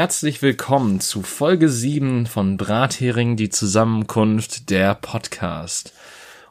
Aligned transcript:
herzlich 0.00 0.40
willkommen 0.40 0.98
zu 1.00 1.20
Folge 1.20 1.68
7 1.68 2.24
von 2.24 2.56
Brathering, 2.56 3.36
die 3.36 3.50
Zusammenkunft, 3.50 4.70
der 4.70 4.94
Podcast. 4.94 5.92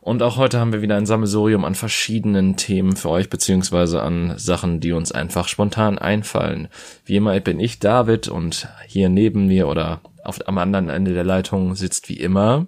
Und 0.01 0.21
auch 0.21 0.37
heute 0.37 0.59
haben 0.59 0.71
wir 0.71 0.83
wieder 0.83 0.95
ein 0.95 1.07
Sammelsurium 1.07 1.65
an 1.65 1.73
verschiedenen 1.73 2.57
Themen 2.57 2.95
für 2.95 3.09
euch, 3.09 3.27
beziehungsweise 3.27 4.03
an 4.03 4.37
Sachen, 4.37 4.81
die 4.81 4.91
uns 4.91 5.11
einfach 5.11 5.47
spontan 5.47 5.97
einfallen. 5.97 6.67
Wie 7.05 7.15
immer 7.15 7.39
bin 7.39 7.59
ich 7.59 7.79
David 7.79 8.27
und 8.27 8.67
hier 8.85 9.09
neben 9.09 9.47
mir 9.47 9.67
oder 9.67 10.01
auf, 10.23 10.47
am 10.47 10.59
anderen 10.59 10.89
Ende 10.89 11.15
der 11.15 11.23
Leitung 11.23 11.73
sitzt 11.73 12.07
wie 12.07 12.19
immer 12.19 12.67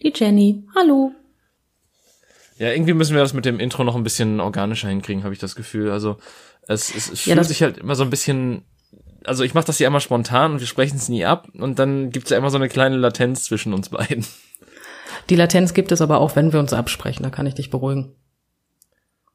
die 0.00 0.12
Jenny. 0.14 0.62
Hallo. 0.76 1.10
Ja, 2.56 2.70
irgendwie 2.70 2.94
müssen 2.94 3.16
wir 3.16 3.22
das 3.22 3.34
mit 3.34 3.46
dem 3.46 3.58
Intro 3.58 3.82
noch 3.82 3.96
ein 3.96 4.04
bisschen 4.04 4.38
organischer 4.38 4.90
hinkriegen, 4.90 5.24
habe 5.24 5.34
ich 5.34 5.40
das 5.40 5.56
Gefühl. 5.56 5.90
Also 5.90 6.18
es, 6.68 6.94
es, 6.94 7.10
es 7.10 7.24
Ja, 7.24 7.34
fühlt 7.34 7.48
sich 7.48 7.62
halt 7.64 7.78
immer 7.78 7.96
so 7.96 8.04
ein 8.04 8.10
bisschen. 8.10 8.62
Also 9.26 9.44
ich 9.44 9.54
mache 9.54 9.66
das 9.66 9.78
hier 9.78 9.86
immer 9.86 10.00
spontan 10.00 10.52
und 10.52 10.60
wir 10.60 10.66
sprechen 10.66 10.96
es 10.96 11.08
nie 11.08 11.24
ab 11.24 11.48
und 11.58 11.78
dann 11.78 12.10
gibt's 12.10 12.30
ja 12.30 12.36
immer 12.38 12.50
so 12.50 12.56
eine 12.56 12.68
kleine 12.68 12.96
Latenz 12.96 13.44
zwischen 13.44 13.74
uns 13.74 13.88
beiden. 13.90 14.24
Die 15.30 15.36
Latenz 15.36 15.74
gibt 15.74 15.92
es 15.92 16.00
aber 16.00 16.18
auch, 16.20 16.36
wenn 16.36 16.52
wir 16.52 16.60
uns 16.60 16.72
absprechen. 16.72 17.22
Da 17.22 17.30
kann 17.30 17.46
ich 17.46 17.54
dich 17.54 17.70
beruhigen. 17.70 18.12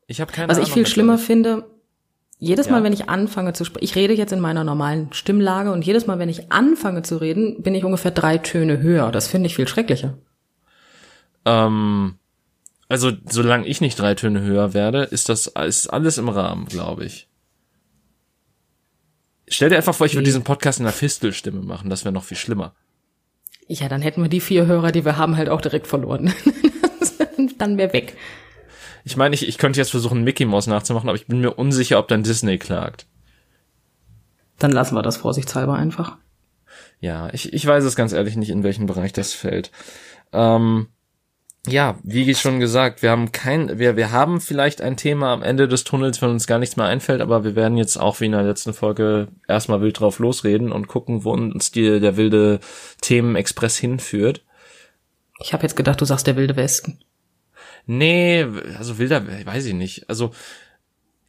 Ich 0.08 0.22
habe 0.22 0.32
keine 0.32 0.50
Was 0.50 0.58
ich 0.58 0.66
Ahnung, 0.66 0.74
viel 0.74 0.84
was 0.84 0.90
schlimmer 0.90 1.16
ist. 1.16 1.26
finde, 1.26 1.66
jedes 2.40 2.68
Ja. 2.68 2.74
Mal, 2.74 2.84
wenn 2.84 2.94
ich 2.94 3.10
anfange 3.10 3.54
zu 3.54 3.66
sprechen, 3.66 3.84
ich 3.86 3.96
rede 3.96 4.14
jetzt 4.14 4.32
in 4.32 4.40
meiner 4.40 4.64
normalen 4.64 5.12
Stimmlage 5.14 5.72
und 5.72 5.86
jedes 5.86 6.08
Mal, 6.08 6.20
wenn 6.20 6.30
ich 6.30 6.52
anfange 6.52 7.02
zu 7.04 7.18
reden, 7.18 7.62
bin 7.64 7.76
ich 7.76 7.84
ungefähr 7.84 8.12
drei 8.12 8.38
Töne 8.38 8.80
höher. 8.80 9.12
Das 9.12 9.28
finde 9.28 9.48
ich 9.48 9.56
viel 9.56 9.68
schrecklicher. 9.68 10.18
Ähm, 11.46 12.16
also 12.90 13.12
solange 13.30 13.68
ich 13.68 13.82
nicht 13.82 14.00
drei 14.00 14.16
Töne 14.16 14.42
höher 14.42 14.74
werde, 14.74 15.04
ist 15.04 15.30
das 15.30 15.48
ist 15.48 15.88
alles 15.88 16.18
im 16.18 16.30
Rahmen, 16.30 16.66
glaube 16.66 17.06
ich. 17.06 17.27
Stell 19.48 19.70
dir 19.70 19.78
einfach 19.78 19.96
vor, 19.96 20.06
ich 20.06 20.14
würde 20.14 20.26
diesen 20.26 20.44
Podcast 20.44 20.80
in 20.80 20.86
einer 20.86 20.94
Fistelstimme 20.94 21.62
machen. 21.62 21.90
Das 21.90 22.04
wäre 22.04 22.14
noch 22.14 22.24
viel 22.24 22.38
schlimmer. 22.38 22.76
Ja, 23.68 23.90
dann 23.90 24.02
hätten 24.02 24.22
wir 24.22 24.30
die 24.30 24.42
vier 24.42 24.66
Hörer, 24.66 24.92
die 24.92 25.06
wir 25.06 25.18
haben, 25.18 25.38
halt 25.38 25.50
auch 25.50 25.62
direkt 25.62 25.88
verloren. 25.88 26.34
dann 27.58 27.78
wäre 27.78 27.94
weg. 27.94 28.16
Ich 29.04 29.16
meine, 29.16 29.36
ich, 29.36 29.48
ich 29.48 29.58
könnte 29.58 29.80
jetzt 29.80 29.92
versuchen, 29.92 30.24
Mickey 30.24 30.46
Mouse 30.46 30.68
nachzumachen, 30.68 31.10
aber 31.10 31.18
ich 31.18 31.28
bin 31.28 31.40
mir 31.40 31.52
unsicher, 31.52 32.00
ob 32.00 32.08
dann 32.08 32.24
Disney 32.24 32.58
klagt. 32.58 33.08
Dann 34.60 34.72
lassen 34.72 34.96
wir 34.96 35.02
das 35.02 35.18
vorsichtshalber 35.18 35.76
einfach. 35.76 36.18
Ja, 37.00 37.30
ich, 37.32 37.54
ich 37.54 37.66
weiß 37.66 37.84
es 37.84 37.96
ganz 37.96 38.12
ehrlich 38.12 38.36
nicht, 38.36 38.50
in 38.50 38.64
welchen 38.64 38.86
Bereich 38.86 39.14
das 39.14 39.34
fällt. 39.34 39.72
Ähm, 40.34 40.88
ja, 41.68 41.98
wie 42.04 42.34
schon 42.36 42.60
gesagt, 42.60 43.02
wir 43.02 43.12
haben 43.12 43.32
kein, 43.32 43.80
wir, 43.80 43.96
wir 43.96 44.12
haben 44.12 44.42
vielleicht 44.42 44.82
ein 44.82 44.98
Thema 44.98 45.34
am 45.34 45.44
Ende 45.44 45.68
des 45.68 45.84
Tunnels, 45.84 46.22
wenn 46.22 46.30
uns 46.30 46.48
gar 46.48 46.60
nichts 46.60 46.78
mehr 46.78 46.86
einfällt, 46.86 47.22
aber 47.22 47.44
wir 47.44 47.56
werden 47.56 47.78
jetzt 47.78 47.98
auch 47.98 48.20
wie 48.20 48.26
in 48.26 48.32
der 48.32 48.44
letzten 48.44 48.74
Folge 48.74 49.28
erstmal 49.48 49.82
wild 49.82 50.00
drauf 50.00 50.20
losreden 50.20 50.72
und 50.72 50.88
gucken, 50.88 51.24
wo 51.24 51.32
uns 51.32 51.72
die, 51.72 52.00
der 52.00 52.18
wilde 52.18 52.60
Themenexpress 53.02 53.78
hinführt. 53.78 54.44
Ich 55.40 55.54
habe 55.54 55.64
jetzt 55.64 55.76
gedacht, 55.76 56.02
du 56.02 56.06
sagst 56.06 56.28
der 56.28 56.36
wilde 56.36 56.56
Westen. 56.56 57.00
Nee, 57.86 58.46
also 58.78 58.98
wilder, 58.98 59.24
weiß 59.46 59.66
ich 59.66 59.74
nicht. 59.74 60.10
Also, 60.10 60.32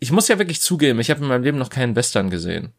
ich 0.00 0.12
muss 0.12 0.28
ja 0.28 0.38
wirklich 0.38 0.60
zugeben, 0.60 1.00
ich 1.00 1.10
habe 1.10 1.20
in 1.20 1.28
meinem 1.28 1.44
Leben 1.44 1.58
noch 1.58 1.70
keinen 1.70 1.96
Western 1.96 2.30
gesehen. 2.30 2.72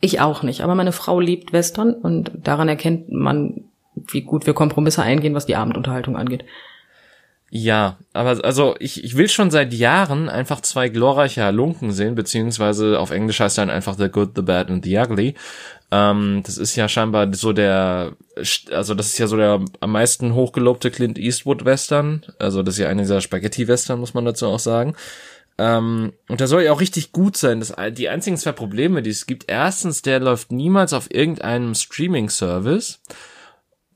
Ich 0.00 0.20
auch 0.20 0.42
nicht, 0.42 0.60
aber 0.60 0.74
meine 0.74 0.92
Frau 0.92 1.20
liebt 1.20 1.52
Western 1.52 1.94
und 1.94 2.32
daran 2.34 2.68
erkennt 2.68 3.10
man, 3.10 3.70
wie 3.94 4.22
gut 4.22 4.46
wir 4.46 4.54
Kompromisse 4.54 5.02
eingehen, 5.02 5.34
was 5.34 5.46
die 5.46 5.56
Abendunterhaltung 5.56 6.16
angeht. 6.16 6.44
Ja, 7.56 7.98
aber 8.12 8.44
also 8.44 8.74
ich, 8.80 9.04
ich 9.04 9.16
will 9.16 9.28
schon 9.28 9.52
seit 9.52 9.72
Jahren 9.72 10.28
einfach 10.28 10.60
zwei 10.60 10.88
glorreiche 10.88 11.44
Halunken 11.44 11.92
sehen, 11.92 12.16
beziehungsweise 12.16 12.98
auf 12.98 13.12
Englisch 13.12 13.38
heißt 13.38 13.58
dann 13.58 13.70
einfach 13.70 13.96
The 13.96 14.08
Good, 14.08 14.30
The 14.34 14.42
Bad 14.42 14.70
and 14.70 14.84
The 14.84 14.98
Ugly. 14.98 15.34
Ähm, 15.92 16.42
das 16.44 16.58
ist 16.58 16.74
ja 16.74 16.88
scheinbar 16.88 17.32
so 17.32 17.52
der, 17.52 18.16
also 18.72 18.94
das 18.94 19.06
ist 19.06 19.18
ja 19.18 19.28
so 19.28 19.36
der 19.36 19.60
am 19.78 19.92
meisten 19.92 20.34
hochgelobte 20.34 20.90
Clint 20.90 21.16
Eastwood 21.16 21.64
Western. 21.64 22.24
Also 22.40 22.64
das 22.64 22.74
ist 22.74 22.80
ja 22.80 22.88
einer 22.88 23.02
dieser 23.02 23.20
Spaghetti 23.20 23.68
Western, 23.68 24.00
muss 24.00 24.14
man 24.14 24.24
dazu 24.24 24.48
auch 24.48 24.58
sagen. 24.58 24.96
Ähm, 25.56 26.12
und 26.28 26.40
der 26.40 26.48
soll 26.48 26.62
ja 26.62 26.72
auch 26.72 26.80
richtig 26.80 27.12
gut 27.12 27.36
sein. 27.36 27.60
Das, 27.60 27.72
die 27.92 28.08
einzigen 28.08 28.36
zwei 28.36 28.50
Probleme, 28.50 29.02
die 29.02 29.10
es 29.10 29.26
gibt, 29.26 29.44
erstens, 29.46 30.02
der 30.02 30.18
läuft 30.18 30.50
niemals 30.50 30.92
auf 30.92 31.14
irgendeinem 31.14 31.74
Streaming-Service. 31.74 33.00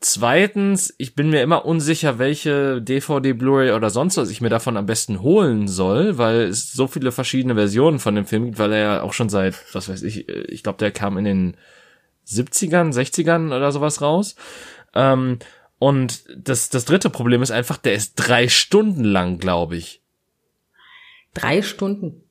Zweitens, 0.01 0.95
ich 0.99 1.17
bin 1.17 1.31
mir 1.31 1.43
immer 1.43 1.65
unsicher, 1.65 2.21
welche 2.21 2.81
DVD, 2.81 3.33
Blu-ray 3.33 3.73
oder 3.73 3.91
sonst 3.91 4.17
was 4.17 4.31
ich 4.31 4.41
mir 4.41 4.49
davon 4.49 4.77
am 4.77 4.87
besten 4.87 5.23
holen 5.23 5.67
soll, 5.67 6.19
weil 6.19 6.43
es 6.43 6.73
so 6.73 6.87
viele 6.87 7.11
verschiedene 7.11 7.55
Versionen 7.57 7.99
von 7.99 8.15
dem 8.15 8.25
Film 8.25 8.45
gibt, 8.45 8.59
weil 8.61 8.73
er 8.73 8.79
ja 8.79 9.03
auch 9.03 9.13
schon 9.13 9.29
seit, 9.29 9.57
was 9.75 9.89
weiß 9.89 10.03
ich, 10.05 10.29
äh, 10.29 10.43
ich 10.43 10.63
glaube, 10.63 10.79
der 10.79 10.93
kam 10.93 11.19
in 11.19 11.25
den 11.25 11.57
70ern, 12.29 12.93
60ern 12.93 13.49
oder 13.49 13.73
sowas 13.73 14.01
raus. 14.01 14.37
Ähm, 14.95 15.41
und 15.81 16.25
das, 16.37 16.69
das 16.71 16.85
dritte 16.85 17.11
Problem 17.11 17.43
ist 17.43 17.51
einfach, 17.51 17.77
der 17.77 17.95
ist 17.95 18.15
drei 18.15 18.49
Stunden 18.49 19.05
lang, 19.05 19.39
glaube 19.39 19.77
ich. 19.77 20.01
Drei 21.35 21.63
Stunden. 21.63 22.23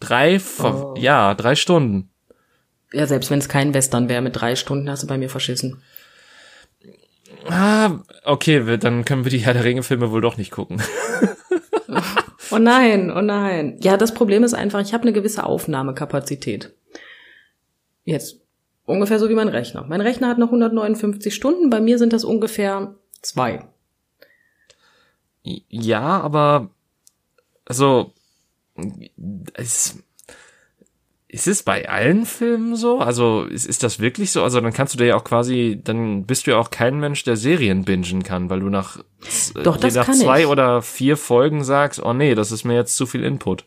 Drei, 0.00 0.40
Oh. 0.62 0.94
ja, 0.98 1.34
drei 1.34 1.54
Stunden. 1.54 2.10
Ja, 2.92 3.06
selbst 3.06 3.30
wenn 3.30 3.38
es 3.38 3.48
kein 3.48 3.74
Western 3.74 4.08
wäre, 4.08 4.22
mit 4.22 4.36
drei 4.36 4.56
Stunden 4.56 4.88
hast 4.90 5.02
du 5.02 5.06
bei 5.06 5.18
mir 5.18 5.28
verschissen. 5.28 5.82
Ah, 7.46 8.00
okay, 8.24 8.66
wir- 8.66 8.78
dann 8.78 9.04
können 9.04 9.24
wir 9.24 9.30
die 9.30 9.38
Herr 9.38 9.54
der 9.54 9.64
Ringe-Filme 9.64 10.10
wohl 10.10 10.20
doch 10.20 10.36
nicht 10.36 10.50
gucken. 10.50 10.82
Oh 12.50 12.56
nein, 12.58 13.10
oh 13.14 13.20
nein. 13.20 13.76
Ja, 13.82 13.98
das 13.98 14.14
Problem 14.14 14.42
ist 14.42 14.54
einfach, 14.54 14.80
ich 14.80 14.94
habe 14.94 15.02
eine 15.02 15.12
gewisse 15.12 15.44
Aufnahmekapazität. 15.44 16.72
Jetzt 18.04 18.40
ungefähr 18.86 19.18
so 19.18 19.28
wie 19.28 19.34
mein 19.34 19.48
Rechner. 19.48 19.84
Mein 19.86 20.00
Rechner 20.00 20.28
hat 20.28 20.38
noch 20.38 20.46
159 20.48 21.34
Stunden, 21.34 21.68
bei 21.68 21.82
mir 21.82 21.98
sind 21.98 22.14
das 22.14 22.24
ungefähr 22.24 22.94
zwei. 23.20 23.66
Ja, 25.42 26.20
aber 26.22 26.70
also 27.66 28.12
es, 29.52 29.98
ist 31.30 31.46
es 31.46 31.62
bei 31.62 31.88
allen 31.88 32.24
Filmen 32.24 32.74
so? 32.74 32.98
Also 33.00 33.42
ist, 33.44 33.66
ist 33.66 33.82
das 33.82 34.00
wirklich 34.00 34.30
so? 34.32 34.42
Also 34.42 34.60
dann 34.62 34.72
kannst 34.72 34.94
du 34.94 34.98
dir 34.98 35.06
ja 35.08 35.16
auch 35.16 35.24
quasi, 35.24 35.78
dann 35.84 36.24
bist 36.24 36.46
du 36.46 36.52
ja 36.52 36.58
auch 36.58 36.70
kein 36.70 36.98
Mensch, 36.98 37.22
der 37.24 37.36
Serien 37.36 37.84
bingen 37.84 38.22
kann, 38.22 38.48
weil 38.48 38.60
du 38.60 38.70
nach, 38.70 38.98
z- 39.28 39.66
Doch, 39.66 39.76
das 39.76 39.94
nach 39.94 40.10
zwei 40.10 40.40
ich. 40.42 40.46
oder 40.46 40.80
vier 40.80 41.16
Folgen 41.18 41.64
sagst, 41.64 42.02
oh 42.02 42.14
nee, 42.14 42.34
das 42.34 42.50
ist 42.50 42.64
mir 42.64 42.74
jetzt 42.74 42.96
zu 42.96 43.04
viel 43.04 43.22
Input. 43.24 43.66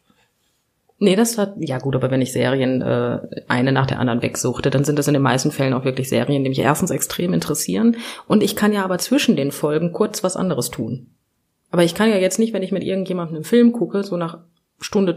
Nee, 1.03 1.16
das 1.16 1.38
hat, 1.38 1.53
ja 1.57 1.77
gut, 1.79 1.95
aber 1.95 2.11
wenn 2.11 2.22
ich 2.22 2.31
Serien 2.31 2.81
äh, 2.81 3.19
eine 3.47 3.72
nach 3.72 3.88
der 3.88 3.99
anderen 3.99 4.22
wegsuchte, 4.22 4.69
dann 4.69 4.83
sind 4.83 4.97
das 4.99 5.07
in 5.07 5.13
den 5.16 5.23
meisten 5.23 5.51
Fällen 5.51 5.73
auch 5.73 5.83
wirklich 5.83 6.09
Serien, 6.09 6.43
die 6.43 6.49
mich 6.49 6.59
erstens 6.59 6.91
extrem 6.91 7.33
interessieren 7.33 7.97
und 8.28 8.43
ich 8.43 8.55
kann 8.55 8.72
ja 8.73 8.83
aber 8.83 8.97
zwischen 8.99 9.35
den 9.35 9.51
Folgen 9.51 9.93
kurz 9.93 10.23
was 10.23 10.35
anderes 10.35 10.69
tun. 10.69 11.07
Aber 11.72 11.83
ich 11.83 11.95
kann 11.95 12.09
ja 12.09 12.17
jetzt 12.17 12.38
nicht, 12.38 12.53
wenn 12.53 12.61
ich 12.63 12.72
mit 12.72 12.83
irgendjemandem 12.83 13.35
einen 13.38 13.45
Film 13.45 13.72
gucke, 13.72 14.03
so 14.03 14.16
nach 14.17 14.39
Stunde 14.79 15.16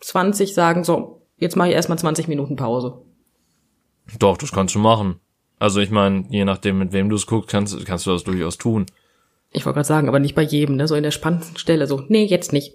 20 0.00 0.54
sagen, 0.54 0.84
so, 0.84 1.17
jetzt 1.38 1.56
mache 1.56 1.68
ich 1.68 1.74
erstmal 1.74 1.98
20 1.98 2.28
Minuten 2.28 2.56
Pause. 2.56 3.02
Doch, 4.18 4.36
das 4.36 4.52
kannst 4.52 4.74
du 4.74 4.78
machen. 4.78 5.20
Also 5.58 5.80
ich 5.80 5.90
meine, 5.90 6.24
je 6.30 6.44
nachdem, 6.44 6.78
mit 6.78 6.92
wem 6.92 7.08
du 7.08 7.16
es 7.16 7.26
guckst, 7.26 7.50
kannst, 7.50 7.84
kannst 7.84 8.06
du 8.06 8.10
das 8.10 8.24
durchaus 8.24 8.58
tun. 8.58 8.86
Ich 9.50 9.64
wollte 9.64 9.76
gerade 9.76 9.88
sagen, 9.88 10.08
aber 10.08 10.20
nicht 10.20 10.34
bei 10.34 10.42
jedem, 10.42 10.76
ne? 10.76 10.86
So 10.86 10.94
in 10.94 11.02
der 11.02 11.10
spannendsten 11.10 11.56
Stelle, 11.56 11.86
so, 11.86 12.04
nee, 12.08 12.24
jetzt 12.24 12.52
nicht. 12.52 12.74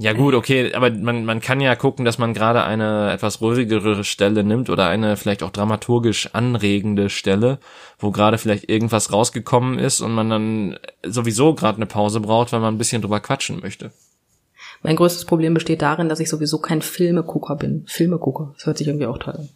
Ja 0.00 0.12
gut, 0.12 0.34
okay, 0.34 0.72
aber 0.74 0.90
man, 0.90 1.24
man 1.24 1.40
kann 1.40 1.60
ja 1.60 1.74
gucken, 1.74 2.04
dass 2.04 2.18
man 2.18 2.32
gerade 2.32 2.62
eine 2.62 3.10
etwas 3.10 3.40
ruhigere 3.40 4.04
Stelle 4.04 4.44
nimmt 4.44 4.70
oder 4.70 4.86
eine 4.88 5.16
vielleicht 5.16 5.42
auch 5.42 5.50
dramaturgisch 5.50 6.34
anregende 6.34 7.10
Stelle, 7.10 7.58
wo 7.98 8.12
gerade 8.12 8.38
vielleicht 8.38 8.70
irgendwas 8.70 9.12
rausgekommen 9.12 9.80
ist 9.80 10.00
und 10.00 10.12
man 10.12 10.30
dann 10.30 10.78
sowieso 11.04 11.52
gerade 11.54 11.78
eine 11.78 11.86
Pause 11.86 12.20
braucht, 12.20 12.52
weil 12.52 12.60
man 12.60 12.74
ein 12.74 12.78
bisschen 12.78 13.02
drüber 13.02 13.18
quatschen 13.18 13.58
möchte. 13.60 13.90
Mein 14.82 14.96
größtes 14.96 15.24
Problem 15.24 15.54
besteht 15.54 15.82
darin, 15.82 16.08
dass 16.08 16.20
ich 16.20 16.28
sowieso 16.28 16.58
kein 16.58 16.82
Filmegucker 16.82 17.56
bin. 17.56 17.84
Filmegucker, 17.86 18.52
das 18.54 18.66
hört 18.66 18.78
sich 18.78 18.86
irgendwie 18.86 19.06
auch 19.06 19.18
toll 19.18 19.34
an. 19.34 19.48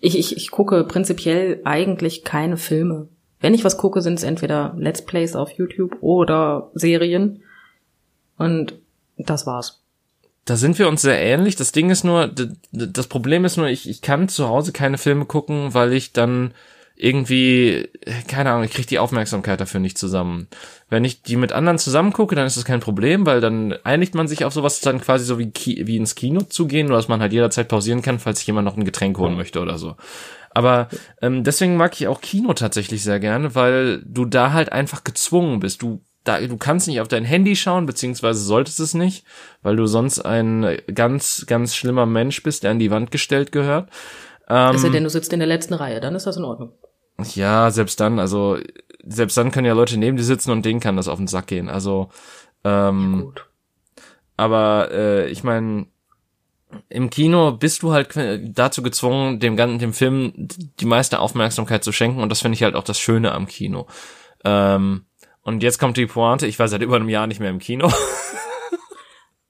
Ich, 0.00 0.18
ich, 0.18 0.36
ich 0.36 0.50
gucke 0.50 0.84
prinzipiell 0.84 1.60
eigentlich 1.64 2.24
keine 2.24 2.56
Filme. 2.56 3.08
Wenn 3.40 3.54
ich 3.54 3.64
was 3.64 3.76
gucke, 3.76 4.00
sind 4.00 4.18
es 4.18 4.22
entweder 4.22 4.74
Let's 4.78 5.02
Plays 5.02 5.36
auf 5.36 5.50
YouTube 5.50 5.96
oder 6.00 6.70
Serien. 6.74 7.42
Und 8.38 8.74
das 9.18 9.46
war's. 9.46 9.82
Da 10.44 10.56
sind 10.56 10.78
wir 10.78 10.88
uns 10.88 11.02
sehr 11.02 11.18
ähnlich. 11.18 11.56
Das 11.56 11.72
Ding 11.72 11.90
ist 11.90 12.04
nur, 12.04 12.30
das 12.72 13.06
Problem 13.06 13.44
ist 13.44 13.56
nur, 13.56 13.68
ich, 13.68 13.88
ich 13.88 14.02
kann 14.02 14.28
zu 14.28 14.48
Hause 14.48 14.72
keine 14.72 14.98
Filme 14.98 15.24
gucken, 15.24 15.72
weil 15.72 15.92
ich 15.92 16.12
dann 16.12 16.52
irgendwie, 16.96 17.88
keine 18.28 18.50
Ahnung, 18.50 18.64
ich 18.64 18.70
kriege 18.70 18.86
die 18.86 19.00
Aufmerksamkeit 19.00 19.60
dafür 19.60 19.80
nicht 19.80 19.98
zusammen. 19.98 20.46
Wenn 20.88 21.04
ich 21.04 21.22
die 21.22 21.36
mit 21.36 21.52
anderen 21.52 21.78
zusammen 21.78 22.12
gucke, 22.12 22.36
dann 22.36 22.46
ist 22.46 22.56
das 22.56 22.64
kein 22.64 22.80
Problem, 22.80 23.26
weil 23.26 23.40
dann 23.40 23.74
einigt 23.82 24.14
man 24.14 24.28
sich 24.28 24.44
auf 24.44 24.52
sowas 24.52 24.80
dann 24.80 25.00
quasi 25.00 25.24
so 25.24 25.38
wie, 25.38 25.50
Ki 25.50 25.86
wie 25.86 25.96
ins 25.96 26.14
Kino 26.14 26.42
zu 26.42 26.66
gehen, 26.66 26.86
nur 26.86 26.96
dass 26.96 27.08
man 27.08 27.20
halt 27.20 27.32
jederzeit 27.32 27.68
pausieren 27.68 28.02
kann, 28.02 28.20
falls 28.20 28.38
sich 28.38 28.46
jemand 28.46 28.64
noch 28.66 28.76
ein 28.76 28.84
Getränk 28.84 29.18
holen 29.18 29.36
möchte 29.36 29.60
oder 29.60 29.76
so. 29.76 29.96
Aber 30.50 30.88
ähm, 31.20 31.42
deswegen 31.42 31.76
mag 31.76 31.94
ich 31.94 32.06
auch 32.06 32.20
Kino 32.20 32.52
tatsächlich 32.54 33.02
sehr 33.02 33.18
gerne, 33.18 33.56
weil 33.56 34.02
du 34.06 34.24
da 34.24 34.52
halt 34.52 34.70
einfach 34.70 35.02
gezwungen 35.02 35.58
bist. 35.58 35.82
Du 35.82 36.00
da, 36.22 36.40
du 36.40 36.56
kannst 36.56 36.88
nicht 36.88 37.00
auf 37.00 37.08
dein 37.08 37.24
Handy 37.24 37.54
schauen, 37.54 37.86
beziehungsweise 37.86 38.40
solltest 38.40 38.80
es 38.80 38.94
nicht, 38.94 39.26
weil 39.62 39.76
du 39.76 39.86
sonst 39.86 40.20
ein 40.20 40.78
ganz, 40.94 41.44
ganz 41.46 41.74
schlimmer 41.74 42.06
Mensch 42.06 42.42
bist, 42.42 42.62
der 42.62 42.70
an 42.70 42.78
die 42.78 42.90
Wand 42.90 43.10
gestellt 43.10 43.52
gehört. 43.52 43.90
Ähm, 44.48 44.74
Es 44.74 44.82
sei 44.82 44.88
denn, 44.88 45.04
du 45.04 45.10
sitzt 45.10 45.32
in 45.32 45.40
der 45.40 45.48
letzten 45.48 45.74
Reihe, 45.74 46.00
dann 46.00 46.14
ist 46.14 46.26
das 46.26 46.36
in 46.36 46.44
Ordnung. 46.44 46.72
Ja, 47.34 47.70
selbst 47.70 48.00
dann, 48.00 48.18
also 48.18 48.58
selbst 49.06 49.36
dann 49.36 49.50
können 49.50 49.66
ja 49.66 49.74
Leute 49.74 49.96
neben 49.98 50.16
dir 50.16 50.24
sitzen 50.24 50.50
und 50.50 50.64
denen 50.64 50.80
kann 50.80 50.96
das 50.96 51.08
auf 51.08 51.18
den 51.18 51.26
Sack 51.28 51.46
gehen. 51.46 51.68
Also, 51.68 52.08
ähm, 52.64 53.22
Gut. 53.22 53.46
aber 54.36 54.90
äh, 54.90 55.28
ich 55.28 55.44
meine, 55.44 55.86
im 56.88 57.10
Kino 57.10 57.52
bist 57.52 57.82
du 57.82 57.92
halt 57.92 58.18
dazu 58.56 58.82
gezwungen, 58.82 59.38
dem 59.38 59.56
ganzen 59.56 59.78
dem 59.78 59.92
Film 59.92 60.32
die 60.80 60.86
meiste 60.86 61.20
Aufmerksamkeit 61.20 61.84
zu 61.84 61.92
schenken 61.92 62.20
und 62.20 62.30
das 62.30 62.40
finde 62.40 62.56
ich 62.56 62.62
halt 62.62 62.74
auch 62.74 62.84
das 62.84 62.98
Schöne 62.98 63.32
am 63.32 63.46
Kino. 63.46 63.86
Ähm, 64.44 65.04
und 65.42 65.62
jetzt 65.62 65.78
kommt 65.78 65.96
die 65.96 66.06
Pointe, 66.06 66.46
ich 66.46 66.58
war 66.58 66.68
seit 66.68 66.82
über 66.82 66.96
einem 66.96 67.08
Jahr 67.08 67.26
nicht 67.26 67.40
mehr 67.40 67.50
im 67.50 67.58
Kino. 67.58 67.92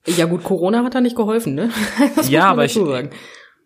Ja 0.06 0.26
gut, 0.26 0.44
Corona 0.44 0.84
hat 0.84 0.94
da 0.94 1.00
nicht 1.00 1.16
geholfen, 1.16 1.54
ne? 1.54 1.70
Das 2.16 2.28
Ja, 2.28 2.50
aber 2.50 2.64
ich-. 2.66 2.78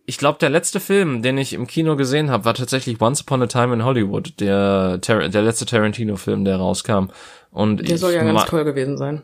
Ich 0.09 0.17
glaube, 0.17 0.39
der 0.39 0.49
letzte 0.49 0.81
Film, 0.81 1.21
den 1.21 1.37
ich 1.37 1.53
im 1.53 1.67
Kino 1.67 1.95
gesehen 1.95 2.31
habe, 2.31 2.47
war 2.47 2.55
tatsächlich 2.55 2.99
Once 2.99 3.21
Upon 3.21 3.43
a 3.43 3.47
Time 3.47 3.75
in 3.75 3.85
Hollywood, 3.85 4.41
der 4.41 5.01
Tar 5.03 5.29
der 5.29 5.43
letzte 5.43 5.67
Tarantino-Film, 5.67 6.47
der 6.47 6.57
rauskam. 6.57 7.09
Und 7.51 7.87
Der 7.87 7.99
soll 7.99 8.15
ja 8.15 8.25
ganz 8.25 8.47
toll 8.47 8.65
gewesen 8.65 8.97
sein. 8.97 9.23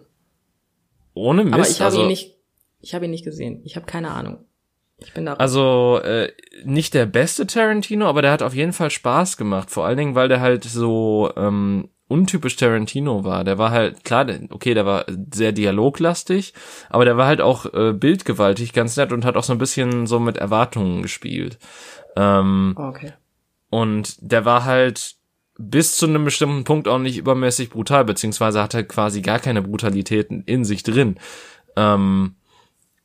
ohne 1.14 1.44
Mist. 1.44 1.54
Aber 1.54 1.62
ich 1.66 1.80
habe 1.80 1.84
also, 1.86 2.02
ihn 2.02 2.08
nicht, 2.08 2.36
ich 2.80 2.94
habe 2.94 3.06
ihn 3.06 3.12
nicht 3.12 3.24
gesehen. 3.24 3.62
Ich 3.64 3.76
habe 3.76 3.86
keine 3.86 4.10
Ahnung. 4.10 4.44
Ich 4.98 5.14
bin 5.14 5.24
da. 5.24 5.32
Also 5.34 6.00
äh, 6.04 6.30
nicht 6.64 6.92
der 6.92 7.06
beste 7.06 7.46
Tarantino, 7.46 8.06
aber 8.06 8.20
der 8.20 8.32
hat 8.32 8.42
auf 8.42 8.54
jeden 8.54 8.74
Fall 8.74 8.90
Spaß 8.90 9.38
gemacht. 9.38 9.70
Vor 9.70 9.86
allen 9.86 9.96
Dingen, 9.96 10.14
weil 10.14 10.28
der 10.28 10.42
halt 10.42 10.64
so 10.64 11.32
ähm, 11.34 11.88
untypisch 12.08 12.56
Tarantino 12.56 13.24
war. 13.24 13.44
Der 13.44 13.58
war 13.58 13.70
halt 13.70 14.04
klar, 14.04 14.26
okay, 14.50 14.74
der 14.74 14.86
war 14.86 15.06
sehr 15.32 15.52
dialoglastig, 15.52 16.52
aber 16.90 17.04
der 17.04 17.16
war 17.16 17.26
halt 17.26 17.40
auch 17.40 17.66
äh, 17.72 17.92
bildgewaltig, 17.92 18.72
ganz 18.72 18.96
nett 18.96 19.12
und 19.12 19.24
hat 19.24 19.36
auch 19.36 19.44
so 19.44 19.52
ein 19.52 19.58
bisschen 19.58 20.06
so 20.06 20.20
mit 20.20 20.36
Erwartungen 20.36 21.02
gespielt. 21.02 21.58
Ähm, 22.16 22.74
okay. 22.76 23.12
und 23.70 24.16
der 24.20 24.44
war 24.44 24.64
halt 24.64 25.16
bis 25.58 25.96
zu 25.96 26.06
einem 26.06 26.24
bestimmten 26.24 26.62
Punkt 26.62 26.86
auch 26.86 26.98
nicht 26.98 27.16
übermäßig 27.18 27.70
brutal, 27.70 28.04
beziehungsweise 28.04 28.62
hatte 28.62 28.84
quasi 28.84 29.20
gar 29.20 29.38
keine 29.38 29.62
Brutalitäten 29.62 30.42
in 30.44 30.64
sich 30.64 30.82
drin. 30.82 31.16
Ähm, 31.76 32.36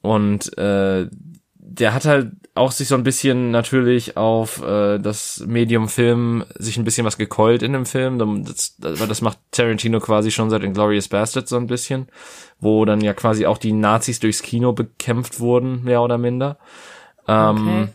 und 0.01 0.57
äh, 0.57 1.07
der 1.56 1.94
hat 1.94 2.06
halt 2.06 2.31
auch 2.59 2.71
sich 2.71 2.88
so 2.88 2.95
ein 2.95 3.03
bisschen 3.03 3.51
natürlich 3.51 4.17
auf 4.17 4.61
äh, 4.61 5.00
das 5.00 5.44
Medium 5.47 5.88
Film 5.89 6.44
sich 6.57 6.77
ein 6.77 6.83
bisschen 6.83 7.06
was 7.06 7.17
gekeult 7.17 7.63
in 7.63 7.73
dem 7.73 7.85
Film. 7.85 8.19
Das, 8.45 8.75
das, 8.77 9.21
macht 9.21 9.39
Tarantino 9.51 10.00
quasi 10.00 10.29
schon 10.29 10.50
seit 10.50 10.63
Inglourious 10.63 11.07
Bastards 11.07 11.50
so 11.50 11.57
ein 11.57 11.67
bisschen, 11.67 12.07
wo 12.59 12.85
dann 12.85 13.01
ja 13.01 13.13
quasi 13.13 13.45
auch 13.45 13.57
die 13.57 13.71
Nazis 13.71 14.19
durchs 14.19 14.41
Kino 14.41 14.73
bekämpft 14.73 15.39
wurden, 15.39 15.83
mehr 15.83 16.01
oder 16.01 16.17
minder. 16.17 16.57
Ähm, 17.27 17.67
Okay. 17.67 17.88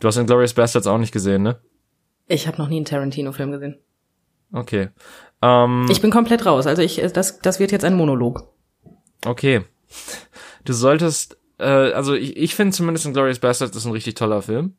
Du 0.00 0.08
hast 0.08 0.16
Inglourious 0.16 0.54
Bastards 0.54 0.86
auch 0.86 0.98
nicht 0.98 1.12
gesehen, 1.12 1.42
ne? 1.42 1.58
Ich 2.26 2.46
habe 2.46 2.58
noch 2.58 2.68
nie 2.68 2.76
einen 2.76 2.84
Tarantino-Film 2.84 3.52
gesehen. 3.52 3.78
Okay. 4.52 4.88
Ähm, 5.40 5.86
Ich 5.90 6.00
bin 6.02 6.10
komplett 6.10 6.44
raus. 6.46 6.66
Also 6.66 6.82
ich, 6.82 6.96
das, 7.12 7.38
das 7.38 7.58
wird 7.58 7.72
jetzt 7.72 7.84
ein 7.84 7.96
Monolog. 7.96 8.48
okay. 9.24 9.62
Du 10.64 10.72
solltest, 10.72 11.38
äh, 11.58 11.64
also 11.64 12.14
ich, 12.14 12.36
ich 12.36 12.54
finde 12.54 12.72
zumindest 12.72 13.12
Glorious 13.12 13.38
Bastards 13.38 13.76
ist 13.76 13.84
ein 13.84 13.92
richtig 13.92 14.14
toller 14.14 14.42
Film. 14.42 14.74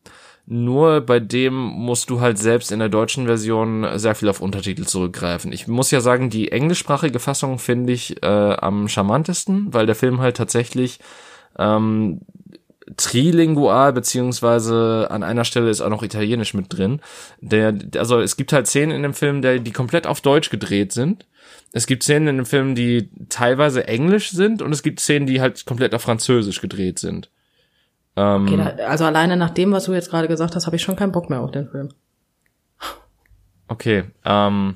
Nur 0.47 1.01
bei 1.01 1.19
dem 1.19 1.55
musst 1.55 2.11
du 2.11 2.21
halt 2.21 2.37
selbst 2.37 2.71
in 2.71 2.77
der 2.77 2.89
deutschen 2.89 3.25
Version 3.25 3.87
sehr 3.95 4.13
viel 4.13 4.29
auf 4.29 4.41
Untertitel 4.41 4.83
zurückgreifen. 4.83 5.51
Ich 5.51 5.67
muss 5.67 5.89
ja 5.89 6.01
sagen, 6.01 6.29
die 6.29 6.51
englischsprachige 6.51 7.19
Fassung 7.19 7.57
finde 7.57 7.93
ich 7.93 8.21
äh, 8.21 8.27
am 8.27 8.87
charmantesten, 8.87 9.73
weil 9.73 9.87
der 9.87 9.95
Film 9.95 10.21
halt 10.21 10.37
tatsächlich 10.37 10.99
ähm, 11.57 12.21
trilingual 12.97 13.91
beziehungsweise 13.93 15.07
an 15.09 15.23
einer 15.23 15.45
Stelle 15.45 15.71
ist 15.71 15.81
auch 15.81 15.89
noch 15.89 16.03
Italienisch 16.03 16.53
mit 16.53 16.71
drin. 16.71 17.01
Der, 17.41 17.73
also 17.97 18.19
es 18.19 18.37
gibt 18.37 18.53
halt 18.53 18.67
Szenen 18.67 18.95
in 18.95 19.01
dem 19.01 19.15
Film, 19.15 19.41
der, 19.41 19.57
die 19.57 19.71
komplett 19.71 20.05
auf 20.05 20.21
Deutsch 20.21 20.51
gedreht 20.51 20.91
sind. 20.91 21.25
Es 21.75 21.87
gibt 21.87 22.03
Szenen 22.03 22.29
in 22.29 22.35
dem 22.37 22.45
Film, 22.45 22.73
die 22.73 23.09
teilweise 23.27 23.85
Englisch 23.85 24.31
sind 24.31 24.61
und 24.61 24.71
es 24.71 24.81
gibt 24.81 25.01
Szenen, 25.01 25.27
die 25.27 25.41
halt 25.41 25.65
komplett 25.65 25.93
auf 25.93 26.03
Französisch 26.03 26.61
gedreht 26.61 26.99
sind. 26.99 27.29
Ähm, 28.15 28.45
Okay, 28.45 28.55
da, 28.55 28.85
also 28.85 29.03
alleine 29.03 29.35
nach 29.35 29.49
dem, 29.49 29.73
was 29.73 29.83
du 29.83 29.93
jetzt 29.93 30.09
gerade 30.09 30.29
gesagt 30.29 30.55
hast, 30.55 30.67
habe 30.67 30.77
ich 30.77 30.81
schon 30.83 30.95
keinen 30.95 31.11
Bock 31.11 31.29
mehr 31.29 31.41
auf 31.41 31.51
den 31.51 31.67
Film. 31.67 31.89
okay. 33.67 34.05
Ähm, 34.23 34.75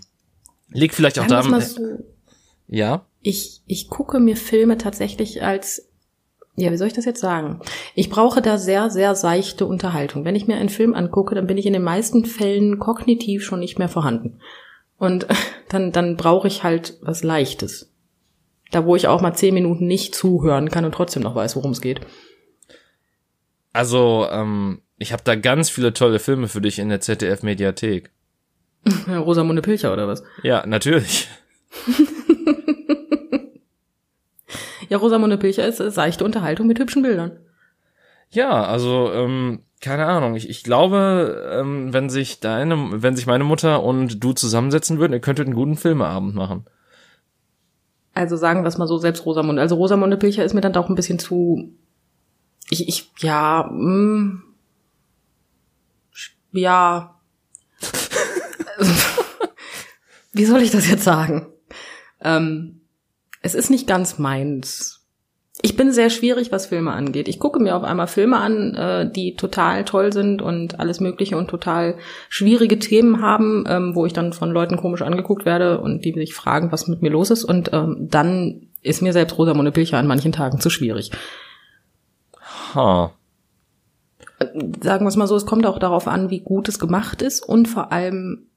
liegt 0.71 0.93
vielleicht 0.93 1.19
auch 1.19 1.27
daran. 1.27 1.51
mal 1.51 1.61
so, 1.61 1.81
Ja. 2.67 3.05
ich, 3.21 3.61
ich 3.65 3.87
gucke 3.89 4.19
mir 4.19 4.35
Filme 4.35 4.77
tatsächlich 4.77 5.41
als, 5.41 5.87
ja, 6.57 6.69
wie 6.69 6.75
soll 6.77 6.87
ich 6.87 6.93
das 6.93 7.05
jetzt 7.05 7.21
sagen? 7.21 7.61
Ich 7.95 8.09
brauche 8.09 8.41
da 8.41 8.57
sehr, 8.57 8.89
sehr 8.89 9.15
seichte 9.15 9.65
Unterhaltung. 9.65 10.25
Wenn 10.25 10.35
ich 10.35 10.47
mir 10.47 10.57
einen 10.57 10.67
Film 10.67 10.93
angucke, 10.93 11.33
dann 11.33 11.47
bin 11.47 11.57
ich 11.57 11.65
in 11.65 11.71
den 11.73 11.83
meisten 11.83 12.25
Fällen 12.25 12.77
kognitiv 12.77 13.41
schon 13.45 13.61
nicht 13.61 13.79
mehr 13.79 13.87
vorhanden. 13.87 14.41
Und 14.99 15.25
dann, 15.69 15.91
dann 15.91 16.15
brauche 16.17 16.47
ich 16.47 16.63
halt 16.63 16.97
was 17.01 17.23
Leichtes. 17.23 17.91
Da, 18.71 18.85
wo 18.85 18.95
ich 18.95 19.07
auch 19.07 19.21
mal 19.21 19.33
zehn 19.33 19.55
Minuten 19.55 19.87
nicht 19.87 20.13
zuhören 20.13 20.69
kann 20.69 20.85
und 20.85 20.93
trotzdem 20.93 21.23
noch 21.23 21.33
weiß, 21.33 21.55
worum 21.55 21.71
es 21.71 21.81
geht. 21.81 22.01
Also, 23.73 24.27
ähm, 24.29 24.81
ich 24.97 25.11
habe 25.11 25.23
da 25.23 25.35
ganz 25.35 25.71
viele 25.71 25.93
tolle 25.93 26.19
Filme 26.19 26.47
für 26.47 26.61
dich 26.61 26.77
in 26.77 26.89
der 26.89 27.01
ZDF-Mediathek. 27.01 28.11
Rosamunde 29.07 29.63
Pilcher 29.63 29.91
oder 29.91 30.07
was? 30.07 30.23
Ja, 30.43 30.65
natürlich. 30.67 31.27
Ja, 34.89 34.97
Rosamunde 34.97 35.37
Pilcher 35.37 35.67
ist 35.67 35.79
äh, 35.79 35.91
seichte 35.91 36.25
Unterhaltung 36.25 36.67
mit 36.67 36.79
hübschen 36.79 37.03
Bildern. 37.03 37.39
Ja, 38.31 38.63
also 38.65 39.11
ähm, 39.13 39.63
keine 39.81 40.05
Ahnung. 40.05 40.35
Ich, 40.35 40.49
ich 40.49 40.63
glaube, 40.63 41.49
ähm, 41.51 41.93
wenn 41.93 42.09
sich 42.09 42.39
deine, 42.39 43.01
wenn 43.01 43.15
sich 43.15 43.27
meine 43.27 43.43
Mutter 43.43 43.83
und 43.83 44.23
du 44.23 44.33
zusammensetzen 44.33 44.99
würden, 44.99 45.13
ihr 45.13 45.21
könntet 45.21 45.45
einen 45.45 45.55
guten 45.55 45.77
Filmeabend 45.77 46.35
machen. 46.35 46.65
Also 48.13 48.35
sagen 48.35 48.63
wir 48.63 48.67
es 48.67 48.77
mal 48.77 48.87
so, 48.87 48.97
selbst 48.97 49.25
Rosamunde. 49.25 49.61
Also 49.61 49.75
Rosamunde 49.75 50.17
Pilcher 50.17 50.43
ist 50.43 50.53
mir 50.53 50.61
dann 50.61 50.75
auch 50.75 50.89
ein 50.89 50.95
bisschen 50.95 51.19
zu. 51.19 51.71
Ich, 52.69 52.87
ich, 52.87 53.11
ja, 53.19 53.69
mm, 53.71 54.43
ja. 56.51 57.15
Wie 60.33 60.45
soll 60.45 60.61
ich 60.61 60.71
das 60.71 60.89
jetzt 60.89 61.03
sagen? 61.03 61.47
Ähm, 62.21 62.81
es 63.41 63.55
ist 63.55 63.69
nicht 63.69 63.87
ganz 63.87 64.19
meins. 64.19 64.98
Ich 65.61 65.75
bin 65.75 65.91
sehr 65.91 66.09
schwierig, 66.09 66.53
was 66.53 66.67
Filme 66.67 66.93
angeht. 66.93 67.27
Ich 67.27 67.37
gucke 67.37 67.59
mir 67.59 67.75
auf 67.75 67.83
einmal 67.83 68.07
Filme 68.07 68.37
an, 68.37 68.75
äh, 68.75 69.11
die 69.11 69.35
total 69.35 69.83
toll 69.83 70.13
sind 70.13 70.41
und 70.41 70.79
alles 70.79 71.01
Mögliche 71.01 71.37
und 71.37 71.49
total 71.49 71.95
schwierige 72.29 72.79
Themen 72.79 73.21
haben, 73.21 73.65
ähm, 73.67 73.93
wo 73.93 74.05
ich 74.05 74.13
dann 74.13 74.31
von 74.31 74.51
Leuten 74.51 74.77
komisch 74.77 75.01
angeguckt 75.01 75.45
werde 75.45 75.81
und 75.81 76.05
die 76.05 76.13
sich 76.13 76.33
fragen, 76.33 76.71
was 76.71 76.87
mit 76.87 77.01
mir 77.01 77.09
los 77.09 77.29
ist. 77.29 77.43
Und 77.43 77.73
ähm, 77.73 78.07
dann 78.09 78.67
ist 78.81 79.01
mir 79.01 79.11
selbst 79.11 79.37
Rosamunde 79.37 79.73
Pilcher 79.73 79.97
an 79.97 80.07
manchen 80.07 80.31
Tagen 80.31 80.61
zu 80.61 80.69
schwierig. 80.69 81.11
Ha. 82.73 83.11
Sagen 84.81 85.03
wir 85.03 85.09
es 85.09 85.17
mal 85.17 85.27
so, 85.27 85.35
es 85.35 85.45
kommt 85.45 85.65
auch 85.65 85.79
darauf 85.79 86.07
an, 86.07 86.29
wie 86.29 86.39
gut 86.39 86.69
es 86.69 86.79
gemacht 86.79 87.21
ist 87.21 87.43
und 87.43 87.67
vor 87.67 87.91
allem, 87.91 88.48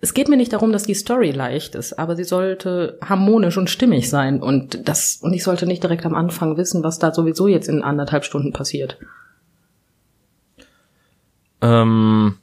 es 0.00 0.14
geht 0.14 0.28
mir 0.28 0.36
nicht 0.36 0.52
darum, 0.52 0.72
dass 0.72 0.84
die 0.84 0.94
Story 0.94 1.30
leicht 1.30 1.74
ist, 1.74 1.98
aber 1.98 2.16
sie 2.16 2.24
sollte 2.24 2.98
harmonisch 3.02 3.58
und 3.58 3.68
stimmig 3.68 4.08
sein 4.08 4.42
und 4.42 4.88
das, 4.88 5.18
und 5.20 5.32
ich 5.32 5.44
sollte 5.44 5.66
nicht 5.66 5.82
direkt 5.82 6.06
am 6.06 6.14
Anfang 6.14 6.56
wissen, 6.56 6.82
was 6.82 6.98
da 6.98 7.12
sowieso 7.12 7.48
jetzt 7.48 7.68
in 7.68 7.82
anderthalb 7.82 8.24
Stunden 8.24 8.52
passiert. 8.52 8.98
Ähm, 11.60 12.38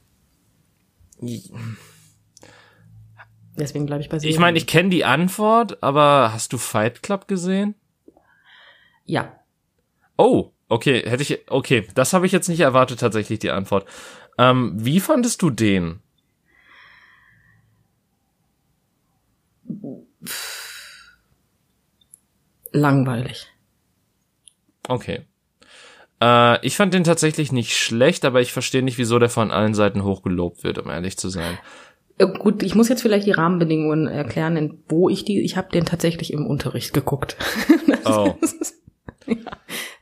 Deswegen 3.56 3.86
bleibe 3.86 4.02
ich 4.02 4.08
bei 4.08 4.18
ich 4.18 4.38
meine, 4.38 4.56
ich 4.56 4.68
kenne 4.68 4.88
die 4.88 5.04
Antwort, 5.04 5.82
aber 5.82 6.32
hast 6.32 6.52
du 6.52 6.58
Fight 6.58 7.02
Club 7.02 7.26
gesehen? 7.26 7.74
Ja. 9.04 9.32
Oh, 10.16 10.52
okay, 10.68 11.02
hätte 11.08 11.22
ich, 11.22 11.50
okay, 11.50 11.88
das 11.94 12.12
habe 12.12 12.26
ich 12.26 12.32
jetzt 12.32 12.48
nicht 12.48 12.60
erwartet, 12.60 13.00
tatsächlich 13.00 13.40
die 13.40 13.50
Antwort. 13.50 13.86
Ähm, 14.38 14.74
wie 14.76 15.00
fandest 15.00 15.42
du 15.42 15.50
den? 15.50 16.00
Langweilig. 22.78 23.46
Okay. 24.88 25.22
Äh, 26.22 26.64
ich 26.66 26.76
fand 26.76 26.94
den 26.94 27.04
tatsächlich 27.04 27.52
nicht 27.52 27.76
schlecht, 27.76 28.24
aber 28.24 28.40
ich 28.40 28.52
verstehe 28.52 28.82
nicht, 28.82 28.98
wieso 28.98 29.18
der 29.18 29.28
von 29.28 29.50
allen 29.50 29.74
Seiten 29.74 30.02
hochgelobt 30.04 30.64
wird, 30.64 30.78
um 30.78 30.90
ehrlich 30.90 31.16
zu 31.16 31.28
sein. 31.28 31.58
Äh, 32.18 32.26
Gut, 32.26 32.62
ich 32.62 32.74
muss 32.74 32.88
jetzt 32.88 33.02
vielleicht 33.02 33.26
die 33.26 33.32
Rahmenbedingungen 33.32 34.06
erklären, 34.08 34.56
in- 34.56 34.82
wo 34.88 35.08
ich 35.08 35.24
die, 35.24 35.40
ich 35.42 35.56
habe 35.56 35.70
den 35.70 35.84
tatsächlich 35.84 36.32
im 36.32 36.46
Unterricht 36.46 36.92
geguckt. 36.94 37.36
Oh. 38.10 38.34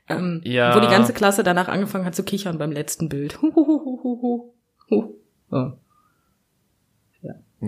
ähm, 0.09 0.41
Ja. 0.45 0.77
Wo 0.77 0.81
die 0.81 0.87
ganze 0.87 1.13
Klasse 1.13 1.43
danach 1.43 1.67
angefangen 1.67 2.05
hat 2.05 2.15
zu 2.15 2.23
kichern 2.23 2.57
beim 2.59 2.71
letzten 2.71 3.09
Bild. 3.09 3.43
Huhuhuhuhu. 3.43 4.53
Huh. 4.91 5.15
Oh. 5.51 5.73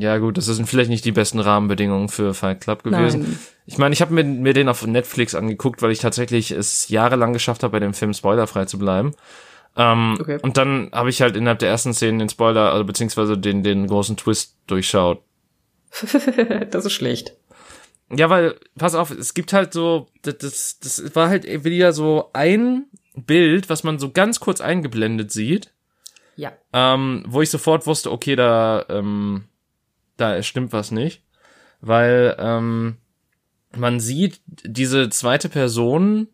Ja, 0.01 0.19
gut, 0.19 0.37
das 0.37 0.47
sind 0.47 0.69
vielleicht 0.69 0.91
nicht 0.91 1.05
die 1.05 1.13
besten 1.13 1.41
Rahmenbedingungen 1.41 2.09
für 2.09 2.35
Fight 2.35 2.61
Club 2.61 2.83
gewesen. 2.83 3.23
Nein. 3.23 3.39
Ich 3.67 3.79
meine, 3.79 3.93
ich 3.93 4.01
habe 4.01 4.15
mir, 4.15 4.25
mir 4.25 4.53
den 4.53 4.69
auf 4.69 4.87
Netflix 4.87 5.35
angeguckt, 5.35 5.83
weil 5.83 5.91
ich 5.91 5.99
tatsächlich 5.99 6.51
es 6.51 6.89
jahrelang 6.89 7.33
geschafft 7.33 7.63
habe, 7.63 7.73
bei 7.73 7.81
dem 7.81 7.95
Film 7.95 8.15
spoilerfrei 8.15 8.65
zu 8.65 8.79
bleiben. 8.79 9.15
Ähm, 9.77 10.19
okay. 10.21 10.39
Und 10.43 10.57
dann 10.57 10.91
habe 10.93 11.11
ich 11.11 11.23
halt 11.23 11.37
innerhalb 11.37 11.61
der 11.61 11.69
ersten 11.69 11.95
Szenen 11.95 12.19
den 12.19 12.29
Spoiler, 12.29 12.73
also 12.73 12.85
beziehungsweise 12.85 13.39
den, 13.39 13.63
den 13.63 13.87
großen 13.87 14.17
Twist 14.17 14.57
durchschaut. 14.67 15.23
das 16.71 16.85
ist 16.85 16.93
schlecht. 16.93 17.35
Ja, 18.11 18.31
weil, 18.31 18.57
pass 18.77 18.95
auf, 18.95 19.11
es 19.11 19.35
gibt 19.35 19.53
halt 19.53 19.73
so, 19.73 20.09
das, 20.23 20.39
das, 20.39 20.79
das 20.81 21.15
war 21.15 21.29
halt 21.29 21.45
wieder 21.65 21.93
so 21.93 22.31
ein 22.33 22.87
Bild, 23.15 23.69
was 23.69 23.85
man 23.85 23.99
so 23.99 24.11
ganz 24.11 24.41
kurz 24.41 24.61
eingeblendet 24.61 25.31
sieht. 25.31 25.73
Ja. 26.37 26.53
Ähm, 26.73 27.25
wo 27.27 27.43
ich 27.43 27.51
sofort 27.51 27.87
wusste, 27.87 28.11
okay, 28.11 28.37
da, 28.37 28.87
ähm, 28.89 29.45
da 30.19 30.43
stimmt 30.43 30.73
was 30.73 30.91
nicht. 30.91 31.23
Weil 31.81 32.37
ähm, 32.39 32.97
man 33.77 34.01
sieht 34.01 34.41
diese 34.47 35.09
zweite 35.09 35.49
Person, 35.49 36.29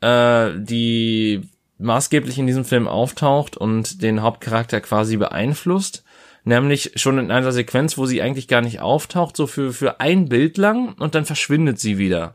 äh, 0.00 0.50
die 0.56 1.48
maßgeblich 1.78 2.38
in 2.38 2.46
diesem 2.46 2.64
Film 2.64 2.88
auftaucht 2.88 3.56
und 3.56 4.02
den 4.02 4.22
Hauptcharakter 4.22 4.80
quasi 4.80 5.16
beeinflusst. 5.16 6.04
Nämlich 6.44 6.92
schon 6.96 7.18
in 7.18 7.30
einer 7.30 7.52
Sequenz, 7.52 7.96
wo 7.96 8.04
sie 8.04 8.20
eigentlich 8.20 8.48
gar 8.48 8.60
nicht 8.60 8.80
auftaucht, 8.80 9.36
so 9.36 9.46
für, 9.46 9.72
für 9.72 10.00
ein 10.00 10.28
Bild 10.28 10.58
lang 10.58 10.94
und 10.94 11.14
dann 11.14 11.24
verschwindet 11.24 11.80
sie 11.80 11.96
wieder. 11.96 12.34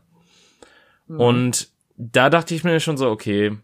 Mhm. 1.06 1.20
Und 1.20 1.68
da 1.96 2.30
dachte 2.30 2.54
ich 2.54 2.64
mir 2.64 2.80
schon 2.80 2.96
so, 2.96 3.08
okay, 3.08 3.56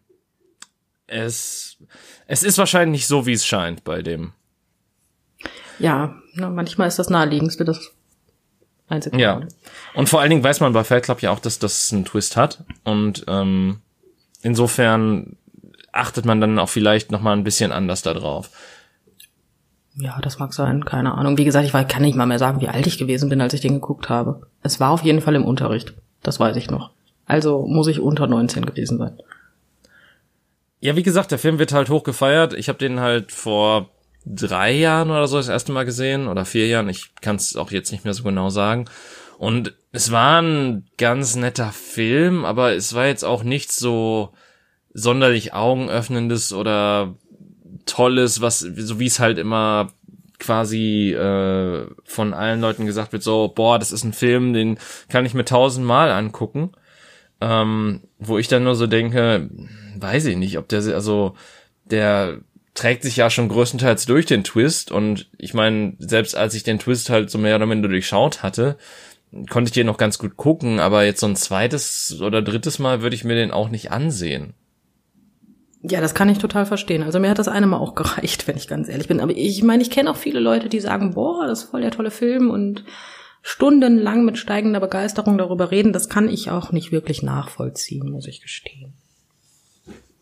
es, 1.08 1.78
es 2.26 2.42
ist 2.42 2.58
wahrscheinlich 2.58 3.00
nicht 3.00 3.06
so, 3.06 3.26
wie 3.26 3.32
es 3.32 3.46
scheint 3.46 3.82
bei 3.82 4.02
dem. 4.02 4.32
Ja, 5.78 6.14
na, 6.35 6.50
manchmal 6.50 6.88
ist 6.88 6.99
das 6.99 7.11
naheliegendste 7.11 7.64
das 7.64 7.92
einzige. 8.88 9.18
Ja. 9.18 9.40
Und 9.95 10.09
vor 10.09 10.21
allen 10.21 10.30
Dingen 10.30 10.45
weiß 10.45 10.61
man 10.61 10.73
bei 10.73 10.85
Fight 10.85 11.04
Club 11.04 11.23
ja 11.23 11.30
auch, 11.30 11.40
dass 11.40 11.59
das 11.59 11.92
einen 11.92 12.04
Twist 12.04 12.37
hat. 12.37 12.64
Und 12.85 13.25
ähm, 13.28 13.80
insofern 14.42 15.37
achtet 15.92 16.25
man 16.25 16.40
dann 16.40 16.59
auch 16.59 16.68
vielleicht 16.68 17.11
noch 17.11 17.21
mal 17.21 17.33
ein 17.33 17.45
bisschen 17.45 17.73
anders 17.73 18.02
da 18.02 18.14
drauf. 18.14 18.50
Ja, 19.99 20.18
das 20.21 20.38
mag 20.38 20.52
sein, 20.52 20.85
keine 20.85 21.14
Ahnung. 21.14 21.38
Wie 21.38 21.45
gesagt, 21.45 21.64
ich 21.66 21.73
kann 21.88 22.02
nicht 22.02 22.16
mal 22.16 22.26
mehr 22.26 22.38
sagen, 22.38 22.61
wie 22.61 22.68
alt 22.68 22.87
ich 22.87 22.99
gewesen 22.99 23.30
bin, 23.30 23.40
als 23.40 23.54
ich 23.54 23.62
den 23.62 23.75
geguckt 23.75 24.11
habe. 24.11 24.47
Es 24.62 24.78
war 24.78 24.90
auf 24.90 25.02
jeden 25.02 25.23
Fall 25.23 25.35
im 25.35 25.45
Unterricht. 25.45 25.95
Das 26.23 26.38
weiß 26.38 26.56
ich 26.56 26.71
noch. 26.71 26.90
Also 27.25 27.66
muss 27.66 27.87
ich 27.87 28.00
unter 28.00 28.26
19 28.26 28.66
gewesen 28.66 28.99
sein. 28.99 29.18
Ja, 30.80 30.97
wie 30.97 31.02
gesagt, 31.02 31.30
der 31.30 31.38
Film 31.38 31.59
wird 31.59 31.73
halt 31.73 31.88
hoch 31.88 32.04
gefeiert. 32.04 32.52
Ich 32.52 32.68
habe 32.68 32.78
den 32.78 33.00
halt 33.00 33.33
vor 33.33 33.88
drei 34.26 34.73
Jahren 34.73 35.11
oder 35.11 35.28
so 35.28 35.37
das 35.37 35.49
erste 35.49 35.73
Mal 35.73 35.85
gesehen 35.85 36.26
oder 36.26 36.45
vier 36.45 36.66
Jahren. 36.66 36.88
Ich 36.88 37.14
kann 37.21 37.37
es 37.37 37.56
auch 37.56 37.71
jetzt 37.71 37.92
nicht 37.92 38.04
mehr 38.04 38.14
so 38.14 38.25
genau 38.25 38.50
sagen. 38.50 38.87
Und 39.38 39.75
es 39.92 40.11
war 40.11 40.42
ein 40.42 40.87
ganz 40.99 41.37
netter 41.37 41.71
Film, 41.71 42.45
aber 42.45 42.75
es 42.75 42.95
war 42.95 43.06
jetzt 43.06 43.25
auch 43.25 43.45
nicht 43.45 43.71
so 43.71 44.33
sonderlich 44.92 45.52
augenöffnendes 45.52 46.52
oder 46.52 47.14
tolles, 47.85 48.40
was 48.40 48.61
so 48.61 48.99
wie 48.99 49.06
es 49.06 49.21
halt 49.21 49.38
immer 49.38 49.92
quasi 50.38 51.12
äh, 51.12 51.87
von 52.04 52.35
allen 52.35 52.61
Leuten 52.61 52.87
gesagt 52.87 53.12
wird, 53.12 53.23
so 53.23 53.52
boah, 53.54 53.78
das 53.78 53.92
ist 53.92 54.04
ein 54.04 54.12
Film, 54.12 54.52
den 54.52 54.78
kann 55.09 55.25
ich 55.25 55.35
mir 55.35 55.45
tausendmal 55.45 56.11
angucken, 56.11 56.73
ähm, 57.40 58.02
wo 58.18 58.38
ich 58.38 58.49
dann 58.49 58.64
nur 58.64 58.75
so 58.75 58.87
denke, 58.87 59.49
weiß 59.99 60.26
ich 60.26 60.37
nicht, 60.37 60.59
ob 60.59 60.68
der 60.68 60.80
also 60.95 61.35
der 61.85 62.40
trägt 62.76 63.02
sich 63.02 63.16
ja 63.16 63.30
schon 63.30 63.49
größtenteils 63.49 64.06
durch 64.06 64.26
den 64.26 64.45
Twist 64.45 64.92
und 64.92 65.28
ich 65.38 65.54
meine, 65.54 65.95
selbst 65.99 66.37
als 66.37 66.54
ich 66.54 66.62
den 66.62 66.78
Twist 66.78 67.11
halt 67.11 67.30
so 67.30 67.38
mehr 67.38 67.56
oder 67.56 67.66
minder 67.66 67.88
durchschaut 67.88 68.42
hatte, 68.42 68.76
konnte 69.50 69.71
ich 69.71 69.75
den 69.75 69.87
noch 69.87 69.99
ganz 69.99 70.18
gut 70.18 70.37
gucken, 70.37 70.78
aber 70.78 71.04
jetzt 71.04 71.21
so 71.21 71.26
ein 71.26 71.37
zweites 71.37 72.21
oder 72.21 72.42
drittes 72.42 72.78
Mal 72.78 73.02
würde 73.02 73.16
ich 73.16 73.25
mir 73.25 73.35
den 73.35 73.50
auch 73.50 73.71
nicht 73.71 73.90
ansehen. 73.90 74.54
Ja, 75.83 76.00
das 76.00 76.14
kann 76.14 76.28
ich 76.28 76.38
total 76.38 76.66
verstehen. 76.66 77.02
Also 77.02 77.18
mir 77.18 77.30
hat 77.30 77.38
das 77.38 77.49
eine 77.49 77.66
Mal 77.66 77.78
auch 77.78 77.95
gereicht, 77.97 78.47
wenn 78.47 78.56
ich 78.56 78.68
ganz 78.68 78.88
ehrlich 78.88 79.09
bin. 79.09 79.21
Aber 79.21 79.33
ich 79.33 79.62
meine, 79.62 79.83
ich 79.83 79.90
kenne 79.90 80.11
auch 80.11 80.16
viele 80.16 80.40
Leute, 80.40 80.68
die 80.68 80.80
sagen, 80.80 81.14
boah, 81.14 81.47
das 81.47 81.64
ist 81.64 81.71
voll 81.71 81.80
der 81.80 81.90
tolle 81.90 82.11
Film 82.11 82.50
und 82.50 82.85
stundenlang 83.42 84.25
mit 84.25 84.38
steigender 84.38 84.80
Begeisterung 84.80 85.38
darüber 85.38 85.71
reden. 85.71 85.92
Das 85.92 86.09
kann 86.09 86.28
ich 86.28 86.50
auch 86.50 86.73
nicht 86.73 86.92
wirklich 86.92 87.23
nachvollziehen, 87.23 88.11
muss 88.11 88.26
ich 88.26 88.40
gestehen. 88.40 88.95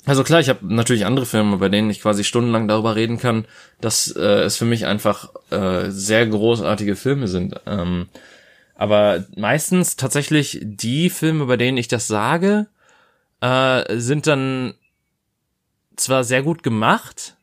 Also 0.06 0.23
klar, 0.23 0.40
ich 0.40 0.50
habe 0.50 0.61
natürlich 0.62 1.06
andere 1.06 1.25
Filme, 1.25 1.56
bei 1.56 1.70
denen 1.70 1.88
ich 1.88 2.02
quasi 2.02 2.25
stundenlang 2.25 2.68
darüber 2.68 2.94
reden 2.94 3.18
kann, 3.18 3.46
dass 3.80 4.11
äh, 4.11 4.20
es 4.20 4.56
für 4.56 4.66
mich 4.66 4.84
einfach 4.84 5.30
äh, 5.50 5.90
sehr 5.90 6.26
großartige 6.26 6.94
Filme 6.94 7.26
sind. 7.26 7.58
Ähm, 7.66 8.08
aber 8.75 9.25
meistens 9.37 9.96
tatsächlich 9.96 10.61
die 10.62 11.08
Filme, 11.08 11.46
bei 11.46 11.56
denen 11.56 11.78
ich 11.78 11.88
das 11.88 12.06
sage, 12.06 12.66
äh, 13.40 13.96
sind 13.96 14.26
dann 14.26 14.75
zwar 15.96 16.25
sehr 16.25 16.42
gut 16.42 16.62
gemacht, 16.62 17.37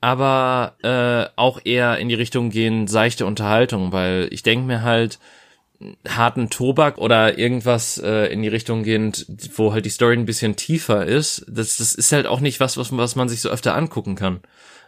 aber 0.00 0.74
äh, 0.82 1.30
auch 1.38 1.60
eher 1.64 1.98
in 1.98 2.08
die 2.08 2.16
Richtung 2.16 2.50
gehen 2.50 2.88
seichte 2.88 3.24
Unterhaltung, 3.24 3.92
weil 3.92 4.26
ich 4.32 4.42
denke 4.42 4.66
mir 4.66 4.82
halt 4.82 5.20
harten 6.08 6.50
Tobak 6.50 6.98
oder 6.98 7.38
irgendwas 7.38 7.98
äh, 7.98 8.32
in 8.32 8.42
die 8.42 8.48
Richtung 8.48 8.82
gehend, 8.82 9.26
wo 9.56 9.72
halt 9.72 9.84
die 9.84 9.90
Story 9.90 10.16
ein 10.16 10.26
bisschen 10.26 10.56
tiefer 10.56 11.06
ist, 11.06 11.44
das, 11.48 11.76
das 11.76 11.94
ist 11.94 12.12
halt 12.12 12.26
auch 12.26 12.40
nicht 12.40 12.60
was, 12.60 12.76
was, 12.76 12.96
was 12.96 13.16
man 13.16 13.28
sich 13.28 13.40
so 13.40 13.48
öfter 13.48 13.74
angucken 13.74 14.14
kann. 14.14 14.40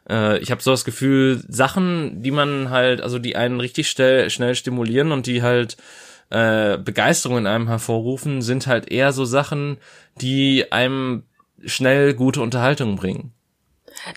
Äh, 0.09 0.39
ich 0.39 0.51
habe 0.51 0.63
so 0.63 0.71
das 0.71 0.85
Gefühl, 0.85 1.43
Sachen, 1.49 2.23
die 2.23 2.31
man 2.31 2.71
halt, 2.71 3.01
also 3.01 3.19
die 3.19 3.37
einen 3.37 3.61
richtig 3.61 3.89
schnell, 3.89 4.31
schnell 4.31 4.55
stimulieren 4.55 5.13
und 5.13 5.27
die 5.27 5.43
halt 5.43 5.77
äh, 6.31 6.79
Begeisterung 6.79 7.39
in 7.39 7.47
einem 7.47 7.69
hervorrufen, 7.69 8.43
sind 8.43 8.67
halt 8.67 8.91
eher 8.91 9.13
so 9.13 9.25
Sachen, 9.25 9.79
die 10.21 10.73
einem 10.73 11.25
schnell 11.65 12.15
gute 12.15 12.41
Unterhaltung 12.41 12.97
bringen. 12.97 13.33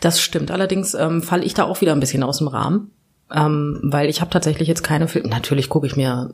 Das 0.02 0.22
stimmt. 0.22 0.52
Allerdings 0.52 0.94
ähm, 0.94 1.22
falle 1.22 1.44
ich 1.44 1.54
da 1.54 1.66
auch 1.66 1.82
wieder 1.82 1.94
ein 1.94 2.00
bisschen 2.00 2.24
aus 2.24 2.40
dem 2.40 2.48
Rahmen, 2.48 2.92
ähm, 3.34 3.80
weil 3.84 4.10
ich 4.10 4.22
habe 4.22 4.32
tatsächlich 4.32 4.68
jetzt 4.68 4.84
keine 4.84 5.08
Filme. 5.08 5.30
Natürlich 5.30 5.70
gucke 5.70 5.88
ich 5.88 5.96
mir 5.96 6.34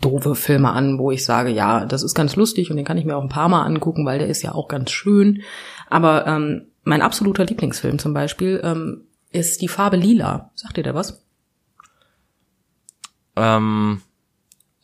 doofe 0.00 0.34
Filme 0.34 0.70
an, 0.70 0.98
wo 0.98 1.10
ich 1.10 1.24
sage, 1.24 1.50
ja, 1.50 1.84
das 1.84 2.02
ist 2.02 2.14
ganz 2.14 2.36
lustig 2.36 2.70
und 2.70 2.76
den 2.76 2.84
kann 2.84 2.98
ich 2.98 3.04
mir 3.04 3.16
auch 3.16 3.22
ein 3.22 3.28
paar 3.28 3.48
Mal 3.48 3.62
angucken, 3.62 4.06
weil 4.06 4.18
der 4.18 4.28
ist 4.28 4.42
ja 4.42 4.52
auch 4.52 4.68
ganz 4.68 4.90
schön. 4.90 5.42
Aber 5.88 6.26
ähm, 6.26 6.68
mein 6.84 7.02
absoluter 7.02 7.44
Lieblingsfilm 7.44 7.98
zum 7.98 8.14
Beispiel 8.14 8.60
ähm, 8.62 9.04
ist 9.30 9.62
die 9.62 9.68
Farbe 9.68 9.96
Lila. 9.96 10.50
Sagt 10.54 10.78
ihr 10.78 10.84
da 10.84 10.94
was? 10.94 11.24
Ähm, 13.36 14.02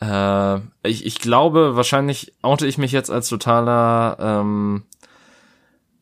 äh, 0.00 0.58
ich, 0.82 1.04
ich 1.06 1.18
glaube, 1.18 1.76
wahrscheinlich 1.76 2.34
oute 2.42 2.66
ich 2.66 2.78
mich 2.78 2.92
jetzt 2.92 3.10
als 3.10 3.28
totaler 3.28 4.16
ähm, 4.20 4.84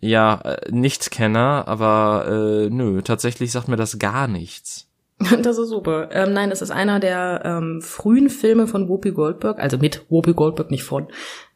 ja, 0.00 0.40
äh, 0.42 0.70
Nichtkenner, 0.70 1.64
aber 1.66 2.26
äh, 2.28 2.70
nö, 2.70 3.02
tatsächlich 3.02 3.50
sagt 3.50 3.68
mir 3.68 3.76
das 3.76 3.98
gar 3.98 4.28
nichts. 4.28 4.85
Das 5.42 5.58
ist 5.58 5.68
super. 5.68 6.08
Ähm, 6.12 6.32
nein, 6.32 6.50
es 6.50 6.60
ist 6.60 6.70
einer 6.70 7.00
der 7.00 7.42
ähm, 7.44 7.80
frühen 7.80 8.28
Filme 8.28 8.66
von 8.66 8.88
Whoopi 8.88 9.12
Goldberg, 9.12 9.58
also 9.58 9.78
mit 9.78 10.04
Whoopi 10.10 10.34
Goldberg, 10.34 10.70
nicht 10.70 10.84
von. 10.84 11.08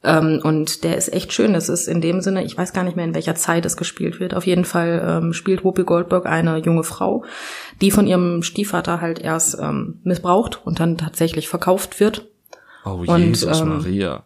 Ähm, 0.02 0.40
und 0.42 0.82
der 0.82 0.96
ist 0.96 1.12
echt 1.12 1.32
schön. 1.32 1.52
Das 1.52 1.68
ist 1.68 1.86
in 1.86 2.00
dem 2.00 2.22
Sinne, 2.22 2.42
ich 2.42 2.56
weiß 2.56 2.72
gar 2.72 2.84
nicht 2.84 2.96
mehr, 2.96 3.04
in 3.04 3.14
welcher 3.14 3.34
Zeit 3.34 3.66
es 3.66 3.76
gespielt 3.76 4.18
wird. 4.18 4.34
Auf 4.34 4.46
jeden 4.46 4.64
Fall 4.64 5.20
ähm, 5.22 5.32
spielt 5.34 5.62
Whoopi 5.62 5.84
Goldberg 5.84 6.26
eine 6.26 6.56
junge 6.58 6.84
Frau, 6.84 7.24
die 7.82 7.90
von 7.90 8.06
ihrem 8.06 8.42
Stiefvater 8.42 9.00
halt 9.00 9.18
erst 9.18 9.58
ähm, 9.60 10.00
missbraucht 10.04 10.64
und 10.64 10.80
dann 10.80 10.96
tatsächlich 10.96 11.48
verkauft 11.48 12.00
wird. 12.00 12.28
Oh 12.86 13.04
Jesus 13.04 13.60
und, 13.60 13.68
ähm, 13.68 13.76
Maria. 13.78 14.24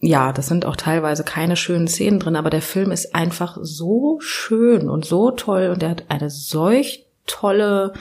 Ja, 0.00 0.32
das 0.32 0.48
sind 0.48 0.64
auch 0.64 0.76
teilweise 0.76 1.24
keine 1.24 1.56
schönen 1.56 1.88
Szenen 1.88 2.18
drin, 2.18 2.36
aber 2.36 2.50
der 2.50 2.62
Film 2.62 2.90
ist 2.90 3.14
einfach 3.14 3.58
so 3.60 4.18
schön 4.20 4.88
und 4.88 5.04
so 5.04 5.30
toll 5.30 5.70
und 5.72 5.82
er 5.82 5.90
hat 5.90 6.04
eine 6.08 6.30
solch 6.30 7.06
tolle 7.26 7.92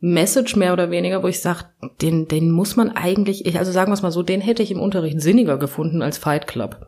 Message 0.00 0.56
mehr 0.56 0.72
oder 0.72 0.90
weniger, 0.90 1.22
wo 1.22 1.28
ich 1.28 1.40
sage, 1.40 1.66
den, 2.00 2.26
den 2.26 2.50
muss 2.50 2.76
man 2.76 2.90
eigentlich, 2.90 3.58
also 3.58 3.70
sagen 3.70 3.90
wir 3.90 3.94
es 3.94 4.02
mal 4.02 4.10
so, 4.10 4.22
den 4.22 4.40
hätte 4.40 4.62
ich 4.62 4.70
im 4.70 4.80
Unterricht 4.80 5.20
sinniger 5.20 5.58
gefunden 5.58 6.02
als 6.02 6.16
Fight 6.18 6.46
Club. 6.46 6.86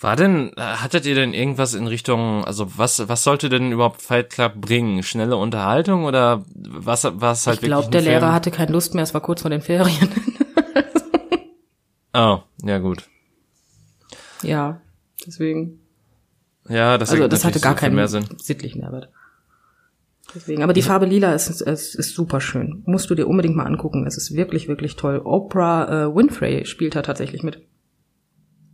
War 0.00 0.16
denn, 0.16 0.52
hattet 0.56 1.06
ihr 1.06 1.14
denn 1.14 1.32
irgendwas 1.32 1.74
in 1.74 1.86
Richtung, 1.86 2.44
also 2.44 2.76
was, 2.76 3.08
was 3.08 3.22
sollte 3.24 3.48
denn 3.48 3.72
überhaupt 3.72 4.02
Fight 4.02 4.30
Club 4.30 4.54
bringen? 4.56 5.02
Schnelle 5.02 5.36
Unterhaltung 5.36 6.04
oder 6.04 6.44
was, 6.54 7.04
was 7.04 7.46
halt 7.46 7.58
Ich 7.62 7.64
glaube, 7.64 7.90
der 7.90 8.02
Lehrer 8.02 8.32
hatte 8.32 8.50
keine 8.50 8.72
Lust 8.72 8.94
mehr, 8.94 9.04
es 9.04 9.14
war 9.14 9.20
kurz 9.20 9.42
vor 9.42 9.50
den 9.50 9.62
Ferien. 9.62 10.08
oh, 12.14 12.40
ja 12.62 12.78
gut. 12.78 13.04
Ja, 14.42 14.80
deswegen. 15.26 15.80
Ja, 16.68 16.98
das, 16.98 17.10
also, 17.10 17.28
das 17.28 17.44
hatte 17.44 17.60
gar 17.60 17.74
keinen 17.74 17.94
mehr 17.94 18.08
Sinn. 18.08 18.26
sittlichen 18.38 18.80
Mehrwert. 18.80 19.08
Deswegen, 20.34 20.62
aber 20.62 20.72
die 20.72 20.82
Farbe 20.82 21.06
Lila 21.06 21.34
ist, 21.34 21.48
ist, 21.48 21.94
ist 21.94 22.14
super 22.14 22.40
schön. 22.40 22.82
Musst 22.86 23.08
du 23.08 23.14
dir 23.14 23.26
unbedingt 23.26 23.56
mal 23.56 23.66
angucken. 23.66 24.06
Es 24.06 24.16
ist 24.16 24.34
wirklich, 24.34 24.66
wirklich 24.68 24.96
toll. 24.96 25.20
Oprah 25.24 26.06
äh, 26.06 26.14
Winfrey 26.14 26.66
spielt 26.66 26.96
da 26.96 27.02
tatsächlich 27.02 27.42
mit. 27.42 27.62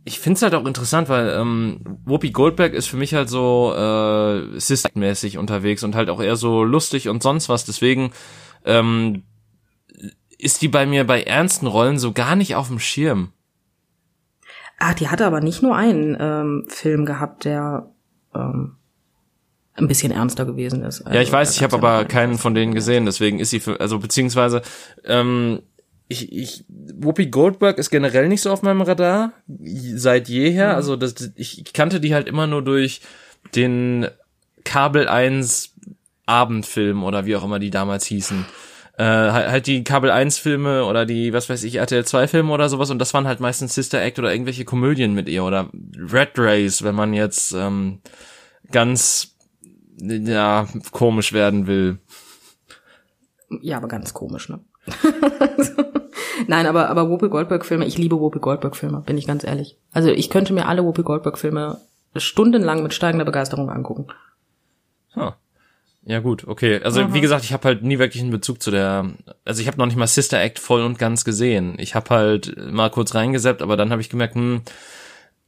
Ich 0.03 0.19
find's 0.19 0.41
halt 0.41 0.55
auch 0.55 0.65
interessant, 0.65 1.09
weil 1.09 1.29
ähm, 1.29 1.99
Whoopi 2.05 2.31
Goldberg 2.31 2.73
ist 2.73 2.87
für 2.87 2.97
mich 2.97 3.13
halt 3.13 3.29
so 3.29 3.73
äh, 3.75 4.59
Sister-mäßig 4.59 5.37
unterwegs 5.37 5.83
und 5.83 5.95
halt 5.95 6.09
auch 6.09 6.21
eher 6.21 6.35
so 6.35 6.63
lustig 6.63 7.07
und 7.07 7.21
sonst 7.21 7.49
was. 7.49 7.65
Deswegen 7.65 8.11
ähm, 8.65 9.23
ist 10.39 10.63
die 10.63 10.67
bei 10.67 10.87
mir 10.87 11.05
bei 11.05 11.21
ernsten 11.21 11.67
Rollen 11.67 11.99
so 11.99 12.13
gar 12.13 12.35
nicht 12.35 12.55
auf 12.55 12.69
dem 12.69 12.79
Schirm. 12.79 13.33
Ah, 14.79 14.95
die 14.95 15.09
hatte 15.09 15.27
aber 15.27 15.41
nicht 15.41 15.61
nur 15.61 15.75
einen 15.75 16.17
ähm, 16.19 16.65
Film 16.67 17.05
gehabt, 17.05 17.45
der 17.45 17.91
ähm, 18.33 18.77
ein 19.75 19.87
bisschen 19.87 20.11
ernster 20.11 20.45
gewesen 20.45 20.83
ist. 20.83 21.01
Also, 21.01 21.15
ja, 21.15 21.21
ich 21.21 21.31
weiß, 21.31 21.55
ich 21.55 21.63
habe 21.63 21.75
aber 21.75 22.05
keinen 22.05 22.37
von 22.37 22.53
denen 22.53 22.73
gesehen, 22.73 23.05
deswegen 23.05 23.39
ist 23.39 23.51
sie 23.51 23.59
für, 23.59 23.79
also 23.79 23.99
beziehungsweise 23.99 24.61
ähm, 25.05 25.61
ich, 26.11 26.31
ich, 26.33 26.65
Whoopi 26.67 27.27
Goldberg 27.27 27.77
ist 27.77 27.89
generell 27.89 28.27
nicht 28.27 28.41
so 28.41 28.51
auf 28.51 28.63
meinem 28.63 28.81
Radar 28.81 29.31
seit 29.47 30.27
jeher. 30.27 30.69
Mhm. 30.69 30.75
Also 30.75 30.95
das, 30.97 31.31
ich 31.35 31.71
kannte 31.73 32.01
die 32.01 32.13
halt 32.13 32.27
immer 32.27 32.47
nur 32.47 32.61
durch 32.61 33.01
den 33.55 34.07
Kabel 34.65 35.07
1 35.07 35.73
Abendfilm 36.25 37.03
oder 37.03 37.25
wie 37.25 37.35
auch 37.35 37.45
immer 37.45 37.59
die 37.59 37.69
damals 37.69 38.05
hießen. 38.05 38.45
Äh, 38.97 39.03
halt, 39.03 39.49
halt 39.49 39.67
die 39.67 39.83
Kabel 39.85 40.11
1 40.11 40.37
Filme 40.37 40.83
oder 40.83 41.05
die, 41.05 41.31
was 41.31 41.49
weiß 41.49 41.63
ich, 41.63 41.75
RTL 41.75 42.05
2 42.05 42.27
Filme 42.27 42.51
oder 42.51 42.67
sowas 42.67 42.89
und 42.89 42.99
das 42.99 43.13
waren 43.13 43.25
halt 43.25 43.39
meistens 43.39 43.73
Sister 43.73 44.01
Act 44.01 44.19
oder 44.19 44.33
irgendwelche 44.33 44.65
Komödien 44.65 45.13
mit 45.13 45.29
ihr 45.29 45.45
oder 45.45 45.69
Red 45.97 46.31
Race, 46.35 46.83
wenn 46.83 46.95
man 46.95 47.13
jetzt 47.13 47.53
ähm, 47.53 48.01
ganz 48.69 49.30
ja 49.97 50.67
komisch 50.91 51.33
werden 51.33 51.67
will. 51.67 51.99
Ja, 53.61 53.77
aber 53.77 53.87
ganz 53.87 54.13
komisch, 54.13 54.49
ne? 54.49 54.59
Nein, 56.47 56.65
aber, 56.65 56.89
aber 56.89 57.09
Whoopi 57.09 57.29
Goldberg-Filme, 57.29 57.85
ich 57.85 57.97
liebe 57.97 58.19
Whoopi 58.19 58.39
Goldberg-Filme, 58.39 59.01
bin 59.01 59.17
ich 59.17 59.27
ganz 59.27 59.43
ehrlich. 59.43 59.77
Also 59.91 60.09
ich 60.09 60.29
könnte 60.29 60.53
mir 60.53 60.67
alle 60.67 60.83
Whoopi 60.83 61.03
Goldberg-Filme 61.03 61.79
stundenlang 62.15 62.83
mit 62.83 62.93
steigender 62.93 63.25
Begeisterung 63.25 63.69
angucken. 63.69 64.07
Huh. 65.15 65.31
Ja 66.03 66.19
gut, 66.19 66.47
okay. 66.47 66.81
Also 66.83 67.01
Aha. 67.01 67.13
wie 67.13 67.21
gesagt, 67.21 67.43
ich 67.43 67.53
habe 67.53 67.63
halt 67.67 67.83
nie 67.83 67.99
wirklich 67.99 68.23
einen 68.23 68.31
Bezug 68.31 68.61
zu 68.61 68.71
der. 68.71 69.11
Also 69.45 69.61
ich 69.61 69.67
habe 69.67 69.77
noch 69.77 69.85
nicht 69.85 69.97
mal 69.97 70.07
Sister 70.07 70.41
Act 70.41 70.57
voll 70.57 70.81
und 70.81 70.97
ganz 70.97 71.23
gesehen. 71.23 71.75
Ich 71.77 71.93
habe 71.93 72.09
halt 72.09 72.55
mal 72.71 72.89
kurz 72.89 73.13
reingeseppt, 73.13 73.61
aber 73.61 73.77
dann 73.77 73.91
habe 73.91 74.01
ich 74.01 74.09
gemerkt, 74.09 74.33
hm, 74.33 74.61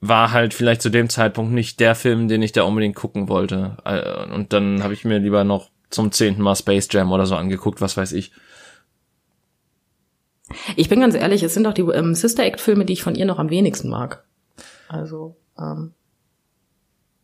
war 0.07 0.31
halt 0.31 0.53
vielleicht 0.53 0.81
zu 0.81 0.89
dem 0.89 1.09
Zeitpunkt 1.09 1.53
nicht 1.53 1.79
der 1.79 1.95
Film, 1.95 2.27
den 2.27 2.41
ich 2.41 2.51
da 2.51 2.63
unbedingt 2.63 2.95
gucken 2.95 3.29
wollte. 3.29 3.77
Äh, 3.85 4.33
und 4.33 4.51
dann 4.51 4.83
habe 4.83 4.93
ich 4.93 5.05
mir 5.05 5.19
lieber 5.19 5.45
noch 5.45 5.69
zum 5.89 6.11
zehnten 6.11 6.41
Mal 6.41 6.55
Space 6.55 6.89
Jam 6.91 7.11
oder 7.11 7.25
so 7.25 7.35
angeguckt, 7.35 7.79
was 7.79 7.95
weiß 7.95 8.11
ich. 8.11 8.33
Ich 10.75 10.89
bin 10.89 10.99
ganz 10.99 11.15
ehrlich, 11.15 11.41
es 11.41 11.53
sind 11.53 11.65
auch 11.65 11.73
die 11.73 11.83
ähm, 11.83 12.15
Sister 12.15 12.43
Act-Filme, 12.43 12.83
die 12.85 12.93
ich 12.93 13.03
von 13.03 13.15
ihr 13.15 13.25
noch 13.25 13.39
am 13.39 13.49
wenigsten 13.49 13.89
mag. 13.89 14.25
Also, 14.89 15.37
ähm, 15.57 15.93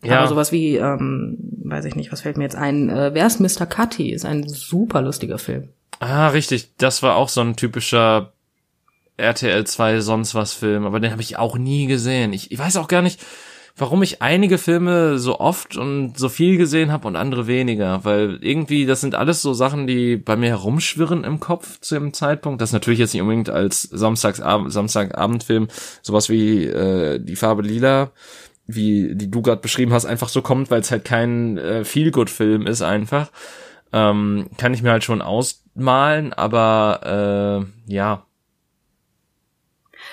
ja. 0.02 0.20
Aber 0.20 0.30
sowas 0.30 0.54
wie, 0.54 0.78
ähm, 0.78 1.38
weiß 1.66 1.84
ich 1.84 1.96
nicht, 1.96 2.14
was 2.14 2.22
fällt 2.22 2.38
mir 2.38 2.46
jetzt 2.46 2.56
ein, 2.56 2.90
äh, 2.90 3.14
Wer 3.14 3.28
ist 3.28 3.42
Mr. 3.42 3.66
Cutty? 3.66 4.12
Ist 4.12 4.26
ein 4.26 4.48
super 4.48 5.02
lustiger 5.02 5.38
Film. 5.38 5.70
Ah, 6.00 6.30
richtig. 6.30 6.78
Das 6.78 7.04
war 7.04 7.18
auch 7.18 7.28
so 7.28 7.42
ein 7.42 7.58
typischer 7.58 8.32
RTL 9.20 9.66
2 9.66 10.02
sonst 10.02 10.36
was 10.36 10.54
Film, 10.54 10.86
aber 10.86 11.00
den 11.00 11.12
habe 11.12 11.22
ich 11.22 11.38
auch 11.38 11.58
nie 11.58 11.86
gesehen. 11.88 12.34
Ich, 12.34 12.52
ich 12.52 12.60
weiß 12.60 12.78
auch 12.78 12.88
gar 12.88 13.02
nicht, 13.02 13.20
warum 13.80 14.04
ich 14.04 14.22
einige 14.22 14.58
Filme 14.58 15.20
so 15.20 15.40
oft 15.40 15.78
und 15.78 16.18
so 16.18 16.30
viel 16.30 16.58
gesehen 16.58 16.92
habe 16.92 17.08
und 17.08 17.16
andere 17.16 17.48
weniger, 17.48 18.04
weil 18.04 18.40
irgendwie 18.42 18.86
das 18.86 19.02
sind 19.02 19.16
alles 19.16 19.42
so 19.42 19.54
Sachen, 19.54 19.88
die 19.88 20.18
bei 20.18 20.36
mir 20.36 20.50
herumschwirren 20.50 21.24
im 21.24 21.40
Kopf 21.40 21.80
zu 21.80 21.96
dem 21.96 22.14
Zeitpunkt. 22.14 22.62
Das 22.62 22.74
natürlich 22.74 23.00
jetzt 23.00 23.14
nicht 23.14 23.22
unbedingt 23.22 23.50
als 23.50 23.84
Samstagsabend, 23.84 24.72
Samstagabendfilm 24.72 25.67
sowas 26.02 26.30
wie 26.30 26.65
äh, 26.65 27.20
die 27.20 27.36
Farbe 27.36 27.62
Lila, 27.62 28.12
wie 28.67 29.15
die 29.15 29.32
du 29.32 29.41
gerade 29.41 29.62
beschrieben 29.62 29.93
hast, 29.93 30.06
einfach 30.06 30.30
so 30.30 30.41
kommt, 30.41 30.70
weil 30.70 30.82
es 30.82 30.91
halt 30.91 31.06
kein 31.06 31.58
äh, 31.58 31.84
Feel-Good-Film 31.84 32.67
ist 32.67 32.82
einfach. 32.82 33.32
Ähm, 33.91 34.50
kann 34.58 34.74
ich 34.74 34.84
mir 34.84 34.91
halt 34.91 35.04
schon 35.04 35.22
ausmalen, 35.22 36.34
aber 36.34 37.65
äh, 37.88 37.91
ja. 37.91 38.26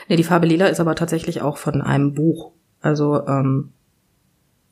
Nee, 0.09 0.17
die 0.17 0.25
Farbe 0.25 0.47
Lila 0.47 0.67
ist 0.67 0.81
aber 0.81 0.95
tatsächlich 0.95 1.43
auch 1.43 1.57
von 1.57 1.83
einem 1.83 2.15
Buch 2.15 2.53
also, 2.87 3.27
ähm, 3.27 3.73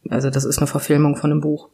also 0.08 0.30
das 0.30 0.44
ist 0.44 0.58
eine 0.58 0.66
Verfilmung 0.66 1.16
von 1.16 1.30
einem 1.30 1.40
Buch. 1.40 1.68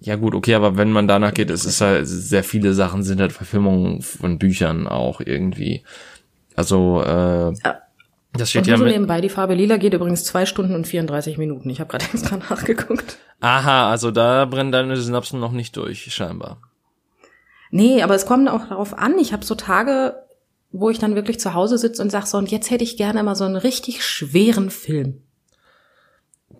Ja 0.00 0.16
gut, 0.16 0.34
okay, 0.34 0.54
aber 0.54 0.76
wenn 0.76 0.90
man 0.90 1.08
danach 1.08 1.32
geht, 1.34 1.50
es 1.50 1.64
ist 1.64 1.80
halt 1.80 2.06
sehr 2.06 2.44
viele 2.44 2.74
Sachen 2.74 3.02
sind 3.02 3.20
halt 3.20 3.32
Verfilmungen 3.32 4.02
von 4.02 4.38
Büchern 4.38 4.88
auch 4.88 5.20
irgendwie. 5.20 5.82
Also 6.56 7.02
äh, 7.04 7.52
ja. 7.52 7.82
das 8.32 8.50
steht 8.50 8.62
und 8.62 8.68
ja 8.68 8.76
so 8.78 8.84
nebenbei. 8.84 9.20
Die 9.20 9.28
Farbe 9.28 9.54
Lila 9.54 9.76
geht 9.76 9.94
übrigens 9.94 10.24
zwei 10.24 10.44
Stunden 10.44 10.74
und 10.74 10.86
34 10.86 11.38
Minuten. 11.38 11.70
Ich 11.70 11.80
habe 11.80 11.90
gerade 11.90 12.04
extra 12.12 12.36
nachgeguckt. 12.36 13.18
Aha, 13.40 13.90
also 13.90 14.10
da 14.10 14.44
brennen 14.44 14.72
deine 14.72 14.96
Synapsen 14.96 15.40
noch 15.40 15.52
nicht 15.52 15.76
durch, 15.76 16.12
scheinbar. 16.12 16.58
Nee, 17.70 18.02
aber 18.02 18.14
es 18.14 18.26
kommt 18.26 18.50
auch 18.50 18.68
darauf 18.68 18.96
an. 18.98 19.18
Ich 19.18 19.32
habe 19.32 19.44
so 19.44 19.54
Tage, 19.54 20.16
wo 20.72 20.90
ich 20.90 20.98
dann 20.98 21.14
wirklich 21.14 21.38
zu 21.38 21.54
Hause 21.54 21.78
sitze 21.78 22.02
und 22.02 22.10
sag 22.10 22.26
so, 22.26 22.38
und 22.38 22.50
jetzt 22.50 22.70
hätte 22.70 22.84
ich 22.84 22.96
gerne 22.96 23.22
mal 23.22 23.36
so 23.36 23.44
einen 23.44 23.56
richtig 23.56 24.04
schweren 24.04 24.70
Film. 24.70 25.22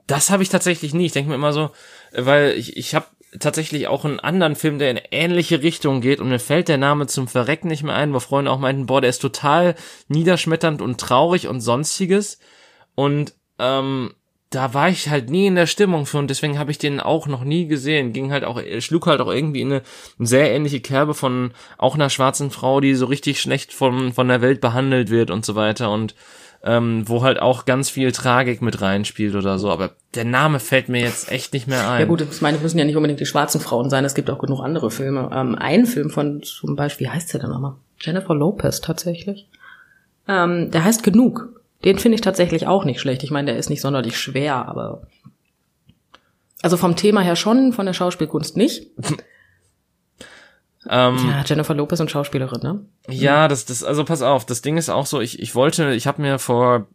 Das 0.07 0.31
habe 0.31 0.42
ich 0.42 0.48
tatsächlich 0.48 0.94
nie. 0.94 1.07
Ich 1.07 1.12
denke 1.12 1.31
mir 1.31 1.37
immer 1.37 1.53
so, 1.53 1.70
weil 2.12 2.53
ich, 2.53 2.77
ich 2.77 2.94
habe 2.94 3.07
tatsächlich 3.38 3.88
auch 3.88 4.05
einen 4.05 4.20
anderen 4.20 4.57
Film, 4.57 4.79
der 4.79 4.90
in 4.90 5.01
ähnliche 5.11 5.62
Richtung 5.62 6.01
geht 6.01 6.20
und 6.20 6.29
mir 6.29 6.38
fällt 6.38 6.68
der 6.68 6.77
Name 6.77 7.07
zum 7.07 7.29
Verrecken 7.29 7.68
nicht 7.68 7.83
mehr 7.83 7.94
ein, 7.94 8.12
wo 8.12 8.20
Freunde 8.20 8.51
auch 8.51 8.59
meinten, 8.59 8.87
boah, 8.87 9.01
der 9.01 9.11
ist 9.11 9.22
total 9.22 9.75
niederschmetternd 10.09 10.83
und 10.83 11.01
traurig 11.01 11.48
und 11.48 11.61
sonstiges. 11.61 12.38
Und 12.94 13.35
ähm, 13.59 14.12
da 14.54 14.74
war 14.74 14.88
ich 14.88 15.08
halt 15.08 15.30
nie 15.30 15.46
in 15.46 15.54
der 15.54 15.66
Stimmung 15.66 16.06
für 16.06 16.18
und 16.18 16.28
deswegen 16.28 16.58
habe 16.58 16.70
ich 16.70 16.78
den 16.78 17.00
auch 17.00 17.26
noch 17.26 17.42
nie 17.42 17.66
gesehen. 17.66 18.12
Ging 18.12 18.30
halt 18.30 18.44
auch, 18.44 18.60
schlug 18.78 19.06
halt 19.06 19.20
auch 19.20 19.32
irgendwie 19.32 19.62
in 19.62 19.72
eine 19.72 19.82
sehr 20.18 20.52
ähnliche 20.52 20.80
Kerbe 20.80 21.14
von 21.14 21.52
auch 21.78 21.94
einer 21.94 22.10
schwarzen 22.10 22.50
Frau, 22.50 22.80
die 22.80 22.94
so 22.94 23.06
richtig 23.06 23.40
schlecht 23.40 23.72
von, 23.72 24.12
von 24.12 24.28
der 24.28 24.42
Welt 24.42 24.60
behandelt 24.60 25.10
wird 25.10 25.30
und 25.30 25.44
so 25.44 25.54
weiter. 25.54 25.90
Und 25.90 26.14
ähm, 26.64 27.02
wo 27.06 27.22
halt 27.22 27.40
auch 27.40 27.64
ganz 27.64 27.90
viel 27.90 28.12
Tragik 28.12 28.62
mit 28.62 28.80
reinspielt 28.80 29.34
oder 29.34 29.58
so. 29.58 29.70
Aber 29.70 29.90
der 30.14 30.24
Name 30.24 30.60
fällt 30.60 30.88
mir 30.88 31.00
jetzt 31.00 31.32
echt 31.32 31.52
nicht 31.52 31.66
mehr 31.66 31.90
ein. 31.90 32.00
Ja 32.00 32.06
gut, 32.06 32.20
ich 32.20 32.40
meine, 32.40 32.58
es 32.58 32.62
müssen 32.62 32.78
ja 32.78 32.84
nicht 32.84 32.96
unbedingt 32.96 33.20
die 33.20 33.26
schwarzen 33.26 33.60
Frauen 33.60 33.90
sein. 33.90 34.04
Es 34.04 34.14
gibt 34.14 34.30
auch 34.30 34.38
genug 34.38 34.60
andere 34.60 34.90
Filme. 34.90 35.30
Ähm, 35.32 35.56
ein 35.56 35.86
Film 35.86 36.10
von 36.10 36.42
zum 36.42 36.76
Beispiel, 36.76 37.08
wie 37.08 37.10
heißt 37.10 37.32
der 37.32 37.40
denn 37.40 37.50
nochmal? 37.50 37.74
Jennifer 38.00 38.34
Lopez 38.34 38.80
tatsächlich. 38.80 39.48
Ähm, 40.28 40.70
der 40.70 40.84
heißt 40.84 41.02
Genug. 41.02 41.62
Den 41.84 41.98
finde 41.98 42.14
ich 42.14 42.20
tatsächlich 42.20 42.66
auch 42.66 42.84
nicht 42.84 43.00
schlecht. 43.00 43.22
Ich 43.22 43.30
meine, 43.30 43.52
der 43.52 43.58
ist 43.58 43.70
nicht 43.70 43.80
sonderlich 43.80 44.18
schwer, 44.18 44.68
aber 44.68 45.06
also 46.62 46.76
vom 46.76 46.94
Thema 46.94 47.20
her 47.20 47.36
schon, 47.36 47.72
von 47.72 47.86
der 47.86 47.92
Schauspielkunst 47.92 48.56
nicht. 48.56 48.86
Ähm, 50.88 51.16
ja, 51.28 51.44
Jennifer 51.46 51.74
Lopez 51.74 52.00
und 52.00 52.10
Schauspielerin, 52.10 52.60
ne? 52.60 52.84
Ja, 53.08 53.46
das, 53.46 53.66
das, 53.66 53.84
also 53.84 54.04
pass 54.04 54.20
auf, 54.20 54.44
das 54.44 54.62
Ding 54.62 54.76
ist 54.76 54.88
auch 54.88 55.06
so, 55.06 55.20
ich, 55.20 55.38
ich 55.38 55.54
wollte, 55.54 55.92
ich 55.92 56.08
habe 56.08 56.20
mir 56.20 56.40
vor 56.40 56.88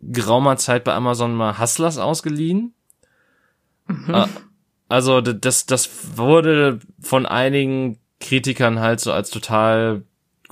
geraumer 0.00 0.56
Zeit 0.56 0.82
bei 0.82 0.92
Amazon 0.92 1.34
mal 1.34 1.58
Hustlers 1.58 1.98
ausgeliehen. 1.98 2.74
Mhm. 3.86 4.12
Äh, 4.12 4.26
also 4.88 5.20
das, 5.20 5.66
das 5.66 6.16
wurde 6.16 6.80
von 7.00 7.24
einigen 7.24 7.98
Kritikern 8.18 8.80
halt 8.80 9.00
so 9.00 9.12
als 9.12 9.30
total 9.30 10.02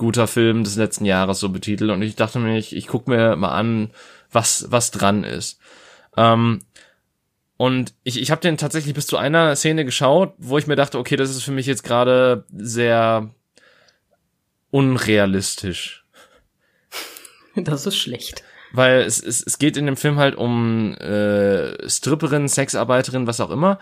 guter 0.01 0.25
Film 0.25 0.63
des 0.63 0.77
letzten 0.77 1.05
Jahres 1.05 1.39
so 1.39 1.49
betitelt 1.49 1.91
und 1.91 2.01
ich 2.01 2.15
dachte 2.15 2.39
mir, 2.39 2.57
ich, 2.57 2.75
ich 2.75 2.87
guck 2.87 3.07
mir 3.07 3.35
mal 3.35 3.51
an, 3.51 3.91
was, 4.31 4.65
was 4.71 4.89
dran 4.89 5.23
ist. 5.23 5.59
Ähm, 6.17 6.61
und 7.55 7.93
ich, 8.03 8.19
ich 8.19 8.31
habe 8.31 8.41
den 8.41 8.57
tatsächlich 8.57 8.95
bis 8.95 9.05
zu 9.05 9.17
einer 9.17 9.55
Szene 9.55 9.85
geschaut, 9.85 10.33
wo 10.39 10.57
ich 10.57 10.65
mir 10.65 10.75
dachte, 10.75 10.97
okay, 10.97 11.17
das 11.17 11.29
ist 11.29 11.43
für 11.43 11.51
mich 11.51 11.67
jetzt 11.67 11.83
gerade 11.83 12.45
sehr 12.51 13.29
unrealistisch. 14.71 16.03
Das 17.55 17.85
ist 17.85 17.97
schlecht. 17.97 18.43
Weil 18.71 19.01
es, 19.01 19.21
es, 19.21 19.43
es 19.45 19.59
geht 19.59 19.75
in 19.75 19.85
dem 19.85 19.97
Film 19.97 20.17
halt 20.17 20.35
um 20.35 20.95
äh, 20.95 21.89
Stripperin, 21.89 22.47
Sexarbeiterin, 22.47 23.27
was 23.27 23.41
auch 23.41 23.51
immer. 23.51 23.77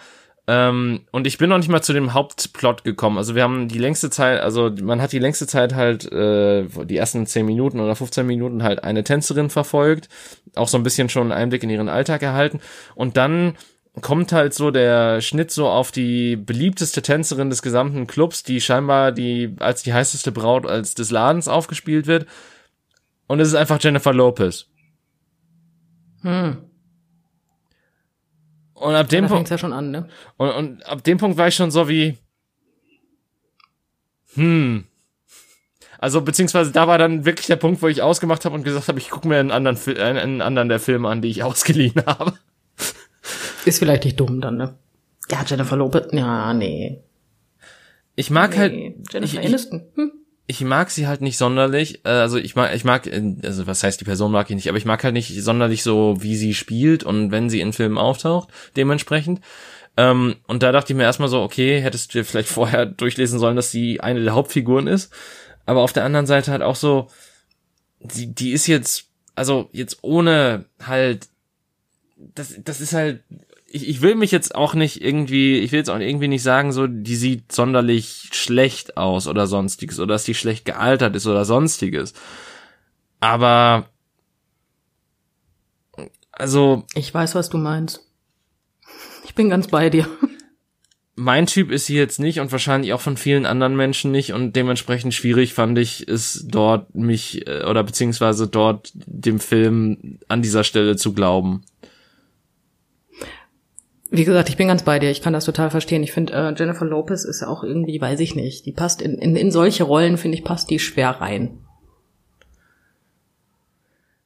Ähm, 0.52 1.02
und 1.12 1.28
ich 1.28 1.38
bin 1.38 1.52
noch 1.52 1.60
nicht 1.60 1.70
mal 1.70 1.84
zu 1.84 1.94
dem 1.94 2.16
Hauptplot 2.16 2.84
gekommen. 2.84 3.20
Also 3.20 3.36
wir 3.36 3.44
haben 3.44 3.68
die 3.68 3.78
längste 3.78 4.10
Zeit, 4.10 4.42
also 4.42 4.72
man 4.82 5.00
hat 5.00 5.12
die 5.12 5.20
längste 5.20 5.46
Zeit 5.46 5.76
halt 5.76 6.12
äh, 6.12 6.66
die 6.86 6.98
ersten 6.98 7.28
10 7.28 7.46
Minuten 7.46 7.80
oder 7.80 7.96
15 7.96 8.26
Minuten 8.26 8.64
halt 8.64 8.84
eine 8.84 9.04
Tänzerin 9.04 9.52
verfolgt, 9.52 10.10
auch 10.56 10.68
so 10.68 10.78
ein 10.78 10.84
bisschen 10.84 11.08
schon 11.08 11.32
einen 11.32 11.40
Einblick 11.40 11.62
in 11.62 11.70
ihren 11.70 11.88
Alltag 11.88 12.24
erhalten. 12.24 12.62
Und 12.96 13.16
dann 13.16 13.58
kommt 14.02 14.32
halt 14.32 14.56
so 14.56 14.72
der 14.72 15.22
Schnitt 15.22 15.52
so 15.52 15.68
auf 15.68 15.92
die 15.92 16.36
beliebteste 16.36 17.04
Tänzerin 17.04 17.52
des 17.52 17.62
gesamten 17.62 18.08
Clubs, 18.08 18.42
die 18.42 18.60
scheinbar 18.60 19.12
die 19.12 19.56
als 19.60 19.84
die 19.84 19.94
heißeste 19.94 20.32
Braut 20.32 20.66
als 20.66 20.96
des 20.96 21.12
Ladens 21.12 21.48
aufgespielt 21.48 22.08
wird. 22.08 22.26
Und 23.28 23.40
es 23.40 23.50
ist 23.50 23.56
einfach 23.56 23.78
Jennifer 23.80 24.14
Lopez. 24.14 24.66
Hm. 26.24 26.69
Und 28.80 28.96
ab 28.96 29.10
dem 29.10 29.26
ja, 29.26 29.30
Punkt 29.30 29.50
ja 29.50 29.58
schon 29.58 29.74
an, 29.74 29.92
ne? 29.92 30.08
Und, 30.38 30.50
und 30.50 30.86
ab 30.86 31.04
dem 31.04 31.18
Punkt 31.18 31.38
war 31.38 31.48
ich 31.48 31.56
schon 31.56 31.72
so 31.72 31.90
wie 31.90 32.18
hm. 34.36 34.86
Also 35.98 36.22
beziehungsweise 36.22 36.72
da 36.72 36.88
war 36.88 36.98
dann 36.98 37.26
wirklich 37.26 37.48
der 37.48 37.58
Punkt, 37.58 37.82
wo 37.82 37.88
ich 37.88 38.02
ausgemacht 38.02 38.46
habe 38.46 38.56
und 38.56 38.64
gesagt 38.64 38.88
habe, 38.88 39.00
ich 39.00 39.10
gucke 39.10 39.28
mir 39.28 39.38
einen 39.38 39.52
anderen, 39.52 39.78
einen 39.98 40.42
anderen 40.42 40.70
der 40.70 40.80
Filme 40.80 41.10
an, 41.10 41.22
die 41.22 41.30
ich 41.30 41.44
ausgeliehen 41.44 42.02
habe. 42.06 42.34
Ist 43.66 43.80
vielleicht 43.80 44.06
nicht 44.06 44.20
dumm 44.20 44.40
dann, 44.40 44.58
ne? 44.58 44.76
Ja, 45.30 45.44
Jennifer 45.46 45.76
Lopez, 45.76 46.08
ja, 46.14 46.54
nee. 46.54 47.04
Ich 48.16 48.30
mag 48.30 48.52
nee. 48.52 48.58
halt. 48.58 48.74
Jennifer 49.12 49.42
ich, 49.42 49.46
Aniston. 49.46 49.84
Hm? 49.96 50.12
Ich 50.50 50.62
mag 50.62 50.90
sie 50.90 51.06
halt 51.06 51.22
nicht 51.22 51.38
sonderlich. 51.38 52.04
Äh, 52.06 52.10
Also 52.10 52.38
ich 52.38 52.56
mag, 52.56 52.74
ich 52.76 52.84
mag, 52.84 53.06
äh, 53.06 53.36
also 53.44 53.68
was 53.68 53.84
heißt 53.84 54.02
die 54.02 54.06
Person 54.06 54.32
mag 54.32 54.50
ich 54.50 54.56
nicht, 54.56 54.68
aber 54.68 54.80
ich 54.80 54.86
mag 54.86 55.04
halt 55.04 55.14
nicht 55.14 55.44
sonderlich 55.44 55.84
so, 55.84 56.18
wie 56.22 56.36
sie 56.36 56.56
spielt 56.56 57.04
und 57.04 57.30
wenn 57.30 57.52
sie 57.52 57.62
in 57.62 57.72
Filmen 57.72 58.00
auftaucht, 58.00 58.50
dementsprechend. 58.76 59.42
Ähm, 59.96 60.38
und 60.48 60.64
da 60.64 60.72
dachte 60.72 60.92
ich 60.92 60.98
mir 60.98 61.04
erstmal 61.04 61.30
so, 61.30 61.44
okay, 61.44 61.80
hättest 61.82 62.14
du 62.14 62.18
dir 62.18 62.26
vielleicht 62.26 62.50
vorher 62.60 62.88
durchlesen 62.88 63.38
sollen, 63.38 63.58
dass 63.58 63.70
sie 63.70 64.02
eine 64.02 64.24
der 64.24 64.34
Hauptfiguren 64.34 64.88
ist. 64.88 65.14
Aber 65.68 65.82
auf 65.82 65.94
der 65.94 66.04
anderen 66.04 66.26
Seite 66.26 66.52
halt 66.52 66.64
auch 66.64 66.76
so, 66.76 67.10
die, 68.00 68.34
die 68.34 68.52
ist 68.52 68.66
jetzt, 68.66 69.06
also 69.36 69.70
jetzt 69.72 70.00
ohne 70.02 70.66
halt, 70.84 71.28
das, 72.18 72.56
das 72.64 72.82
ist 72.82 72.94
halt, 72.94 73.22
ich, 73.72 73.88
ich 73.88 74.02
will 74.02 74.16
mich 74.16 74.32
jetzt 74.32 74.56
auch 74.56 74.74
nicht 74.74 75.02
irgendwie, 75.02 75.60
ich 75.60 75.72
will 75.72 75.80
jetzt 75.80 75.90
auch 75.90 76.00
irgendwie 76.00 76.28
nicht 76.28 76.44
sagen, 76.44 76.72
so, 76.72 76.88
die 76.88 77.16
sieht 77.16 77.52
sonderlich 77.52 78.30
schlecht 78.32 78.98
aus 78.98 79.28
oder 79.28 79.48
sonstiges 79.48 80.00
oder 80.00 80.16
dass 80.16 80.24
die 80.24 80.36
schlecht 80.36 80.66
gealtert 80.66 81.16
ist 81.16 81.28
oder 81.28 81.46
sonstiges. 81.46 82.14
Aber, 83.20 83.90
also, 86.32 86.86
Ich 86.96 87.14
weiß, 87.14 87.36
was 87.36 87.50
du 87.50 87.58
meinst. 87.58 88.06
Ich 89.26 89.36
bin 89.36 89.50
ganz 89.50 89.68
bei 89.68 89.90
dir. 89.90 90.08
mein 91.16 91.46
Typ 91.46 91.70
ist 91.70 91.86
sie 91.86 91.98
jetzt 91.98 92.20
nicht 92.20 92.40
und 92.40 92.52
wahrscheinlich 92.52 92.94
auch 92.94 93.02
von 93.02 93.18
vielen 93.18 93.46
anderen 93.46 93.76
Menschen 93.76 94.12
nicht 94.12 94.32
und 94.34 94.56
dementsprechend 94.56 95.14
schwierig 95.14 95.54
fand 95.54 95.78
ich 95.78 96.08
es 96.08 96.46
dort 96.48 96.96
mich 96.96 97.46
äh, 97.46 97.66
oder 97.66 97.84
beziehungsweise 97.84 98.48
dort 98.48 98.92
dem 98.94 99.40
Film 99.40 100.20
an 100.30 100.42
dieser 100.42 100.64
Stelle 100.64 100.96
zu 100.96 101.14
glauben. 101.14 101.66
Wie 104.12 104.26
gesagt, 104.26 104.50
ich 104.50 104.58
bin 104.58 104.68
ganz 104.68 104.84
bei 104.84 104.98
dir. 104.98 105.12
Ich 105.12 105.22
kann 105.22 105.34
das 105.34 105.46
total 105.46 105.70
verstehen. 105.70 106.02
Ich 106.02 106.12
finde, 106.12 106.34
äh, 106.34 106.54
Jennifer 106.58 106.86
Lopez 106.86 107.26
ist 107.26 107.44
auch 107.44 107.64
irgendwie, 107.64 108.02
weiß 108.02 108.20
ich 108.22 108.36
nicht, 108.36 108.66
die 108.66 108.72
passt 108.72 109.02
in, 109.02 109.16
in, 109.20 109.36
in 109.36 109.52
solche 109.52 109.84
Rollen, 109.84 110.18
finde 110.18 110.38
ich, 110.38 110.44
passt 110.44 110.70
die 110.70 110.80
schwer 110.80 111.12
rein. 111.22 111.60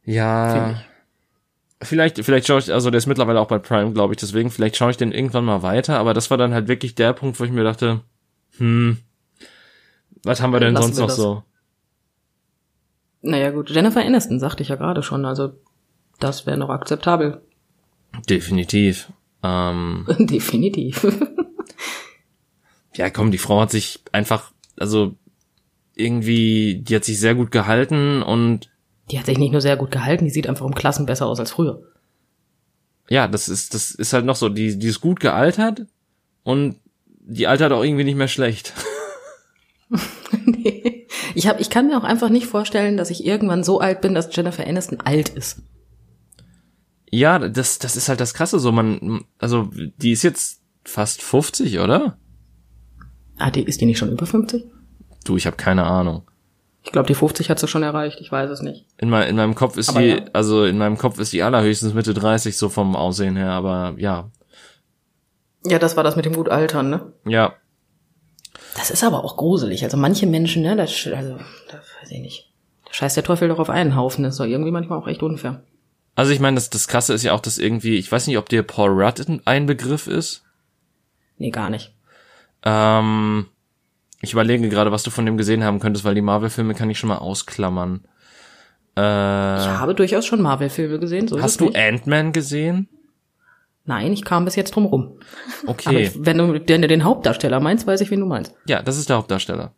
Ja. 0.06 0.72
ich. 0.72 0.78
Vielleicht, 1.88 2.24
vielleicht 2.24 2.48
schaue 2.48 2.60
ich, 2.60 2.72
also 2.72 2.91
der 2.91 2.98
ist 2.98 3.08
mittlerweile 3.08 3.41
auch 3.41 3.48
bei 3.48 3.60
Prime, 3.60 3.91
glaube 3.91 4.13
ich, 4.13 4.19
deswegen, 4.19 4.52
vielleicht 4.52 4.78
schaue 4.78 4.91
ich 4.91 4.98
den 4.98 5.12
irgendwann 5.12 5.43
mal 5.43 5.63
weiter, 5.63 6.00
aber 6.00 6.13
das 6.13 6.30
war 6.30 6.38
dann 6.38 6.54
halt 6.54 6.69
wirklich 6.69 6.96
der 6.96 7.12
Punkt, 7.12 7.38
wo 7.41 7.43
ich 7.43 7.52
mir 7.52 7.65
dachte, 7.65 8.00
hm, 8.58 9.00
was 10.24 10.41
haben 10.41 10.54
wir 10.54 10.62
denn 10.62 10.74
Lassen 10.74 10.93
sonst 10.93 10.98
wir 10.98 11.02
noch 11.02 11.08
das. 11.08 11.17
so? 11.17 11.43
Naja, 13.22 13.52
gut. 13.52 13.69
Jennifer 13.69 14.02
Aniston, 14.02 14.39
sagte 14.39 14.63
ich 14.63 14.69
ja 14.69 14.76
gerade 14.76 15.04
schon. 15.04 15.26
Also, 15.26 15.54
das 16.19 16.46
wäre 16.46 16.58
noch 16.58 16.69
akzeptabel. 16.69 17.41
Definitiv. 18.30 19.12
Ähm, 19.44 20.06
Definitiv. 20.20 21.06
ja, 22.96 23.10
komm, 23.10 23.32
die 23.32 23.38
Frau 23.38 23.60
hat 23.62 23.72
sich 23.72 24.00
einfach, 24.12 24.52
also 24.80 25.16
irgendwie, 25.96 26.82
die 26.82 26.96
hat 26.96 27.04
sich 27.04 27.20
sehr 27.20 27.36
gut 27.36 27.52
gehalten 27.52 28.24
und 28.24 28.70
Die 29.12 29.20
hat 29.20 29.26
sich 29.26 29.38
nicht 29.38 29.52
nur 29.52 29.62
sehr 29.62 29.78
gut 29.78 29.92
gehalten, 29.92 30.26
die 30.26 30.32
sieht 30.32 30.48
einfach 30.48 30.66
um 30.66 30.74
Klassen 30.74 31.06
besser 31.06 31.28
aus 31.28 31.40
als 31.40 31.52
früher. 31.52 31.84
ja, 33.10 33.28
das 33.28 33.50
ist, 33.50 33.74
das 33.74 33.92
ist 33.92 34.14
halt 34.14 34.26
noch 34.26 34.36
so, 34.36 34.50
die, 34.50 34.80
die 34.80 34.88
ist 34.88 35.02
gut 35.02 35.20
gealtert 35.20 35.86
und 36.44 36.78
die 37.06 37.48
altert 37.48 37.72
auch 37.72 37.84
irgendwie 37.84 38.04
nicht 38.06 38.18
mehr 38.18 38.28
schlecht. 38.28 38.74
Nee. 40.46 41.08
ich, 41.36 41.48
hab, 41.48 41.60
ich 41.60 41.70
kann 41.70 41.88
mir 41.88 41.98
auch 41.98 42.04
einfach 42.04 42.30
nicht 42.30 42.48
vorstellen, 42.48 42.98
dass 42.98 43.12
ich 43.12 43.24
irgendwann 43.26 43.64
so 43.64 43.80
alt 43.80 44.02
bin, 44.02 44.16
dass 44.16 44.36
Jennifer 44.36 44.66
Aniston 44.66 45.00
alt 45.02 45.30
ist. 45.30 45.62
Ja, 47.15 47.38
das, 47.38 47.78
das 47.78 47.95
ist 47.95 48.10
halt 48.10 48.19
das 48.19 48.34
Krasse, 48.34 48.58
so 48.58 48.71
man, 48.71 49.23
also 49.38 49.69
die 49.71 50.13
ist 50.13 50.23
jetzt 50.23 50.63
fast 50.84 51.21
50, 51.21 51.78
oder? 51.78 52.17
Ah, 53.38 53.52
die, 53.52 53.62
ist 53.62 53.82
die 53.82 53.86
nicht 53.86 53.99
schon 53.99 54.12
über 54.12 54.26
50? 54.26 54.65
Du, 55.23 55.38
ich 55.38 55.45
habe 55.45 55.56
keine 55.56 55.84
Ahnung. 55.84 56.23
Ich 56.82 56.91
glaube, 56.91 57.06
die 57.06 57.13
50 57.13 57.52
hat 57.52 57.60
sie 57.60 57.67
schon 57.67 57.84
erreicht. 57.84 58.19
Ich 58.19 58.32
weiß 58.32 58.49
es 58.49 58.62
nicht. 58.63 58.88
In, 58.97 59.12
mein, 59.12 59.30
in 59.30 59.36
meinem 59.36 59.54
Kopf 59.54 59.78
ist 59.78 59.89
Aber 59.89 60.02
die, 60.02 60.08
ja. 60.08 60.26
also 60.34 60.65
in 60.65 60.80
meinem 60.80 60.97
Kopf 60.97 61.19
ist 61.19 61.32
die 61.34 61.43
allerhöchstens 61.43 61.93
Mitte 61.93 62.15
30 62.15 62.58
so 62.58 62.67
vom 62.67 62.95
Aussehen 62.95 63.36
her, 63.36 63.52
aber 63.52 63.93
ja, 63.97 64.32
Ja, 65.67 65.78
das 65.78 65.95
war 65.95 66.04
das 66.04 66.15
mit 66.15 66.26
dem 66.26 66.34
Gutaltern, 66.34 66.89
ne? 66.89 67.13
ja, 67.28 67.54
Das 68.76 68.89
ist 68.89 69.04
aber 69.04 69.23
auch 69.23 69.38
gruselig. 69.38 69.84
Also 69.84 69.97
manche 69.97 70.26
Menschen, 70.26 70.63
ne, 70.63 70.76
das, 70.76 70.89
also, 71.15 71.38
das 71.69 71.86
weiß 72.02 72.10
ich 72.10 72.21
nicht. 72.21 72.52
Da 72.86 72.93
scheißt 72.93 73.17
der 73.17 73.23
Teufel 73.23 73.49
doch 73.49 73.60
auf 73.60 73.69
einen 73.69 73.95
Haufen. 73.95 74.23
Das 74.23 74.34
ist 74.34 74.39
doch 74.39 74.47
irgendwie 74.47 74.71
manchmal 74.71 74.97
auch 74.97 75.08
echt 75.08 75.21
unfair. 75.21 75.63
Also 76.15 76.32
ich 76.32 76.39
meine, 76.39 76.56
das, 76.56 76.69
das 76.69 76.88
Krasse 76.88 77.13
ist 77.13 77.23
ja 77.23 77.34
auch, 77.34 77.39
dass 77.39 77.58
irgendwie, 77.58 77.95
ich 77.97 78.12
weiß 78.12 78.28
nicht, 78.28 78.38
ob 78.38 78.47
dir 78.49 78.63
Paul 78.63 78.91
Rudd 78.91 79.26
ein 79.45 79.65
Begriff 79.65 80.08
ist. 80.08 80.43
Nee, 81.38 81.49
gar 81.49 81.69
nicht. 81.69 81.93
Ähm, 82.63 83.47
ich 84.21 84.34
überlege 84.34 84.69
gerade, 84.69 84.91
was 84.91 85.04
du 85.04 85.10
von 85.12 85.26
dem 85.26 85.38
gesehen 85.38 85.63
haben 85.63 85.80
könntest, 85.80 86.06
weil 86.06 86.15
die 86.15 86.21
Marvel-Filme 86.21 86.76
kann 86.76 86.89
ich 86.89 86.99
schon 86.99 87.10
mal 87.10 87.17
ausklammern. 87.17 88.06
Äh, 88.95 89.02
Ich 89.02 89.67
habe 89.67 89.95
durchaus 89.95 90.26
schon 90.26 90.41
Marvel-Filme 90.41 90.99
gesehen. 90.99 91.28
So 91.28 91.41
hast 91.41 91.60
du. 91.62 91.71
Ant-Man 91.73 92.32
gesehen? 92.32 92.88
Nein, 93.86 94.13
ich 94.13 94.23
kam 94.23 94.45
bis 94.45 94.56
jetzt 94.56 94.76
drum 94.76 94.86
rum. 94.86 95.19
Aber 95.63 95.71
Okay, 95.71 96.04
ich, 96.04 96.26
wenn 96.26 96.38
du 96.38 96.60
den, 96.60 96.84
den 96.84 97.04
Hauptdarsteller 97.04 97.60
meinst, 97.60 97.86
weiß 97.88 97.99
ich, 98.02 98.12
wen 98.12 98.19
du 98.21 98.26
meinst. 98.28 98.54
ja, 98.67 98.82
das 98.82 98.97
ist 98.97 99.10
der 99.10 99.17
Hauptdarsteller. 99.17 99.73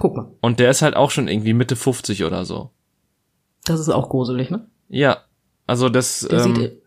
Guck 0.00 0.16
mal. 0.16 0.28
Und 0.40 0.58
der 0.58 0.70
ist 0.70 0.82
halt 0.82 0.96
auch 0.96 1.12
schon 1.12 1.28
irgendwie 1.28 1.52
Mitte 1.52 1.76
50 1.76 2.24
oder 2.24 2.44
so. 2.44 2.70
Das 3.64 3.78
ist 3.78 3.90
auch 3.90 4.08
gruselig, 4.08 4.50
ne? 4.50 4.66
Ja, 4.88 5.18
also 5.66 5.88
das, 5.88 6.20
Der 6.20 6.44
ähm, 6.44 6.56
sieht, 6.56 6.82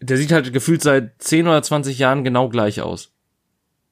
der 0.00 0.16
sieht 0.16 0.32
halt 0.32 0.52
gefühlt 0.52 0.82
seit 0.82 1.22
10 1.22 1.46
oder 1.46 1.62
20 1.62 1.98
Jahren 1.98 2.24
genau 2.24 2.48
gleich 2.48 2.80
aus. 2.80 3.12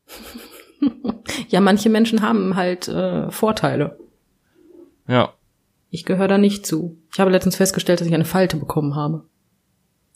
ja, 1.49 1.61
manche 1.61 1.89
Menschen 1.89 2.23
haben 2.23 2.57
halt 2.57 2.89
äh, 2.89 3.31
Vorteile. 3.31 3.99
Ja. 5.07 5.35
Ich 5.91 6.05
gehöre 6.05 6.29
da 6.29 6.39
nicht 6.39 6.67
zu. 6.67 6.99
Ich 7.13 7.19
habe 7.19 7.31
letztens 7.31 7.57
festgestellt, 7.57 8.01
dass 8.01 8.07
ich 8.07 8.15
eine 8.15 8.25
Falte 8.25 8.57
bekommen 8.57 8.95
habe. 8.95 9.25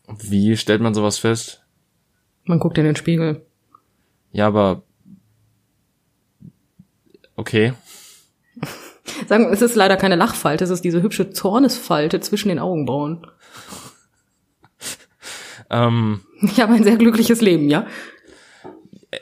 Wie 0.06 0.56
stellt 0.56 0.80
man 0.80 0.94
sowas 0.94 1.18
fest? 1.18 1.64
Man 2.44 2.58
guckt 2.58 2.78
in 2.78 2.84
den 2.84 2.96
Spiegel. 2.96 3.44
Ja, 4.32 4.46
aber 4.46 4.82
okay. 7.36 7.72
Sagen, 9.28 9.52
es 9.52 9.62
ist 9.62 9.74
leider 9.74 9.96
keine 9.96 10.16
Lachfalte, 10.16 10.64
es 10.64 10.70
ist 10.70 10.84
diese 10.84 11.02
hübsche 11.02 11.30
Zornesfalte 11.30 12.20
zwischen 12.20 12.48
den 12.48 12.58
Augenbrauen. 12.58 13.26
Ähm, 15.70 16.20
Ich 16.42 16.60
habe 16.60 16.74
ein 16.74 16.84
sehr 16.84 16.96
glückliches 16.96 17.40
Leben, 17.40 17.70
ja? 17.70 17.86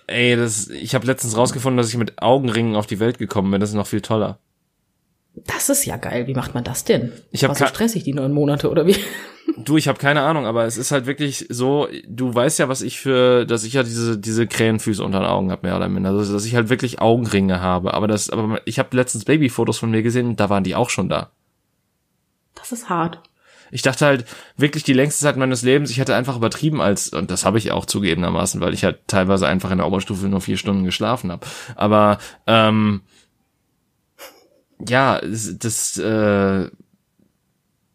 ey, 0.07 0.37
das, 0.37 0.69
ich 0.69 0.95
habe 0.95 1.07
letztens 1.07 1.37
rausgefunden, 1.37 1.77
dass 1.77 1.89
ich 1.89 1.97
mit 1.97 2.21
Augenringen 2.21 2.77
auf 2.77 2.87
die 2.87 3.01
Welt 3.01 3.19
gekommen 3.19 3.51
bin. 3.51 3.61
Das 3.61 3.71
ist 3.71 3.77
noch 3.77 3.87
viel 3.87 4.01
toller. 4.01 4.39
Das 5.35 5.69
ist 5.71 5.87
ja 5.87 5.97
geil. 5.97 6.27
Wie 6.27 6.35
macht 6.35 6.55
man 6.55 6.65
das 6.65 6.85
denn? 6.85 7.13
Ich 7.31 7.43
hab 7.43 7.51
War 7.51 7.57
so 7.57 7.67
stressig, 7.67 8.05
die 8.05 8.13
neun 8.13 8.33
Monate, 8.33 8.71
oder 8.71 8.87
wie? 8.87 8.97
Du, 9.57 9.77
ich 9.77 9.89
habe 9.89 9.99
keine 9.99 10.23
Ahnung, 10.23 10.47
aber 10.47 10.65
es 10.65 10.77
ist 10.77 10.93
halt 10.93 11.07
wirklich 11.07 11.47
so, 11.49 11.89
du 12.09 12.35
weißt 12.35 12.61
ja, 12.61 12.69
was 12.69 12.81
ich 12.81 13.01
für, 13.01 13.45
dass 13.45 13.65
ich 13.65 13.75
ja 13.75 13.83
diese 13.83 14.17
diese 14.17 14.47
Krähenfüße 14.47 15.05
unter 15.05 15.19
den 15.19 15.27
Augen 15.27 15.51
habe, 15.51 15.67
mehr 15.67 15.77
oder 15.77 15.89
minder, 15.89 16.11
also 16.11 16.33
dass 16.33 16.47
ich 16.47 16.55
halt 16.55 16.71
wirklich 16.71 17.01
Augenringe 17.01 17.61
habe, 17.61 17.93
aber 17.93 18.07
das 18.07 18.31
aber 18.31 18.61
ich 18.65 18.79
habe 18.79 18.97
letztens 18.97 19.25
Babyfotos 19.25 19.79
von 19.79 19.91
mir 19.91 20.03
gesehen, 20.03 20.37
da 20.37 20.49
waren 20.49 20.65
die 20.65 20.75
auch 20.75 20.91
schon 20.91 21.09
da. 21.09 21.33
Das 22.55 22.73
ist 22.73 22.89
hart. 22.89 23.21
Ich 23.73 23.83
dachte 23.83 24.07
halt 24.07 24.27
wirklich 24.57 24.85
die 24.85 24.93
längste 24.93 25.23
Zeit 25.23 25.37
meines 25.37 25.63
Lebens, 25.63 25.91
ich 25.91 25.99
hätte 25.99 26.15
einfach 26.15 26.37
übertrieben 26.37 26.81
als 26.81 27.09
und 27.09 27.31
das 27.31 27.45
habe 27.45 27.59
ich 27.59 27.73
auch 27.73 27.85
zugegebenermaßen, 27.85 28.61
weil 28.61 28.75
ich 28.75 28.85
halt 28.85 29.01
teilweise 29.09 29.49
einfach 29.49 29.71
in 29.71 29.79
der 29.79 29.87
Oberstufe 29.87 30.29
nur 30.29 30.41
vier 30.41 30.57
Stunden 30.57 30.85
geschlafen 30.85 31.33
habe. 31.33 31.47
Aber 31.75 32.19
ähm, 32.47 33.03
ja, 34.89 35.21
das, 35.21 35.57
das 35.59 35.99
äh, 35.99 36.65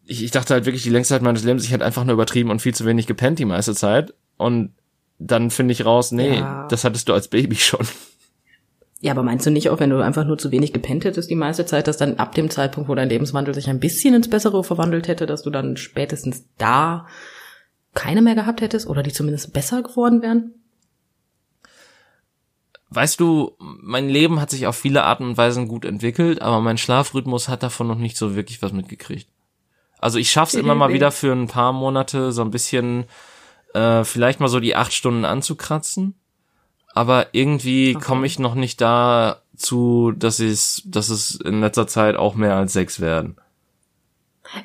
ich, 0.06 0.24
ich 0.24 0.30
dachte 0.30 0.54
halt 0.54 0.64
wirklich 0.64 0.82
die 0.82 0.90
längste 0.90 1.14
Zeit 1.14 1.22
meines 1.22 1.44
Lebens, 1.44 1.64
ich 1.64 1.70
hätte 1.72 1.84
einfach 1.84 2.04
nur 2.04 2.14
übertrieben 2.14 2.50
und 2.50 2.62
viel 2.62 2.74
zu 2.74 2.86
wenig 2.86 3.06
gepennt 3.06 3.38
die 3.38 3.44
meiste 3.44 3.74
Zeit. 3.74 4.14
Und 4.36 4.72
dann 5.18 5.50
finde 5.50 5.72
ich 5.72 5.84
raus, 5.84 6.12
nee, 6.12 6.38
Ja. 6.38 6.66
das 6.68 6.84
hattest 6.84 7.08
du 7.08 7.12
als 7.12 7.28
Baby 7.28 7.56
schon. 7.56 7.86
Ja, 9.00 9.12
aber 9.12 9.22
meinst 9.22 9.46
du 9.46 9.50
nicht 9.50 9.70
auch, 9.70 9.78
wenn 9.78 9.90
du 9.90 10.02
einfach 10.02 10.24
nur 10.24 10.38
zu 10.38 10.50
wenig 10.50 10.72
gepennt 10.72 11.04
hättest 11.04 11.30
die 11.30 11.36
meiste 11.36 11.64
Zeit, 11.66 11.86
dass 11.86 11.98
dann 11.98 12.16
ab 12.16 12.34
dem 12.34 12.50
Zeitpunkt, 12.50 12.88
wo 12.88 12.94
dein 12.96 13.08
Lebenswandel 13.08 13.54
sich 13.54 13.68
ein 13.68 13.78
bisschen 13.78 14.14
ins 14.14 14.28
Bessere 14.28 14.64
verwandelt 14.64 15.06
hätte, 15.06 15.26
dass 15.26 15.42
du 15.42 15.50
dann 15.50 15.76
spätestens 15.76 16.44
da 16.56 17.06
keine 17.94 18.22
mehr 18.22 18.34
gehabt 18.34 18.60
hättest 18.60 18.88
oder 18.88 19.02
die 19.04 19.12
zumindest 19.12 19.52
besser 19.52 19.82
geworden 19.82 20.20
wären? 20.22 20.54
Weißt 22.90 23.20
du, 23.20 23.52
mein 23.58 24.08
Leben 24.08 24.40
hat 24.40 24.50
sich 24.50 24.66
auf 24.66 24.76
viele 24.76 25.04
Arten 25.04 25.24
und 25.24 25.36
Weisen 25.36 25.68
gut 25.68 25.84
entwickelt, 25.84 26.40
aber 26.40 26.60
mein 26.60 26.78
Schlafrhythmus 26.78 27.48
hat 27.48 27.62
davon 27.62 27.86
noch 27.86 27.98
nicht 27.98 28.16
so 28.16 28.34
wirklich 28.34 28.62
was 28.62 28.72
mitgekriegt. 28.72 29.28
Also 29.98 30.18
ich 30.18 30.30
schaff's 30.30 30.54
immer 30.54 30.74
mal 30.74 30.92
wieder 30.92 31.10
für 31.10 31.32
ein 31.32 31.48
paar 31.48 31.72
Monate 31.72 32.32
so 32.32 32.42
ein 32.42 32.50
bisschen, 32.50 33.04
äh, 33.74 34.04
vielleicht 34.04 34.40
mal 34.40 34.48
so 34.48 34.60
die 34.60 34.76
acht 34.76 34.92
Stunden 34.92 35.24
anzukratzen, 35.24 36.14
aber 36.94 37.26
irgendwie 37.32 37.94
Okay. 37.96 38.04
komme 38.04 38.26
ich 38.26 38.38
noch 38.38 38.54
nicht 38.54 38.80
dazu, 38.80 40.12
dass 40.16 40.38
es, 40.40 40.82
dass 40.86 41.10
es 41.10 41.34
in 41.34 41.60
letzter 41.60 41.86
Zeit 41.88 42.16
auch 42.16 42.36
mehr 42.36 42.54
als 42.56 42.72
sechs 42.72 43.00
werden. 43.00 43.36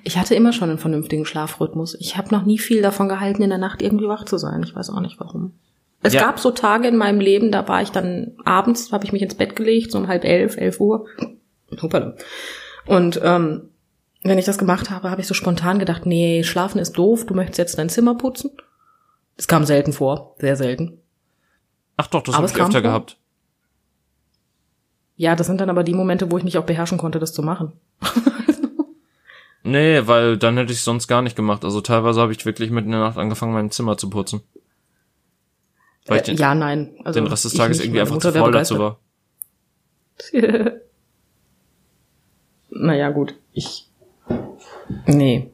Ich 0.04 0.18
hatte 0.18 0.34
immer 0.36 0.54
schon 0.54 0.70
einen 0.70 0.80
vernünftigen 0.80 1.26
Schlafrhythmus. 1.26 1.96
Ich 2.00 2.16
habe 2.16 2.34
noch 2.34 2.46
nie 2.46 2.58
viel 2.58 2.82
davon 2.82 3.10
gehalten, 3.10 3.42
in 3.42 3.50
der 3.50 3.58
Nacht 3.60 3.82
irgendwie 3.82 4.08
wach 4.08 4.24
zu 4.24 4.38
sein. 4.38 4.64
Ich 4.64 4.74
weiß 4.74 4.92
auch 4.92 5.02
nicht 5.02 5.20
warum. 5.20 5.52
Es 6.04 6.14
Ja. 6.14 6.22
gab 6.22 6.40
so 6.40 6.52
Tage 6.52 6.88
in 6.88 6.98
meinem 6.98 7.20
Leben, 7.20 7.52
da 7.52 7.68
war 7.68 7.82
ich 7.82 7.90
dann 7.92 8.34
abends, 8.46 8.92
habe 8.92 9.06
ich 9.06 9.14
mich 9.14 9.22
ins 9.22 9.36
Bett 9.36 9.56
gelegt, 9.56 9.92
so 9.92 9.98
um 9.98 10.08
halb 10.08 10.26
elf, 10.26 10.58
elf 10.58 10.80
Uhr. 10.80 11.06
Hoppala. 11.82 12.16
Und 12.86 13.20
ähm, 13.24 13.70
wenn 14.24 14.38
ich 14.38 14.46
das 14.46 14.58
gemacht 14.58 14.90
habe, 14.90 15.10
habe 15.10 15.22
ich 15.22 15.28
so 15.28 15.34
spontan 15.34 15.80
gedacht, 15.80 16.06
nee, 16.06 16.44
schlafen 16.44 16.80
ist 16.80 16.94
doof, 16.94 17.26
du 17.26 17.34
möchtest 17.34 17.58
jetzt 17.58 17.78
dein 17.78 17.90
Zimmer 17.90 18.16
putzen. 18.16 18.52
Das 19.38 19.48
kam 19.48 19.64
selten 19.66 19.94
vor, 19.94 20.36
sehr 20.40 20.56
selten. 20.58 21.00
Ach 21.98 22.08
doch, 22.08 22.22
das 22.22 22.36
habe 22.36 22.48
ich 22.48 22.54
öfter 22.54 22.72
vor. 22.72 22.82
gehabt. 22.82 23.18
Ja, 25.16 25.36
das 25.36 25.48
sind 25.48 25.62
dann 25.62 25.70
aber 25.70 25.84
die 25.84 25.94
Momente, 25.94 26.32
wo 26.32 26.38
ich 26.38 26.44
mich 26.44 26.58
auch 26.58 26.66
beherrschen 26.66 26.98
konnte, 26.98 27.20
das 27.20 27.34
zu 27.34 27.42
machen. 27.44 27.74
Nee, 29.66 30.02
weil 30.08 30.38
dann 30.38 30.58
hätte 30.58 30.74
ich 30.74 30.82
sonst 30.82 31.08
gar 31.08 31.22
nicht 31.22 31.38
gemacht. 31.38 31.64
Also 31.64 31.80
teilweise 31.80 32.20
habe 32.20 32.34
ich 32.34 32.46
wirklich 32.46 32.70
mitten 32.70 32.88
in 32.88 32.92
der 32.92 33.00
Nacht 33.00 33.18
angefangen, 33.18 33.54
mein 33.54 33.72
Zimmer 33.72 33.98
zu 33.98 34.10
putzen. 34.10 34.42
Weil 36.08 36.18
ich 36.18 36.24
Äh, 36.24 36.32
den, 36.32 36.38
ja, 36.38 36.56
nein. 36.56 36.92
Also 37.04 37.20
den 37.20 37.28
Rest 37.28 37.46
des 37.46 37.54
Tages 37.54 37.80
irgendwie 37.80 38.02
einfach 38.02 38.16
Mutter 38.16 38.32
zu 38.32 38.40
faul 38.40 38.52
dazu 38.52 38.80
war. 38.80 39.00
naja, 42.70 43.10
gut. 43.10 43.36
Ich. 43.54 43.90
Nee. 45.06 45.50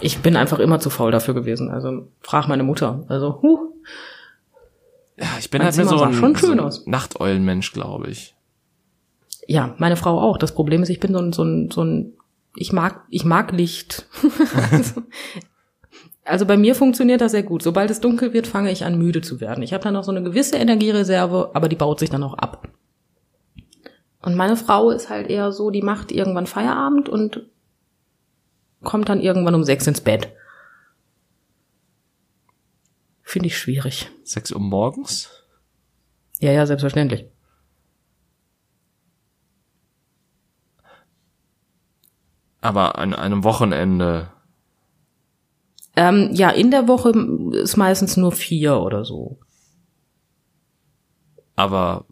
Ich 0.00 0.18
bin 0.20 0.36
einfach 0.36 0.58
immer 0.58 0.80
zu 0.80 0.90
faul 0.90 1.10
dafür 1.10 1.34
gewesen. 1.34 1.70
Also 1.70 2.08
frag 2.20 2.48
meine 2.48 2.62
Mutter. 2.62 3.04
Also, 3.08 3.40
huh. 3.42 3.58
Ja, 5.18 5.26
ich 5.38 5.50
bin 5.50 5.58
Mein 5.58 5.66
halt 5.66 5.74
Zimmer 5.74 5.90
so 5.90 6.02
ein, 6.02 6.14
schon 6.14 6.36
schön 6.36 6.46
so 6.46 6.52
ein 6.52 6.60
aus. 6.60 6.86
Nachteulenmensch, 6.86 7.72
glaube 7.72 8.08
ich. 8.08 8.34
Ja, 9.46 9.74
meine 9.78 9.96
Frau 9.96 10.20
auch. 10.20 10.38
Das 10.38 10.54
Problem 10.54 10.82
ist, 10.82 10.88
ich 10.88 11.00
bin 11.00 11.12
so 11.12 11.18
ein, 11.20 11.32
so 11.32 11.42
ein, 11.42 11.70
so 11.70 11.84
ein 11.84 12.14
ich 12.56 12.72
mag, 12.72 13.04
ich 13.10 13.24
mag 13.24 13.52
Licht. 13.52 14.06
also, 14.72 15.02
also 16.30 16.46
bei 16.46 16.56
mir 16.56 16.74
funktioniert 16.74 17.20
das 17.20 17.32
sehr 17.32 17.42
gut. 17.42 17.62
Sobald 17.62 17.90
es 17.90 18.00
dunkel 18.00 18.32
wird, 18.32 18.46
fange 18.46 18.70
ich 18.70 18.84
an, 18.84 18.96
müde 18.96 19.20
zu 19.20 19.40
werden. 19.40 19.62
Ich 19.62 19.72
habe 19.72 19.84
dann 19.84 19.94
noch 19.94 20.04
so 20.04 20.12
eine 20.12 20.22
gewisse 20.22 20.56
Energiereserve, 20.56 21.50
aber 21.54 21.68
die 21.68 21.76
baut 21.76 21.98
sich 21.98 22.10
dann 22.10 22.22
auch 22.22 22.34
ab. 22.34 22.68
Und 24.22 24.36
meine 24.36 24.56
Frau 24.56 24.90
ist 24.90 25.08
halt 25.08 25.28
eher 25.28 25.50
so, 25.50 25.70
die 25.70 25.82
macht 25.82 26.12
irgendwann 26.12 26.46
Feierabend 26.46 27.08
und 27.08 27.46
kommt 28.82 29.08
dann 29.08 29.20
irgendwann 29.20 29.54
um 29.54 29.64
sechs 29.64 29.86
ins 29.86 30.00
Bett. 30.00 30.32
Finde 33.22 33.48
ich 33.48 33.58
schwierig. 33.58 34.10
Sechs 34.22 34.52
Uhr 34.52 34.60
morgens? 34.60 35.30
Ja, 36.40 36.52
ja, 36.52 36.66
selbstverständlich. 36.66 37.26
Aber 42.60 42.98
an 42.98 43.14
einem 43.14 43.44
Wochenende. 43.44 44.30
Ähm, 46.00 46.30
ja, 46.32 46.48
in 46.48 46.70
der 46.70 46.88
Woche 46.88 47.10
ist 47.52 47.76
meistens 47.76 48.16
nur 48.16 48.32
vier 48.32 48.80
oder 48.80 49.04
so. 49.04 49.38
Aber 51.56 52.06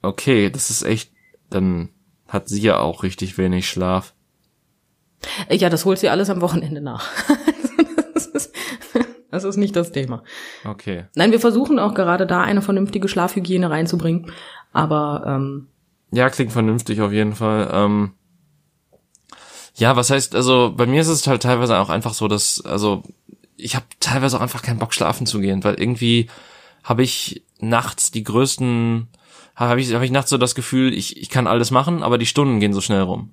okay, 0.00 0.48
das 0.48 0.70
ist 0.70 0.82
echt, 0.84 1.12
dann 1.50 1.90
hat 2.26 2.48
sie 2.48 2.62
ja 2.62 2.78
auch 2.78 3.02
richtig 3.02 3.36
wenig 3.36 3.68
Schlaf. 3.68 4.14
Ja, 5.50 5.68
das 5.68 5.84
holt 5.84 5.98
sie 5.98 6.08
alles 6.08 6.30
am 6.30 6.40
Wochenende 6.40 6.80
nach. 6.80 7.06
das, 8.14 8.26
ist, 8.28 8.54
das 9.30 9.44
ist 9.44 9.58
nicht 9.58 9.76
das 9.76 9.92
Thema. 9.92 10.22
Okay. 10.64 11.04
Nein, 11.14 11.32
wir 11.32 11.40
versuchen 11.40 11.78
auch 11.78 11.92
gerade 11.92 12.26
da 12.26 12.40
eine 12.40 12.62
vernünftige 12.62 13.08
Schlafhygiene 13.08 13.68
reinzubringen. 13.68 14.32
Aber 14.72 15.24
ähm, 15.26 15.68
Ja, 16.12 16.30
klingt 16.30 16.52
vernünftig 16.52 17.02
auf 17.02 17.12
jeden 17.12 17.34
Fall. 17.34 17.68
Ähm, 17.74 18.14
ja, 19.80 19.96
was 19.96 20.10
heißt, 20.10 20.34
also 20.34 20.74
bei 20.76 20.84
mir 20.84 21.00
ist 21.00 21.08
es 21.08 21.26
halt 21.26 21.42
teilweise 21.42 21.78
auch 21.78 21.88
einfach 21.88 22.12
so, 22.12 22.28
dass, 22.28 22.62
also 22.64 23.02
ich 23.56 23.74
habe 23.74 23.86
teilweise 23.98 24.36
auch 24.36 24.42
einfach 24.42 24.60
keinen 24.60 24.78
Bock 24.78 24.92
schlafen 24.92 25.26
zu 25.26 25.40
gehen, 25.40 25.64
weil 25.64 25.80
irgendwie 25.80 26.28
habe 26.84 27.02
ich 27.02 27.44
nachts 27.60 28.10
die 28.10 28.22
größten, 28.22 29.08
habe 29.56 29.80
ich, 29.80 29.94
hab 29.94 30.02
ich 30.02 30.10
nachts 30.10 30.28
so 30.28 30.36
das 30.36 30.54
Gefühl, 30.54 30.92
ich, 30.92 31.16
ich 31.16 31.30
kann 31.30 31.46
alles 31.46 31.70
machen, 31.70 32.02
aber 32.02 32.18
die 32.18 32.26
Stunden 32.26 32.60
gehen 32.60 32.74
so 32.74 32.82
schnell 32.82 33.00
rum. 33.00 33.32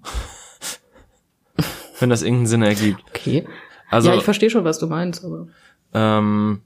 Wenn 2.00 2.10
das 2.10 2.22
irgendeinen 2.22 2.48
Sinn 2.48 2.62
ergibt. 2.62 3.04
okay. 3.10 3.46
Also, 3.90 4.10
ja, 4.10 4.16
ich 4.16 4.24
verstehe 4.24 4.50
schon, 4.50 4.64
was 4.64 4.80
du 4.80 4.88
meinst. 4.88 5.26
Aber 5.26 5.48
ähm, 5.94 6.62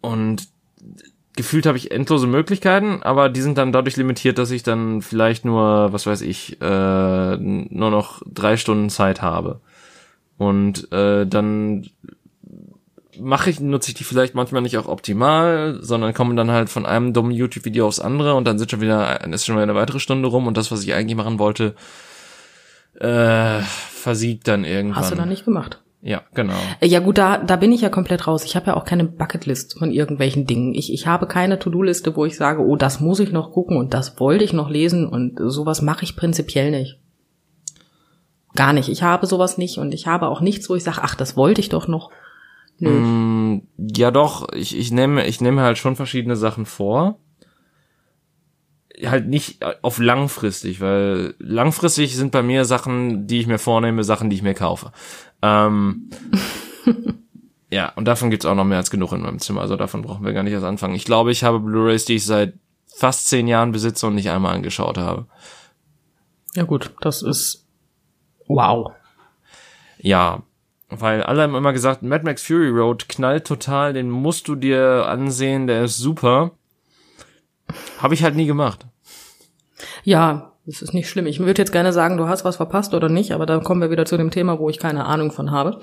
und 0.00 0.48
gefühlt 1.38 1.66
habe 1.66 1.78
ich 1.78 1.92
endlose 1.92 2.26
Möglichkeiten, 2.26 3.00
aber 3.04 3.28
die 3.28 3.40
sind 3.40 3.58
dann 3.58 3.70
dadurch 3.70 3.96
limitiert, 3.96 4.38
dass 4.38 4.50
ich 4.50 4.64
dann 4.64 5.02
vielleicht 5.02 5.44
nur, 5.44 5.92
was 5.92 6.04
weiß 6.04 6.22
ich, 6.22 6.60
äh, 6.60 7.36
nur 7.36 7.90
noch 7.92 8.22
drei 8.26 8.56
Stunden 8.56 8.90
Zeit 8.90 9.22
habe. 9.22 9.60
Und 10.36 10.90
äh, 10.92 11.28
dann 11.28 11.88
mache 13.20 13.50
ich, 13.50 13.60
nutze 13.60 13.90
ich 13.90 13.94
die 13.94 14.02
vielleicht 14.02 14.34
manchmal 14.34 14.62
nicht 14.62 14.78
auch 14.78 14.88
optimal, 14.88 15.78
sondern 15.80 16.12
komme 16.12 16.34
dann 16.34 16.50
halt 16.50 16.70
von 16.70 16.86
einem 16.86 17.12
dummen 17.12 17.30
YouTube-Video 17.30 17.86
aufs 17.86 18.00
andere 18.00 18.34
und 18.34 18.44
dann 18.44 18.58
sind 18.58 18.72
schon 18.72 18.80
wieder, 18.80 19.24
ist 19.32 19.46
schon 19.46 19.54
wieder 19.54 19.62
eine 19.62 19.76
weitere 19.76 20.00
Stunde 20.00 20.28
rum 20.28 20.48
und 20.48 20.56
das, 20.56 20.72
was 20.72 20.82
ich 20.82 20.92
eigentlich 20.92 21.16
machen 21.16 21.38
wollte, 21.38 21.76
äh, 22.98 23.60
versiegt 23.60 24.48
dann 24.48 24.64
irgendwann. 24.64 24.96
hast 24.96 25.12
du 25.12 25.16
dann 25.16 25.28
nicht 25.28 25.44
gemacht. 25.44 25.80
Ja, 26.00 26.22
genau. 26.32 26.54
Äh, 26.80 26.86
Ja 26.86 27.00
gut, 27.00 27.18
da, 27.18 27.38
da 27.38 27.56
bin 27.56 27.72
ich 27.72 27.80
ja 27.80 27.88
komplett 27.88 28.26
raus. 28.26 28.44
Ich 28.44 28.54
habe 28.56 28.66
ja 28.68 28.76
auch 28.76 28.84
keine 28.84 29.04
Bucketlist 29.04 29.78
von 29.78 29.90
irgendwelchen 29.90 30.46
Dingen. 30.46 30.74
Ich, 30.74 30.92
ich 30.92 31.06
habe 31.06 31.26
keine 31.26 31.58
To-Do-Liste, 31.58 32.14
wo 32.14 32.24
ich 32.24 32.36
sage, 32.36 32.62
oh, 32.62 32.76
das 32.76 33.00
muss 33.00 33.18
ich 33.20 33.32
noch 33.32 33.50
gucken 33.52 33.76
und 33.76 33.94
das 33.94 34.18
wollte 34.20 34.44
ich 34.44 34.52
noch 34.52 34.70
lesen 34.70 35.06
und 35.08 35.38
sowas 35.38 35.82
mache 35.82 36.04
ich 36.04 36.14
prinzipiell 36.16 36.70
nicht. 36.70 36.98
Gar 38.54 38.72
nicht. 38.72 38.88
Ich 38.88 39.02
habe 39.02 39.26
sowas 39.26 39.58
nicht 39.58 39.78
und 39.78 39.92
ich 39.92 40.06
habe 40.06 40.28
auch 40.28 40.40
nichts, 40.40 40.70
wo 40.70 40.74
ich 40.74 40.84
sage, 40.84 41.00
ach, 41.02 41.14
das 41.14 41.36
wollte 41.36 41.60
ich 41.60 41.68
doch 41.68 41.88
noch. 41.88 42.10
Nö. 42.78 42.90
Mm, 42.90 43.62
Ja, 43.76 44.10
doch, 44.12 44.52
ich, 44.52 44.76
ich 44.78 44.92
nehme, 44.92 45.26
ich 45.26 45.40
nehme 45.40 45.62
halt 45.62 45.78
schon 45.78 45.96
verschiedene 45.96 46.36
Sachen 46.36 46.64
vor. 46.64 47.18
Halt 49.04 49.28
nicht 49.28 49.64
auf 49.82 49.98
langfristig, 49.98 50.80
weil 50.80 51.34
langfristig 51.38 52.16
sind 52.16 52.32
bei 52.32 52.42
mir 52.42 52.64
Sachen, 52.64 53.26
die 53.28 53.38
ich 53.40 53.46
mir 53.46 53.58
vornehme, 53.58 54.02
Sachen, 54.02 54.28
die 54.30 54.36
ich 54.36 54.42
mir 54.42 54.54
kaufe. 54.54 54.90
Ähm, 55.42 56.10
ja, 57.70 57.92
und 57.96 58.06
davon 58.06 58.30
gibt's 58.30 58.46
auch 58.46 58.54
noch 58.54 58.64
mehr 58.64 58.78
als 58.78 58.90
genug 58.90 59.12
in 59.12 59.22
meinem 59.22 59.38
Zimmer, 59.38 59.60
also 59.60 59.76
davon 59.76 60.02
brauchen 60.02 60.24
wir 60.24 60.32
gar 60.32 60.42
nicht 60.42 60.52
erst 60.52 60.64
anfangen. 60.64 60.94
Ich 60.94 61.04
glaube, 61.04 61.30
ich 61.30 61.44
habe 61.44 61.60
Blu-rays, 61.60 62.04
die 62.04 62.16
ich 62.16 62.26
seit 62.26 62.54
fast 62.86 63.28
zehn 63.28 63.46
Jahren 63.46 63.72
besitze 63.72 64.06
und 64.06 64.14
nicht 64.14 64.30
einmal 64.30 64.54
angeschaut 64.54 64.98
habe. 64.98 65.26
Ja 66.54 66.64
gut, 66.64 66.92
das 67.00 67.22
ist 67.22 67.66
wow. 68.48 68.92
Ja, 69.98 70.42
weil 70.88 71.22
alle 71.22 71.42
haben 71.42 71.54
immer 71.54 71.72
gesagt, 71.72 72.02
Mad 72.02 72.24
Max 72.24 72.42
Fury 72.42 72.70
Road 72.70 73.08
knallt 73.08 73.46
total, 73.46 73.92
den 73.92 74.10
musst 74.10 74.48
du 74.48 74.54
dir 74.54 75.06
ansehen, 75.06 75.66
der 75.66 75.84
ist 75.84 75.98
super. 75.98 76.52
Habe 78.00 78.14
ich 78.14 78.22
halt 78.22 78.34
nie 78.34 78.46
gemacht. 78.46 78.86
Ja, 80.02 80.52
das 80.68 80.82
ist 80.82 80.92
nicht 80.92 81.08
schlimm. 81.08 81.26
Ich 81.26 81.40
würde 81.40 81.62
jetzt 81.62 81.72
gerne 81.72 81.94
sagen, 81.94 82.18
du 82.18 82.28
hast 82.28 82.44
was 82.44 82.56
verpasst 82.56 82.92
oder 82.92 83.08
nicht, 83.08 83.32
aber 83.32 83.46
dann 83.46 83.64
kommen 83.64 83.80
wir 83.80 83.90
wieder 83.90 84.04
zu 84.04 84.18
dem 84.18 84.30
Thema, 84.30 84.58
wo 84.58 84.68
ich 84.68 84.78
keine 84.78 85.06
Ahnung 85.06 85.32
von 85.32 85.50
habe. 85.50 85.80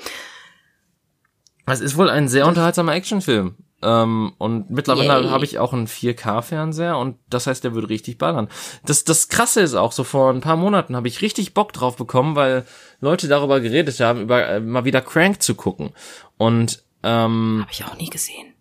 Es 1.65 1.81
ist 1.81 1.97
wohl 1.97 2.11
ein 2.11 2.27
sehr 2.27 2.45
unterhaltsamer 2.45 2.93
Actionfilm. 2.93 3.55
Ähm, 3.81 4.33
und 4.37 4.69
mittlerweile 4.69 5.31
habe 5.31 5.43
ich 5.43 5.57
auch 5.57 5.73
einen 5.73 5.87
4K-Fernseher 5.87 6.99
und 6.99 7.17
das 7.29 7.47
heißt, 7.47 7.63
der 7.63 7.73
würde 7.73 7.89
richtig 7.89 8.19
ballern. 8.19 8.47
Das, 8.85 9.03
das 9.03 9.27
Krasse 9.27 9.61
ist 9.61 9.73
auch, 9.73 9.91
so 9.91 10.03
vor 10.03 10.31
ein 10.31 10.41
paar 10.41 10.55
Monaten 10.55 10.95
habe 10.95 11.07
ich 11.07 11.23
richtig 11.23 11.55
Bock 11.55 11.73
drauf 11.73 11.95
bekommen, 11.95 12.35
weil 12.35 12.63
Leute 13.01 13.27
darüber 13.27 13.59
geredet 13.61 13.99
haben, 13.99 14.21
über 14.21 14.47
äh, 14.47 14.59
mal 14.59 14.85
wieder 14.85 15.01
Crank 15.01 15.41
zu 15.41 15.55
gucken. 15.55 15.91
Und 16.37 16.83
ähm, 17.01 17.61
Habe 17.61 17.71
ich 17.71 17.83
auch 17.83 17.97
nie 17.97 18.09
gesehen. 18.09 18.53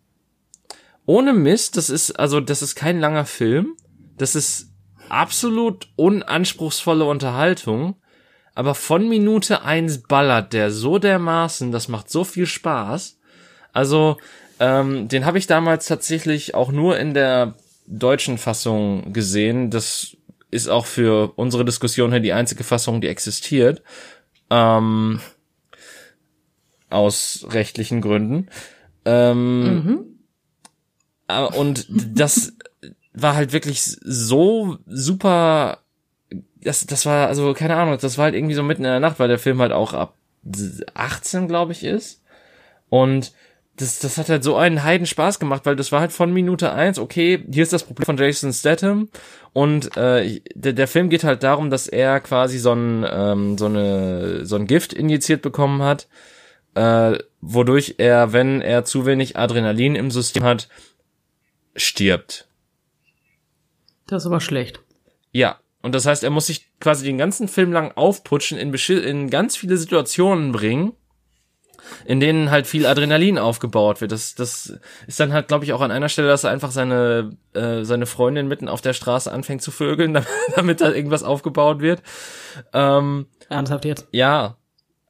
ohne 1.04 1.34
Mist, 1.34 1.76
das 1.76 1.90
ist, 1.90 2.12
also 2.18 2.40
das 2.40 2.62
ist 2.62 2.74
kein 2.76 2.98
langer 2.98 3.26
Film. 3.26 3.76
Das 4.16 4.34
ist 4.34 4.73
absolut 5.08 5.88
unanspruchsvolle 5.96 7.04
Unterhaltung. 7.04 7.96
Aber 8.54 8.74
von 8.74 9.08
Minute 9.08 9.62
eins 9.62 10.02
ballert 10.02 10.52
der 10.52 10.70
so 10.70 10.98
dermaßen, 10.98 11.72
das 11.72 11.88
macht 11.88 12.08
so 12.08 12.22
viel 12.24 12.46
Spaß. 12.46 13.18
Also, 13.72 14.16
ähm, 14.60 15.08
den 15.08 15.26
habe 15.26 15.38
ich 15.38 15.48
damals 15.48 15.86
tatsächlich 15.86 16.54
auch 16.54 16.70
nur 16.70 16.98
in 16.98 17.14
der 17.14 17.54
deutschen 17.86 18.38
Fassung 18.38 19.12
gesehen. 19.12 19.70
Das 19.70 20.16
ist 20.50 20.68
auch 20.68 20.86
für 20.86 21.32
unsere 21.34 21.64
Diskussion 21.64 22.12
hier 22.12 22.20
die 22.20 22.32
einzige 22.32 22.62
Fassung, 22.62 23.00
die 23.00 23.08
existiert. 23.08 23.82
Ähm, 24.50 25.20
aus 26.90 27.46
rechtlichen 27.50 28.00
Gründen. 28.00 28.48
Ähm, 29.04 30.16
äh, 31.26 31.42
Und 31.42 31.86
das 31.90 32.52
war 33.14 33.34
halt 33.34 33.52
wirklich 33.52 33.82
so 33.82 34.78
super. 34.86 35.78
Das, 36.60 36.86
das 36.86 37.06
war, 37.06 37.28
also, 37.28 37.52
keine 37.54 37.76
Ahnung, 37.76 37.98
das 38.00 38.18
war 38.18 38.24
halt 38.24 38.34
irgendwie 38.34 38.54
so 38.54 38.62
mitten 38.62 38.84
in 38.84 38.90
der 38.90 39.00
Nacht, 39.00 39.18
weil 39.18 39.28
der 39.28 39.38
Film 39.38 39.60
halt 39.60 39.72
auch 39.72 39.92
ab 39.92 40.14
18, 40.94 41.48
glaube 41.48 41.72
ich, 41.72 41.84
ist. 41.84 42.22
Und 42.88 43.32
das, 43.76 43.98
das 43.98 44.18
hat 44.18 44.28
halt 44.28 44.44
so 44.44 44.56
einen 44.56 44.84
Heiden 44.84 45.06
Spaß 45.06 45.40
gemacht, 45.40 45.66
weil 45.66 45.76
das 45.76 45.90
war 45.90 46.00
halt 46.00 46.12
von 46.12 46.32
Minute 46.32 46.72
eins, 46.72 46.98
okay, 46.98 47.44
hier 47.50 47.62
ist 47.62 47.72
das 47.72 47.82
Problem 47.82 48.06
von 48.06 48.16
Jason 48.16 48.52
Statham 48.52 49.08
und 49.52 49.96
äh, 49.96 50.40
der, 50.54 50.74
der 50.74 50.86
Film 50.86 51.08
geht 51.10 51.24
halt 51.24 51.42
darum, 51.42 51.70
dass 51.70 51.88
er 51.88 52.20
quasi 52.20 52.58
so 52.58 52.72
ein, 52.72 53.04
ähm, 53.08 53.58
so 53.58 53.66
eine, 53.66 54.46
so 54.46 54.56
ein 54.56 54.68
Gift 54.68 54.92
injiziert 54.92 55.42
bekommen 55.42 55.82
hat, 55.82 56.06
äh, 56.74 57.18
wodurch 57.40 57.96
er, 57.98 58.32
wenn 58.32 58.60
er 58.60 58.84
zu 58.84 59.06
wenig 59.06 59.36
Adrenalin 59.36 59.96
im 59.96 60.10
System 60.12 60.44
hat, 60.44 60.68
stirbt. 61.74 62.46
Das 64.06 64.22
ist 64.22 64.26
aber 64.26 64.40
schlecht. 64.40 64.80
Ja, 65.32 65.58
und 65.84 65.94
das 65.94 66.06
heißt, 66.06 66.24
er 66.24 66.30
muss 66.30 66.46
sich 66.46 66.70
quasi 66.80 67.04
den 67.04 67.18
ganzen 67.18 67.46
Film 67.46 67.70
lang 67.70 67.92
aufputschen, 67.94 68.56
in, 68.56 68.72
in 68.72 69.28
ganz 69.28 69.54
viele 69.54 69.76
Situationen 69.76 70.50
bringen, 70.50 70.94
in 72.06 72.20
denen 72.20 72.50
halt 72.50 72.66
viel 72.66 72.86
Adrenalin 72.86 73.38
aufgebaut 73.38 74.00
wird. 74.00 74.10
Das, 74.10 74.34
das 74.34 74.78
ist 75.06 75.20
dann 75.20 75.34
halt, 75.34 75.48
glaube 75.48 75.66
ich, 75.66 75.74
auch 75.74 75.82
an 75.82 75.90
einer 75.90 76.08
Stelle, 76.08 76.28
dass 76.28 76.44
er 76.44 76.50
einfach 76.50 76.70
seine, 76.70 77.36
äh, 77.52 77.84
seine 77.84 78.06
Freundin 78.06 78.48
mitten 78.48 78.68
auf 78.68 78.80
der 78.80 78.94
Straße 78.94 79.30
anfängt 79.30 79.60
zu 79.60 79.70
vögeln, 79.70 80.18
damit 80.56 80.80
da 80.80 80.90
irgendwas 80.90 81.22
aufgebaut 81.22 81.80
wird. 81.80 82.02
Ähm, 82.72 83.26
Ernsthaft 83.50 83.84
jetzt? 83.84 84.08
Ja. 84.10 84.56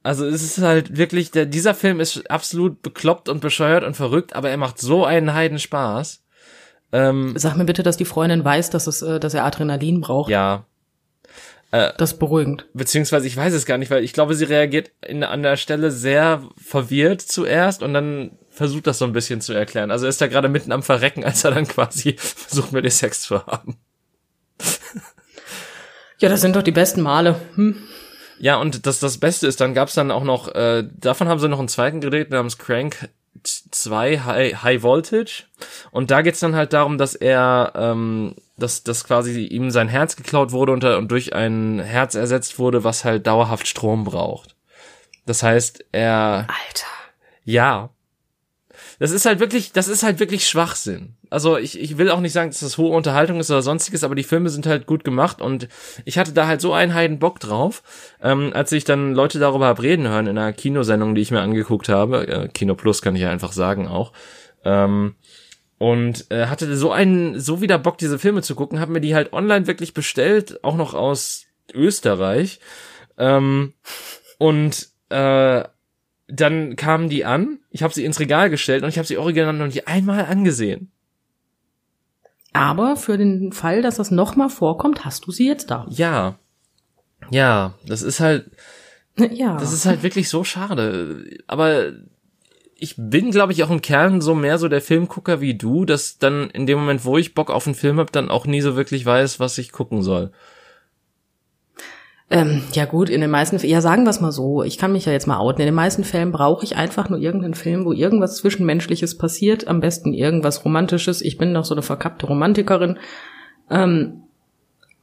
Also 0.03 0.25
es 0.25 0.43
ist 0.43 0.57
halt 0.59 0.97
wirklich, 0.97 1.31
der, 1.31 1.45
dieser 1.45 1.73
Film 1.73 2.01
ist 2.01 2.29
absolut 2.29 2.81
bekloppt 2.81 3.29
und 3.29 3.39
bescheuert 3.39 3.83
und 3.83 3.95
verrückt, 3.95 4.35
aber 4.35 4.49
er 4.49 4.57
macht 4.57 4.77
so 4.77 5.05
einen 5.05 5.33
Heidenspaß. 5.33 6.24
Ähm, 6.95 7.33
Sag 7.35 7.57
mir 7.57 7.65
bitte, 7.65 7.83
dass 7.83 7.97
die 7.97 8.05
Freundin 8.05 8.45
weiß, 8.45 8.69
dass, 8.69 8.87
es, 8.87 9.01
äh, 9.01 9.19
dass 9.19 9.33
er 9.33 9.43
Adrenalin 9.43 9.99
braucht. 9.99 10.29
Ja, 10.29 10.65
äh, 11.75 11.91
das 11.97 12.13
ist 12.13 12.19
beruhigend. 12.19 12.67
Beziehungsweise 12.73 13.27
ich 13.27 13.35
weiß 13.35 13.53
es 13.53 13.65
gar 13.65 13.77
nicht, 13.77 13.91
weil 13.91 14.03
ich 14.03 14.13
glaube, 14.13 14.33
sie 14.35 14.45
reagiert 14.45 14.91
in, 15.05 15.23
an 15.23 15.43
der 15.43 15.57
Stelle 15.57 15.91
sehr 15.91 16.41
verwirrt 16.55 17.21
zuerst 17.21 17.83
und 17.83 17.93
dann 17.93 18.31
versucht 18.49 18.87
das 18.87 18.97
so 18.97 19.05
ein 19.05 19.11
bisschen 19.11 19.41
zu 19.41 19.51
erklären. 19.51 19.91
Also 19.91 20.05
er 20.05 20.09
ist 20.09 20.21
da 20.21 20.27
gerade 20.27 20.47
mitten 20.47 20.71
am 20.71 20.83
Verrecken, 20.83 21.25
als 21.25 21.43
er 21.43 21.51
dann 21.51 21.67
quasi 21.67 22.15
versucht, 22.17 22.71
mit 22.71 22.85
ihr 22.85 22.91
Sex 22.91 23.21
zu 23.21 23.45
haben. 23.45 23.75
ja, 26.19 26.29
das 26.29 26.39
sind 26.39 26.55
doch 26.55 26.63
die 26.63 26.71
besten 26.71 27.01
Male. 27.01 27.35
Hm. 27.55 27.75
Ja, 28.39 28.55
und 28.55 28.85
das, 28.85 28.99
das 28.99 29.17
Beste 29.17 29.47
ist, 29.47 29.59
dann 29.59 29.73
gab's 29.73 29.95
dann 29.95 30.11
auch 30.11 30.23
noch, 30.23 30.53
äh, 30.55 30.87
davon 30.95 31.27
haben 31.27 31.39
sie 31.39 31.49
noch 31.49 31.59
einen 31.59 31.67
zweiten 31.67 31.99
gedreht 31.99 32.29
namens 32.29 32.57
Crank 32.57 33.09
2 33.43 34.19
High, 34.19 34.63
High 34.63 34.83
Voltage. 34.83 35.43
Und 35.91 36.11
da 36.11 36.21
geht's 36.21 36.39
dann 36.39 36.55
halt 36.55 36.73
darum, 36.73 36.97
dass 36.97 37.15
er, 37.15 37.73
ähm, 37.75 38.35
dass, 38.57 38.83
dass 38.83 39.03
quasi 39.03 39.45
ihm 39.45 39.71
sein 39.71 39.87
Herz 39.87 40.15
geklaut 40.15 40.51
wurde 40.51 40.71
und, 40.71 40.83
und 40.83 41.09
durch 41.09 41.33
ein 41.33 41.79
Herz 41.79 42.15
ersetzt 42.15 42.59
wurde, 42.59 42.83
was 42.83 43.05
halt 43.05 43.27
dauerhaft 43.27 43.67
Strom 43.67 44.03
braucht. 44.03 44.55
Das 45.25 45.43
heißt, 45.43 45.85
er. 45.91 46.47
Alter. 46.47 46.87
Ja. 47.43 47.89
Das 48.99 49.11
ist 49.11 49.25
halt 49.25 49.39
wirklich, 49.39 49.71
das 49.71 49.87
ist 49.87 50.03
halt 50.03 50.19
wirklich 50.19 50.47
Schwachsinn. 50.47 51.15
Also 51.29 51.57
ich, 51.57 51.79
ich 51.79 51.97
will 51.97 52.09
auch 52.09 52.19
nicht 52.19 52.33
sagen, 52.33 52.49
dass 52.49 52.61
das 52.61 52.77
hohe 52.77 52.95
Unterhaltung 52.95 53.39
ist 53.39 53.51
oder 53.51 53.61
sonstiges, 53.61 54.03
aber 54.03 54.15
die 54.15 54.23
Filme 54.23 54.49
sind 54.49 54.65
halt 54.67 54.85
gut 54.85 55.03
gemacht 55.03 55.41
und 55.41 55.67
ich 56.05 56.17
hatte 56.17 56.33
da 56.33 56.47
halt 56.47 56.61
so 56.61 56.73
einen 56.73 56.93
heiden 56.93 57.19
Bock 57.19 57.39
drauf, 57.39 57.83
ähm, 58.21 58.51
als 58.53 58.71
ich 58.71 58.85
dann 58.85 59.13
Leute 59.13 59.39
darüber 59.39 59.67
hab 59.67 59.81
reden 59.81 60.07
hören 60.07 60.27
in 60.27 60.37
einer 60.37 60.53
Kinosendung, 60.53 61.15
die 61.15 61.21
ich 61.21 61.31
mir 61.31 61.41
angeguckt 61.41 61.89
habe, 61.89 62.27
äh, 62.27 62.47
Kino 62.47 62.75
Plus 62.75 63.01
kann 63.01 63.15
ich 63.15 63.21
ja 63.21 63.31
einfach 63.31 63.51
sagen 63.51 63.87
auch, 63.87 64.13
ähm, 64.63 65.15
und 65.77 66.31
äh, 66.31 66.47
hatte 66.47 66.75
so 66.77 66.91
einen, 66.91 67.39
so 67.39 67.61
wieder 67.61 67.77
Bock, 67.77 67.97
diese 67.97 68.17
Filme 68.17 68.41
zu 68.41 68.55
gucken, 68.55 68.79
habe 68.79 68.93
mir 68.93 69.01
die 69.01 69.15
halt 69.15 69.33
online 69.33 69.67
wirklich 69.67 69.93
bestellt, 69.93 70.63
auch 70.63 70.75
noch 70.75 70.93
aus 70.93 71.45
Österreich. 71.73 72.59
Ähm, 73.17 73.73
und 74.37 74.89
äh, 75.09 75.63
dann 76.27 76.75
kamen 76.75 77.09
die 77.09 77.25
an, 77.25 77.59
ich 77.69 77.83
habe 77.83 77.93
sie 77.93 78.05
ins 78.05 78.19
Regal 78.19 78.49
gestellt 78.49 78.83
und 78.83 78.89
ich 78.89 78.97
habe 78.97 79.07
sie 79.07 79.17
original 79.17 79.53
noch 79.53 79.65
nicht 79.65 79.87
einmal 79.87 80.25
angesehen. 80.25 80.91
Aber 82.53 82.95
für 82.95 83.17
den 83.17 83.51
Fall, 83.51 83.81
dass 83.81 83.97
das 83.97 84.11
nochmal 84.11 84.49
vorkommt, 84.49 85.03
hast 85.03 85.27
du 85.27 85.31
sie 85.31 85.47
jetzt 85.47 85.71
da. 85.71 85.85
Ja. 85.89 86.39
Ja, 87.29 87.73
das 87.85 88.01
ist 88.01 88.19
halt. 88.19 88.49
Ja. 89.31 89.55
Das 89.55 89.71
ist 89.71 89.85
halt 89.85 90.03
wirklich 90.03 90.27
so 90.27 90.43
schade. 90.43 91.39
Aber 91.47 91.93
ich 92.77 92.95
bin, 92.97 93.31
glaube 93.31 93.53
ich, 93.53 93.63
auch 93.63 93.69
im 93.69 93.81
Kern 93.81 94.19
so 94.19 94.35
mehr 94.35 94.57
so 94.57 94.67
der 94.67 94.81
Filmgucker 94.81 95.39
wie 95.39 95.55
du, 95.55 95.85
dass 95.85 96.17
dann 96.17 96.49
in 96.49 96.65
dem 96.65 96.79
Moment, 96.79 97.05
wo 97.05 97.17
ich 97.17 97.33
Bock 97.33 97.49
auf 97.49 97.65
einen 97.65 97.75
Film 97.75 97.97
habe, 97.97 98.11
dann 98.11 98.29
auch 98.29 98.45
nie 98.45 98.59
so 98.59 98.75
wirklich 98.75 99.05
weiß, 99.05 99.39
was 99.39 99.57
ich 99.57 99.71
gucken 99.71 100.01
soll. 100.01 100.31
Ähm, 102.31 102.63
ja 102.73 102.85
gut, 102.85 103.09
in 103.09 103.21
den 103.21 103.29
meisten, 103.29 103.57
ja 103.67 103.81
sagen 103.81 104.03
wir 104.03 104.09
es 104.09 104.19
mal 104.19 104.31
so, 104.31 104.63
ich 104.63 104.79
kann 104.79 104.91
mich 104.91 105.05
ja 105.05 105.11
jetzt 105.11 105.27
mal 105.27 105.37
outen. 105.37 105.61
In 105.61 105.67
den 105.67 105.75
meisten 105.75 106.03
Fällen 106.03 106.31
brauche 106.31 106.63
ich 106.63 106.75
einfach 106.75 107.07
nur 107.09 107.19
irgendeinen 107.19 107.53
Film, 107.53 107.85
wo 107.85 107.91
irgendwas 107.91 108.37
Zwischenmenschliches 108.37 109.17
passiert, 109.17 109.67
am 109.67 109.79
besten 109.79 110.11
irgendwas 110.13 110.65
Romantisches. 110.65 111.21
Ich 111.21 111.37
bin 111.37 111.53
doch 111.53 111.65
so 111.65 111.75
eine 111.75 111.83
verkappte 111.83 112.25
Romantikerin, 112.25 112.97
ähm, 113.69 114.23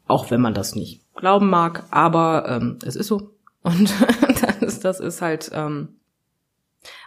auch 0.08 0.30
wenn 0.32 0.40
man 0.40 0.54
das 0.54 0.74
nicht 0.74 1.02
glauben 1.14 1.48
mag, 1.48 1.84
aber 1.90 2.46
ähm, 2.48 2.78
es 2.84 2.96
ist 2.96 3.06
so. 3.06 3.30
Und 3.62 3.94
das 4.60 4.80
das 4.80 4.98
ist 4.98 5.22
halt, 5.22 5.52
ähm, 5.54 6.00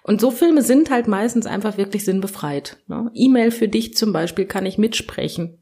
und 0.03 0.21
so 0.21 0.31
Filme 0.31 0.61
sind 0.61 0.89
halt 0.89 1.09
meistens 1.09 1.45
einfach 1.47 1.77
wirklich 1.77 2.05
sinnbefreit. 2.05 2.77
Ne? 2.87 3.11
E-Mail 3.13 3.51
für 3.51 3.67
dich 3.67 3.97
zum 3.97 4.13
Beispiel 4.13 4.45
kann 4.45 4.65
ich 4.65 4.77
mitsprechen. 4.77 5.57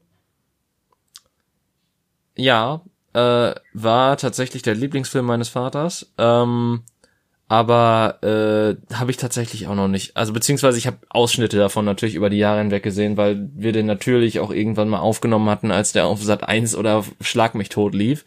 Ja, 2.36 2.84
äh, 3.14 3.54
war 3.72 4.16
tatsächlich 4.16 4.62
der 4.62 4.74
Lieblingsfilm 4.74 5.24
meines 5.24 5.48
Vaters. 5.48 6.12
Ähm, 6.18 6.82
aber 7.46 8.18
äh, 8.22 8.94
habe 8.94 9.10
ich 9.10 9.16
tatsächlich 9.16 9.66
auch 9.66 9.74
noch 9.74 9.88
nicht. 9.88 10.16
Also 10.16 10.32
beziehungsweise 10.32 10.78
ich 10.78 10.86
habe 10.86 10.96
Ausschnitte 11.10 11.58
davon 11.58 11.84
natürlich 11.84 12.14
über 12.14 12.30
die 12.30 12.38
Jahre 12.38 12.58
hinweg 12.58 12.82
gesehen, 12.82 13.16
weil 13.16 13.48
wir 13.54 13.72
den 13.72 13.86
natürlich 13.86 14.40
auch 14.40 14.50
irgendwann 14.50 14.88
mal 14.88 15.00
aufgenommen 15.00 15.50
hatten, 15.50 15.70
als 15.70 15.92
der 15.92 16.06
auf 16.06 16.22
Sat 16.22 16.48
1 16.48 16.74
oder 16.74 17.04
Schlag 17.20 17.54
mich 17.54 17.68
tot 17.68 17.94
lief. 17.94 18.24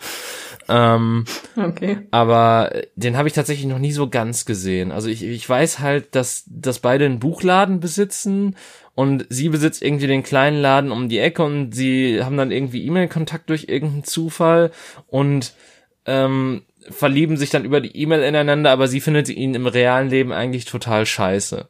Ähm, 0.69 1.25
okay. 1.55 1.99
Aber 2.11 2.71
den 2.95 3.17
habe 3.17 3.27
ich 3.27 3.33
tatsächlich 3.33 3.67
noch 3.67 3.79
nie 3.79 3.91
so 3.91 4.09
ganz 4.09 4.45
gesehen. 4.45 4.91
Also 4.91 5.09
ich, 5.09 5.23
ich 5.23 5.47
weiß 5.47 5.79
halt, 5.79 6.13
dass, 6.15 6.43
dass 6.47 6.79
beide 6.79 7.05
einen 7.05 7.19
Buchladen 7.19 7.79
besitzen 7.79 8.55
und 8.95 9.25
sie 9.29 9.49
besitzt 9.49 9.81
irgendwie 9.81 10.07
den 10.07 10.23
kleinen 10.23 10.61
Laden 10.61 10.91
um 10.91 11.07
die 11.07 11.19
Ecke 11.19 11.43
und 11.43 11.73
sie 11.73 12.23
haben 12.23 12.37
dann 12.37 12.51
irgendwie 12.51 12.85
E-Mail-Kontakt 12.85 13.49
durch 13.49 13.65
irgendeinen 13.69 14.03
Zufall 14.03 14.71
und 15.07 15.53
ähm, 16.05 16.63
verlieben 16.89 17.37
sich 17.37 17.49
dann 17.49 17.65
über 17.65 17.81
die 17.81 17.95
E-Mail 17.95 18.23
ineinander, 18.23 18.71
aber 18.71 18.87
sie 18.87 19.01
findet 19.01 19.29
ihn 19.29 19.55
im 19.55 19.67
realen 19.67 20.09
Leben 20.09 20.31
eigentlich 20.31 20.65
total 20.65 21.05
scheiße. 21.05 21.67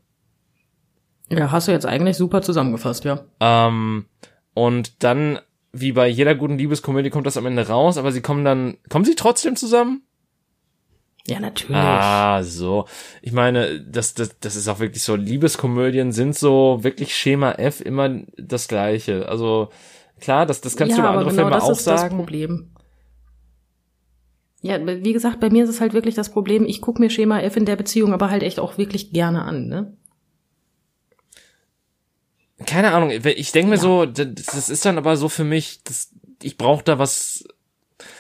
Ja, 1.30 1.52
hast 1.52 1.68
du 1.68 1.72
jetzt 1.72 1.86
eigentlich 1.86 2.16
super 2.18 2.42
zusammengefasst, 2.42 3.04
ja. 3.04 3.26
Ähm, 3.40 4.06
und 4.54 5.04
dann, 5.04 5.40
wie 5.72 5.92
bei 5.92 6.08
jeder 6.08 6.36
guten 6.36 6.58
Liebeskomödie, 6.58 7.10
kommt 7.10 7.28
das 7.28 7.38
am 7.38 7.46
Ende 7.46 7.68
raus, 7.68 7.98
aber 7.98 8.12
sie 8.12 8.22
kommen 8.22 8.46
dann, 8.46 8.78
kommen 8.90 9.06
sie 9.06 9.16
trotzdem 9.16 9.56
zusammen? 9.56 10.04
Ja, 11.28 11.42
natürlich. 11.42 11.76
Ah, 11.76 12.42
so. 12.42 12.86
Ich 13.22 13.34
meine, 13.34 13.82
das, 13.82 14.14
das, 14.14 14.40
das 14.40 14.56
ist 14.56 14.70
auch 14.70 14.80
wirklich 14.80 15.04
so. 15.04 15.16
Liebeskomödien 15.16 16.14
sind 16.14 16.36
so 16.36 16.80
wirklich 16.84 17.16
Schema 17.16 17.52
F 17.52 17.82
immer 17.82 18.22
das 18.38 18.70
Gleiche. 18.70 19.28
Also 19.28 19.70
klar, 20.22 20.46
das, 20.46 20.62
das 20.62 20.78
kannst 20.78 20.98
ja, 20.98 20.98
du 20.98 21.02
über 21.02 21.10
andere 21.10 21.30
genau 21.32 21.42
Filme 21.42 21.52
das 21.52 21.64
auch 21.66 21.72
ist 21.72 21.84
sagen. 21.84 22.02
Das 22.02 22.18
Problem. 22.18 22.72
Ja, 24.62 24.80
wie 24.86 25.14
gesagt, 25.14 25.42
bei 25.42 25.50
mir 25.50 25.66
ist 25.66 25.70
es 25.70 25.82
halt 25.82 25.94
wirklich 25.94 26.16
das 26.16 26.32
Problem, 26.32 26.66
ich 26.66 26.82
gucke 26.82 27.02
mir 27.02 27.10
Schema 27.10 27.42
F 27.42 27.58
in 27.58 27.66
der 27.66 27.76
Beziehung 27.76 28.14
aber 28.14 28.30
halt 28.30 28.42
echt 28.42 28.60
auch 28.60 28.78
wirklich 28.78 29.12
gerne 29.12 29.44
an, 29.44 29.68
ne? 29.68 29.96
Keine 32.68 32.92
Ahnung, 32.92 33.10
ich 33.10 33.52
denke 33.52 33.70
mir 33.70 33.76
ja. 33.78 33.82
so, 33.82 34.06
das 34.06 34.70
ist 34.70 34.86
dann 34.86 35.00
aber 35.00 35.18
so 35.18 35.30
für 35.30 35.44
mich, 35.44 35.82
das, 35.84 36.12
ich 36.44 36.58
brauche 36.58 36.84
da 36.84 37.00
was 37.00 37.46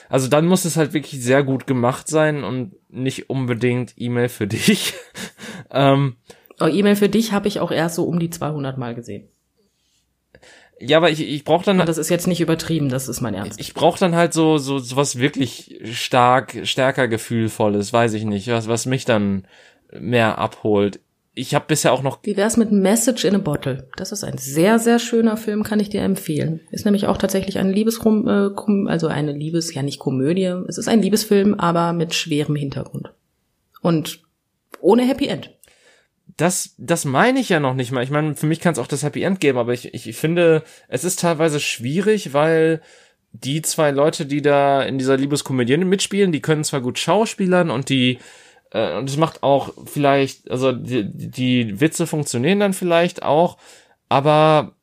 also 0.09 0.27
dann 0.27 0.45
muss 0.45 0.65
es 0.65 0.77
halt 0.77 0.93
wirklich 0.93 1.21
sehr 1.21 1.43
gut 1.43 1.67
gemacht 1.67 2.07
sein 2.07 2.43
und 2.43 2.75
nicht 2.89 3.29
unbedingt 3.29 3.93
E-Mail 3.97 4.29
für 4.29 4.47
dich. 4.47 4.93
ähm, 5.71 6.15
oh, 6.59 6.67
E-Mail 6.67 6.95
für 6.95 7.09
dich 7.09 7.31
habe 7.31 7.47
ich 7.47 7.59
auch 7.59 7.71
erst 7.71 7.95
so 7.95 8.05
um 8.05 8.19
die 8.19 8.29
200 8.29 8.77
Mal 8.77 8.95
gesehen. 8.95 9.27
Ja, 10.79 10.97
aber 10.97 11.09
ich, 11.09 11.21
ich 11.21 11.43
brauche 11.43 11.65
dann. 11.65 11.79
Und 11.79 11.89
das 11.89 11.97
ist 11.97 12.09
jetzt 12.09 12.27
nicht 12.27 12.39
übertrieben, 12.39 12.89
das 12.89 13.07
ist 13.07 13.19
mein 13.19 13.33
Ernst. 13.33 13.59
Ich 13.59 13.73
brauche 13.73 13.99
dann 13.99 14.15
halt 14.15 14.33
so 14.33 14.59
so 14.59 14.77
sowas 14.77 15.17
wirklich 15.17 15.79
stark 15.91 16.55
stärker 16.65 17.07
gefühlvolles, 17.07 17.93
weiß 17.93 18.13
ich 18.13 18.25
nicht, 18.25 18.47
was 18.49 18.67
was 18.67 18.85
mich 18.85 19.03
dann 19.03 19.47
mehr 19.91 20.37
abholt 20.37 20.99
ich 21.37 21.53
habe 21.53 21.65
bisher 21.67 21.93
auch 21.93 22.01
noch. 22.01 22.19
Wie 22.23 22.35
wär's 22.35 22.57
mit 22.57 22.71
Message 22.71 23.23
in 23.23 23.35
a 23.35 23.37
Bottle? 23.37 23.87
Das 23.95 24.11
ist 24.11 24.23
ein 24.23 24.37
sehr, 24.37 24.79
sehr 24.79 24.97
schöner 24.97 25.37
Film, 25.37 25.63
kann 25.63 25.79
ich 25.79 25.89
dir 25.89 26.01
empfehlen. 26.01 26.61
Ist 26.71 26.85
nämlich 26.85 27.05
auch 27.05 27.17
tatsächlich 27.17 27.59
ein 27.59 27.71
Liebesrum, 27.71 28.27
äh, 28.27 28.89
also 28.89 29.07
eine 29.07 29.33
Liebes, 29.33 29.73
ja 29.73 29.83
nicht 29.83 29.99
Komödie. 29.99 30.51
Es 30.67 30.79
ist 30.79 30.87
ein 30.87 31.01
Liebesfilm, 31.01 31.53
aber 31.53 31.93
mit 31.93 32.15
schwerem 32.15 32.55
Hintergrund. 32.55 33.13
Und 33.81 34.23
ohne 34.81 35.03
Happy 35.07 35.27
End. 35.27 35.53
Das, 36.37 36.75
das 36.77 37.05
meine 37.05 37.39
ich 37.39 37.49
ja 37.49 37.59
noch 37.59 37.75
nicht 37.75 37.91
mal. 37.91 38.03
Ich 38.03 38.11
meine, 38.11 38.35
für 38.35 38.47
mich 38.47 38.59
kann 38.59 38.73
es 38.73 38.79
auch 38.79 38.87
das 38.87 39.03
Happy 39.03 39.21
End 39.21 39.39
geben, 39.39 39.59
aber 39.59 39.73
ich, 39.73 39.93
ich 39.93 40.15
finde, 40.17 40.63
es 40.87 41.03
ist 41.03 41.19
teilweise 41.19 41.59
schwierig, 41.59 42.33
weil 42.33 42.81
die 43.31 43.61
zwei 43.61 43.91
Leute, 43.91 44.25
die 44.25 44.41
da 44.41 44.81
in 44.81 44.97
dieser 44.97 45.17
Liebeskomödie 45.17 45.77
mitspielen, 45.77 46.31
die 46.31 46.41
können 46.41 46.63
zwar 46.63 46.81
gut 46.81 46.97
schauspielern 46.97 47.69
und 47.69 47.89
die 47.89 48.17
äh, 48.71 48.97
und 48.97 49.09
es 49.09 49.17
macht 49.17 49.43
auch 49.43 49.73
vielleicht, 49.85 50.49
also 50.49 50.71
die, 50.71 51.05
die 51.05 51.79
Witze 51.79 52.07
funktionieren 52.07 52.59
dann 52.59 52.73
vielleicht 52.73 53.23
auch, 53.23 53.57
aber 54.09 54.75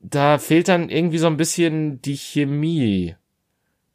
da 0.00 0.38
fehlt 0.38 0.68
dann 0.68 0.88
irgendwie 0.88 1.18
so 1.18 1.26
ein 1.26 1.36
bisschen 1.36 2.00
die 2.02 2.16
Chemie. 2.16 3.16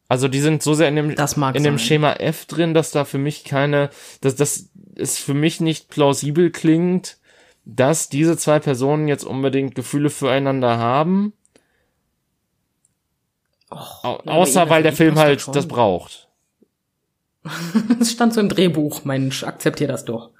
Also 0.08 0.28
die 0.28 0.40
sind 0.40 0.62
so 0.62 0.74
sehr 0.74 0.88
in 0.88 0.96
dem, 0.96 1.10
in 1.10 1.64
dem. 1.64 1.78
Schema 1.78 2.12
F 2.12 2.46
drin, 2.46 2.74
dass 2.74 2.92
da 2.92 3.04
für 3.04 3.18
mich 3.18 3.42
keine, 3.42 3.90
dass 4.20 4.36
das 4.36 4.70
es 4.94 5.18
für 5.18 5.34
mich 5.34 5.60
nicht 5.60 5.88
plausibel 5.88 6.50
klingt, 6.50 7.18
dass 7.64 8.08
diese 8.08 8.36
zwei 8.36 8.60
Personen 8.60 9.08
jetzt 9.08 9.24
unbedingt 9.24 9.74
Gefühle 9.74 10.10
füreinander 10.10 10.78
haben. 10.78 11.32
Au 13.68 14.20
aber 14.20 14.30
außer 14.30 14.70
weil 14.70 14.84
der 14.84 14.92
Film 14.92 15.18
halt 15.18 15.48
das 15.52 15.66
braucht. 15.66 16.25
Es 18.00 18.12
stand 18.12 18.34
so 18.34 18.40
im 18.40 18.48
Drehbuch, 18.48 19.04
Mensch, 19.04 19.44
akzeptier 19.44 19.88
das 19.88 20.04
doch. 20.04 20.30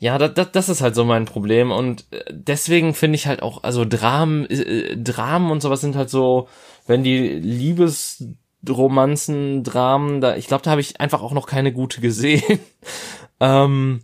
Ja, 0.00 0.16
das, 0.16 0.32
das, 0.34 0.52
das 0.52 0.68
ist 0.68 0.80
halt 0.80 0.94
so 0.94 1.04
mein 1.04 1.24
Problem 1.24 1.72
und 1.72 2.04
äh, 2.12 2.22
deswegen 2.30 2.94
finde 2.94 3.16
ich 3.16 3.26
halt 3.26 3.42
auch, 3.42 3.64
also 3.64 3.84
Dramen, 3.84 4.48
äh, 4.48 4.96
Dramen 4.96 5.50
und 5.50 5.60
sowas 5.60 5.80
sind 5.80 5.96
halt 5.96 6.08
so, 6.08 6.46
wenn 6.86 7.02
die 7.02 7.18
Liebesromanzen, 7.18 9.64
Dramen, 9.64 10.20
da, 10.20 10.36
ich 10.36 10.46
glaube, 10.46 10.62
da 10.62 10.70
habe 10.70 10.80
ich 10.80 11.00
einfach 11.00 11.20
auch 11.20 11.32
noch 11.32 11.46
keine 11.46 11.72
gute 11.72 12.00
gesehen. 12.00 12.60
ähm, 13.40 14.02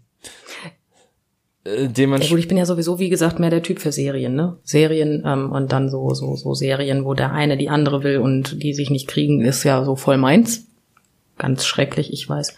äh, 1.64 1.82
Ja 1.82 1.86
gut, 1.86 1.96
dementsprechend, 1.96 2.40
ich 2.40 2.48
bin 2.48 2.58
ja 2.58 2.66
sowieso, 2.66 2.98
wie 2.98 3.08
gesagt, 3.08 3.38
mehr 3.38 3.50
der 3.50 3.62
Typ 3.62 3.78
für 3.78 3.92
Serien, 3.92 4.34
ne? 4.34 4.58
Serien 4.64 5.22
ähm, 5.24 5.52
und 5.52 5.70
dann 5.70 5.90
so, 5.90 6.12
so, 6.12 6.34
so 6.34 6.54
Serien, 6.54 7.04
wo 7.04 7.14
der 7.14 7.30
eine 7.32 7.56
die 7.56 7.68
andere 7.68 8.02
will 8.02 8.18
und 8.18 8.60
die 8.62 8.74
sich 8.74 8.90
nicht 8.90 9.06
kriegen, 9.06 9.42
ist 9.42 9.62
ja 9.62 9.84
so 9.84 9.94
voll 9.94 10.18
meins. 10.18 10.66
Ganz 11.38 11.66
schrecklich, 11.66 12.12
ich 12.12 12.28
weiß. 12.28 12.54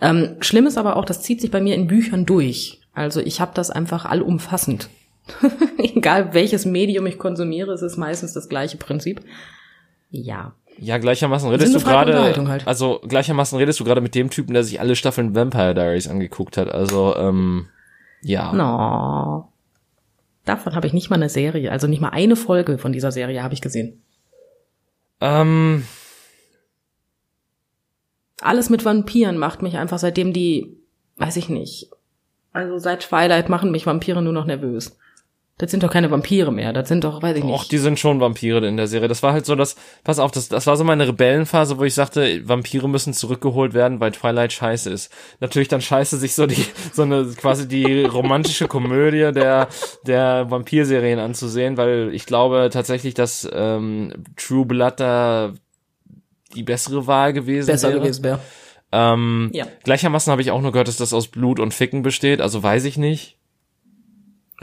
Ähm, 0.00 0.36
schlimm 0.40 0.66
ist 0.66 0.78
aber 0.78 0.96
auch, 0.96 1.04
das 1.04 1.22
zieht 1.22 1.40
sich 1.40 1.50
bei 1.50 1.60
mir 1.60 1.74
in 1.74 1.88
Büchern 1.88 2.26
durch. 2.26 2.80
Also 2.92 3.20
ich 3.20 3.40
habe 3.40 3.52
das 3.54 3.70
einfach 3.70 4.04
allumfassend. 4.04 4.88
Egal 5.78 6.34
welches 6.34 6.64
Medium 6.64 7.06
ich 7.06 7.18
konsumiere, 7.18 7.72
es 7.72 7.82
ist 7.82 7.96
meistens 7.96 8.32
das 8.32 8.48
gleiche 8.48 8.76
Prinzip. 8.76 9.20
Ja. 10.10 10.54
ja, 10.78 10.98
gleichermaßen 10.98 11.48
redest 11.50 11.74
du 11.74 11.80
gerade, 11.80 12.34
halt. 12.48 12.66
also 12.66 13.00
gleichermaßen 13.06 13.56
redest 13.58 13.78
du 13.78 13.84
gerade 13.84 14.00
mit 14.00 14.16
dem 14.16 14.28
Typen, 14.30 14.54
der 14.54 14.64
sich 14.64 14.80
alle 14.80 14.96
Staffeln 14.96 15.36
Vampire 15.36 15.74
Diaries 15.74 16.08
angeguckt 16.08 16.56
hat, 16.56 16.68
also, 16.68 17.14
ähm, 17.16 17.68
ja. 18.22 18.52
No. 18.52 19.48
Davon 20.44 20.74
habe 20.74 20.88
ich 20.88 20.92
nicht 20.92 21.10
mal 21.10 21.16
eine 21.16 21.28
Serie, 21.28 21.70
also 21.70 21.86
nicht 21.86 22.00
mal 22.00 22.08
eine 22.08 22.34
Folge 22.34 22.78
von 22.78 22.92
dieser 22.92 23.12
Serie 23.12 23.42
habe 23.42 23.54
ich 23.54 23.60
gesehen. 23.60 24.02
Ähm, 25.20 25.84
alles 28.40 28.70
mit 28.70 28.84
Vampiren 28.84 29.38
macht 29.38 29.62
mich 29.62 29.76
einfach, 29.76 29.98
seitdem 29.98 30.32
die, 30.32 30.76
weiß 31.16 31.36
ich 31.36 31.48
nicht, 31.48 31.90
also 32.52 32.78
seit 32.78 33.00
Twilight 33.00 33.48
machen 33.48 33.70
mich 33.70 33.86
Vampire 33.86 34.22
nur 34.22 34.32
noch 34.32 34.46
nervös. 34.46 34.96
Das 35.60 35.70
sind 35.70 35.82
doch 35.82 35.90
keine 35.90 36.10
Vampire 36.10 36.50
mehr, 36.50 36.72
das 36.72 36.88
sind 36.88 37.04
doch, 37.04 37.22
weiß 37.22 37.36
ich 37.36 37.44
nicht. 37.44 37.52
Och, 37.52 37.64
die 37.64 37.76
sind 37.76 37.98
schon 37.98 38.18
Vampire 38.18 38.66
in 38.66 38.78
der 38.78 38.86
Serie. 38.86 39.08
Das 39.08 39.22
war 39.22 39.34
halt 39.34 39.44
so, 39.44 39.54
dass, 39.54 39.76
pass 40.04 40.18
auf, 40.18 40.30
das, 40.30 40.48
das 40.48 40.66
war 40.66 40.74
so 40.78 40.84
meine 40.84 41.06
Rebellenphase, 41.06 41.76
wo 41.76 41.84
ich 41.84 41.92
sagte, 41.92 42.48
Vampire 42.48 42.88
müssen 42.88 43.12
zurückgeholt 43.12 43.74
werden, 43.74 44.00
weil 44.00 44.12
Twilight 44.12 44.54
scheiße 44.54 44.88
ist. 44.88 45.12
Natürlich 45.38 45.68
dann 45.68 45.82
scheiße 45.82 46.16
sich 46.16 46.34
so 46.34 46.46
die, 46.46 46.64
so 46.94 47.02
eine, 47.02 47.26
quasi 47.36 47.68
die 47.68 48.04
romantische 48.04 48.68
Komödie 48.68 49.32
der, 49.34 49.68
der 50.06 50.50
Vampirserien 50.50 51.18
anzusehen, 51.18 51.76
weil 51.76 52.08
ich 52.14 52.24
glaube 52.24 52.70
tatsächlich, 52.72 53.12
dass 53.12 53.46
ähm, 53.52 54.14
True 54.36 54.64
Blood 54.64 54.98
da 54.98 55.52
die 56.54 56.62
bessere 56.62 57.06
Wahl 57.06 57.32
gewesen 57.32 57.66
besser 57.66 57.88
wäre. 57.90 58.00
gewesen 58.00 58.24
wäre. 58.24 58.40
Ähm, 58.92 59.50
Ja. 59.52 59.66
Gleichermaßen 59.84 60.30
habe 60.30 60.42
ich 60.42 60.50
auch 60.50 60.60
nur 60.60 60.72
gehört, 60.72 60.88
dass 60.88 60.96
das 60.96 61.12
aus 61.12 61.28
Blut 61.28 61.60
und 61.60 61.72
Ficken 61.74 62.02
besteht, 62.02 62.40
also 62.40 62.62
weiß 62.62 62.84
ich 62.84 62.96
nicht. 62.96 63.36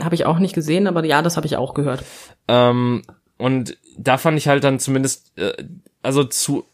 Habe 0.00 0.14
ich 0.14 0.26
auch 0.26 0.38
nicht 0.38 0.54
gesehen, 0.54 0.86
aber 0.86 1.04
ja, 1.04 1.22
das 1.22 1.36
habe 1.36 1.46
ich 1.46 1.56
auch 1.56 1.74
gehört. 1.74 2.04
Ähm, 2.46 3.02
und 3.36 3.76
da 3.96 4.18
fand 4.18 4.38
ich 4.38 4.48
halt 4.48 4.64
dann 4.64 4.78
zumindest, 4.78 5.36
äh, 5.38 5.52
also 6.02 6.24
zu, 6.24 6.64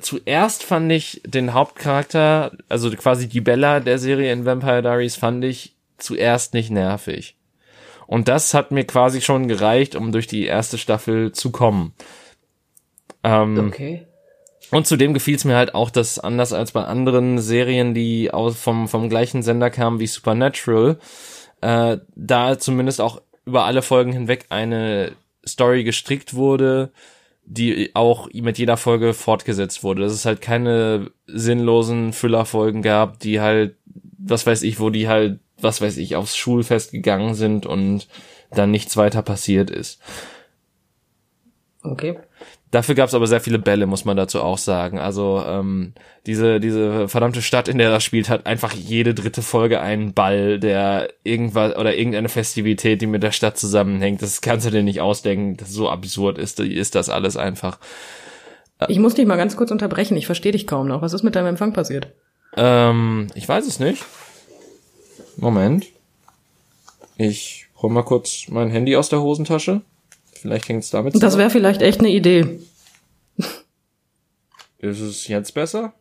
zuerst 0.00 0.62
fand 0.62 0.90
ich 0.92 1.20
den 1.26 1.52
Hauptcharakter, 1.54 2.52
also 2.68 2.90
quasi 2.92 3.28
die 3.28 3.40
Bella 3.40 3.80
der 3.80 3.98
Serie 3.98 4.32
in 4.32 4.44
Vampire 4.44 4.82
Diaries, 4.82 5.16
fand 5.16 5.44
ich 5.44 5.74
zuerst 5.98 6.54
nicht 6.54 6.70
nervig. 6.70 7.36
Und 8.06 8.28
das 8.28 8.54
hat 8.54 8.70
mir 8.72 8.84
quasi 8.84 9.20
schon 9.20 9.48
gereicht, 9.48 9.94
um 9.96 10.12
durch 10.12 10.26
die 10.26 10.44
erste 10.44 10.76
Staffel 10.78 11.32
zu 11.32 11.50
kommen. 11.50 11.94
Ähm, 13.24 13.58
Okay. 13.68 14.06
Und 14.72 14.86
zudem 14.86 15.12
gefiel 15.12 15.36
es 15.36 15.44
mir 15.44 15.54
halt 15.54 15.74
auch, 15.74 15.90
dass 15.90 16.18
anders 16.18 16.54
als 16.54 16.72
bei 16.72 16.84
anderen 16.84 17.38
Serien, 17.38 17.92
die 17.92 18.30
aus, 18.30 18.58
vom, 18.58 18.88
vom 18.88 19.10
gleichen 19.10 19.42
Sender 19.42 19.68
kamen 19.68 20.00
wie 20.00 20.06
Supernatural, 20.06 20.98
äh, 21.60 21.98
da 22.16 22.58
zumindest 22.58 23.02
auch 23.02 23.20
über 23.44 23.64
alle 23.64 23.82
Folgen 23.82 24.12
hinweg 24.12 24.46
eine 24.48 25.12
Story 25.46 25.84
gestrickt 25.84 26.32
wurde, 26.32 26.90
die 27.44 27.90
auch 27.92 28.30
mit 28.32 28.56
jeder 28.56 28.78
Folge 28.78 29.12
fortgesetzt 29.12 29.84
wurde. 29.84 30.02
Dass 30.02 30.12
es 30.12 30.24
halt 30.24 30.40
keine 30.40 31.10
sinnlosen 31.26 32.14
Füllerfolgen 32.14 32.80
gab, 32.80 33.18
die 33.18 33.40
halt, 33.40 33.76
was 33.84 34.46
weiß 34.46 34.62
ich, 34.62 34.80
wo 34.80 34.88
die 34.88 35.06
halt, 35.06 35.38
was 35.60 35.82
weiß 35.82 35.98
ich, 35.98 36.16
aufs 36.16 36.34
Schulfest 36.34 36.92
gegangen 36.92 37.34
sind 37.34 37.66
und 37.66 38.08
dann 38.50 38.70
nichts 38.70 38.96
weiter 38.96 39.20
passiert 39.20 39.70
ist. 39.70 40.00
Okay. 41.82 42.18
Dafür 42.72 42.94
gab 42.94 43.08
es 43.08 43.14
aber 43.14 43.26
sehr 43.26 43.42
viele 43.42 43.58
Bälle, 43.58 43.86
muss 43.86 44.06
man 44.06 44.16
dazu 44.16 44.40
auch 44.40 44.56
sagen. 44.56 44.98
Also 44.98 45.44
ähm, 45.46 45.92
diese 46.24 46.58
diese 46.58 47.06
verdammte 47.06 47.42
Stadt, 47.42 47.68
in 47.68 47.76
der 47.76 47.90
das 47.90 48.02
spielt, 48.02 48.30
hat 48.30 48.46
einfach 48.46 48.72
jede 48.72 49.12
dritte 49.12 49.42
Folge 49.42 49.82
einen 49.82 50.14
Ball, 50.14 50.58
der 50.58 51.10
irgendwas 51.22 51.76
oder 51.76 51.94
irgendeine 51.94 52.30
Festivität, 52.30 53.02
die 53.02 53.06
mit 53.06 53.22
der 53.22 53.30
Stadt 53.30 53.58
zusammenhängt. 53.58 54.22
Das 54.22 54.40
kannst 54.40 54.66
du 54.66 54.70
dir 54.70 54.82
nicht 54.82 55.02
ausdenken. 55.02 55.58
Das 55.58 55.68
ist 55.68 55.74
so 55.74 55.90
absurd 55.90 56.38
ist, 56.38 56.60
ist 56.60 56.94
das 56.94 57.10
alles 57.10 57.36
einfach. 57.36 57.78
Ich 58.88 58.98
muss 58.98 59.14
dich 59.14 59.26
mal 59.26 59.36
ganz 59.36 59.54
kurz 59.54 59.70
unterbrechen, 59.70 60.16
ich 60.16 60.24
verstehe 60.24 60.52
dich 60.52 60.66
kaum 60.66 60.88
noch. 60.88 61.02
Was 61.02 61.12
ist 61.12 61.22
mit 61.22 61.36
deinem 61.36 61.48
Empfang 61.48 61.74
passiert? 61.74 62.08
Ähm, 62.56 63.26
ich 63.34 63.46
weiß 63.46 63.66
es 63.66 63.80
nicht. 63.80 64.02
Moment. 65.36 65.88
Ich 67.18 67.66
hol 67.82 67.90
mal 67.90 68.02
kurz 68.02 68.48
mein 68.48 68.70
Handy 68.70 68.96
aus 68.96 69.10
der 69.10 69.20
Hosentasche. 69.20 69.82
Vielleicht 70.42 70.68
hängt's 70.68 70.90
damit 70.90 71.14
Das 71.14 71.20
zusammen. 71.20 71.38
wäre 71.38 71.50
vielleicht 71.50 71.82
echt 71.82 72.00
eine 72.00 72.08
Idee. 72.10 72.58
Ist 74.78 74.98
es 75.00 75.28
jetzt 75.28 75.54
besser? 75.54 75.94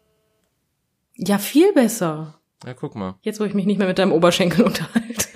Ja, 1.16 1.38
viel 1.38 1.72
besser. 1.74 2.40
Ja, 2.66 2.74
guck 2.74 2.96
mal. 2.96 3.16
Jetzt, 3.22 3.40
wo 3.40 3.44
ich 3.44 3.54
mich 3.54 3.68
nicht 3.68 3.78
mehr 3.78 3.88
mit 3.88 4.00
deinem 4.00 4.12
Oberschenkel 4.12 4.66
unterhalte. 4.66 5.28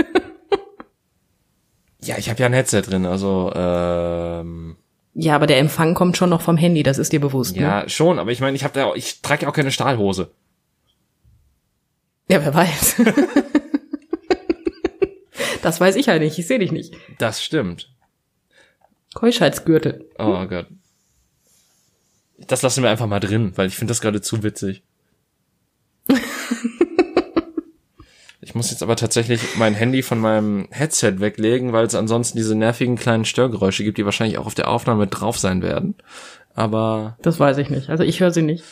Ja, 2.02 2.18
ich 2.18 2.30
habe 2.32 2.40
ja 2.40 2.48
ein 2.48 2.54
Headset 2.54 2.82
drin, 2.82 3.06
also 3.06 3.52
ähm, 3.56 4.76
Ja, 5.14 5.36
aber 5.36 5.46
der 5.46 5.60
Empfang 5.60 5.94
kommt 5.94 6.18
schon 6.18 6.32
noch 6.32 6.42
vom 6.42 6.58
Handy, 6.58 6.82
das 6.82 6.98
ist 6.98 7.14
dir 7.14 7.22
bewusst, 7.22 7.56
ne? 7.56 7.62
Ja, 7.62 7.88
schon, 7.90 8.18
aber 8.18 8.32
ich 8.32 8.40
meine, 8.42 8.56
ich 8.56 8.64
habe 8.64 8.74
da, 8.74 8.86
auch- 8.86 8.96
ich 8.96 9.22
trage 9.22 9.44
ja 9.44 9.50
auch 9.50 9.54
keine 9.54 9.72
Stahlhose. 9.72 10.32
Ja, 12.30 12.44
wer 12.44 12.54
weiß. 12.56 12.96
das 15.62 15.80
weiß 15.80 15.96
ich 15.96 16.08
ja 16.08 16.18
nicht, 16.20 16.38
ich 16.40 16.48
sehe 16.48 16.58
dich 16.60 16.72
nicht. 16.72 16.96
Das 17.20 17.44
stimmt. 17.44 17.92
Keuschheitsgürtel. 19.16 20.06
Oh 20.20 20.46
Gott. 20.46 20.68
Das 22.48 22.62
lassen 22.62 22.84
wir 22.84 22.92
einfach 22.92 23.08
mal 23.08 23.20
drin, 23.20 23.54
weil 23.56 23.68
ich 23.68 23.76
finde 23.76 23.90
das 23.92 24.02
gerade 24.02 24.22
zu 24.22 24.44
witzig. 24.44 24.84
Ich 28.42 28.54
muss 28.54 28.70
jetzt 28.70 28.84
aber 28.84 28.96
tatsächlich 28.96 29.42
mein 29.58 29.74
Handy 29.74 30.04
von 30.04 30.20
meinem 30.20 30.68
Headset 30.70 31.16
weglegen, 31.20 31.74
weil 31.74 31.86
es 31.86 31.96
ansonsten 31.96 32.38
diese 32.38 32.54
nervigen 32.56 32.96
kleinen 32.96 33.26
Störgeräusche 33.26 33.84
gibt, 33.84 33.98
die 33.98 34.06
wahrscheinlich 34.06 34.38
auch 34.38 34.46
auf 34.46 34.54
der 34.54 34.70
Aufnahme 34.70 35.08
drauf 35.08 35.40
sein 35.40 35.62
werden. 35.64 35.96
Aber 36.54 37.18
Das 37.24 37.40
weiß 37.40 37.58
ich 37.58 37.70
nicht. 37.72 37.90
Also 37.90 38.04
ich 38.04 38.20
höre 38.20 38.32
sie 38.32 38.44
nicht. 38.44 38.64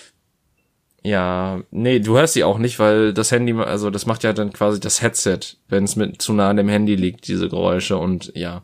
ja, 1.01 1.61
nee, 1.71 1.99
du 1.99 2.15
hörst 2.17 2.33
sie 2.35 2.43
auch 2.43 2.59
nicht, 2.59 2.77
weil 2.79 3.13
das 3.13 3.31
Handy, 3.31 3.53
also 3.53 3.89
das 3.89 4.05
macht 4.05 4.23
ja 4.23 4.31
dann 4.31 4.53
quasi 4.53 4.79
das 4.79 5.01
Headset, 5.01 5.39
wenn 5.67 5.83
es 5.85 5.95
mit 5.95 6.21
zu 6.21 6.33
nah 6.33 6.49
an 6.49 6.57
dem 6.57 6.69
Handy 6.69 6.95
liegt, 6.95 7.27
diese 7.27 7.49
Geräusche 7.49 7.97
und 7.97 8.31
ja. 8.35 8.63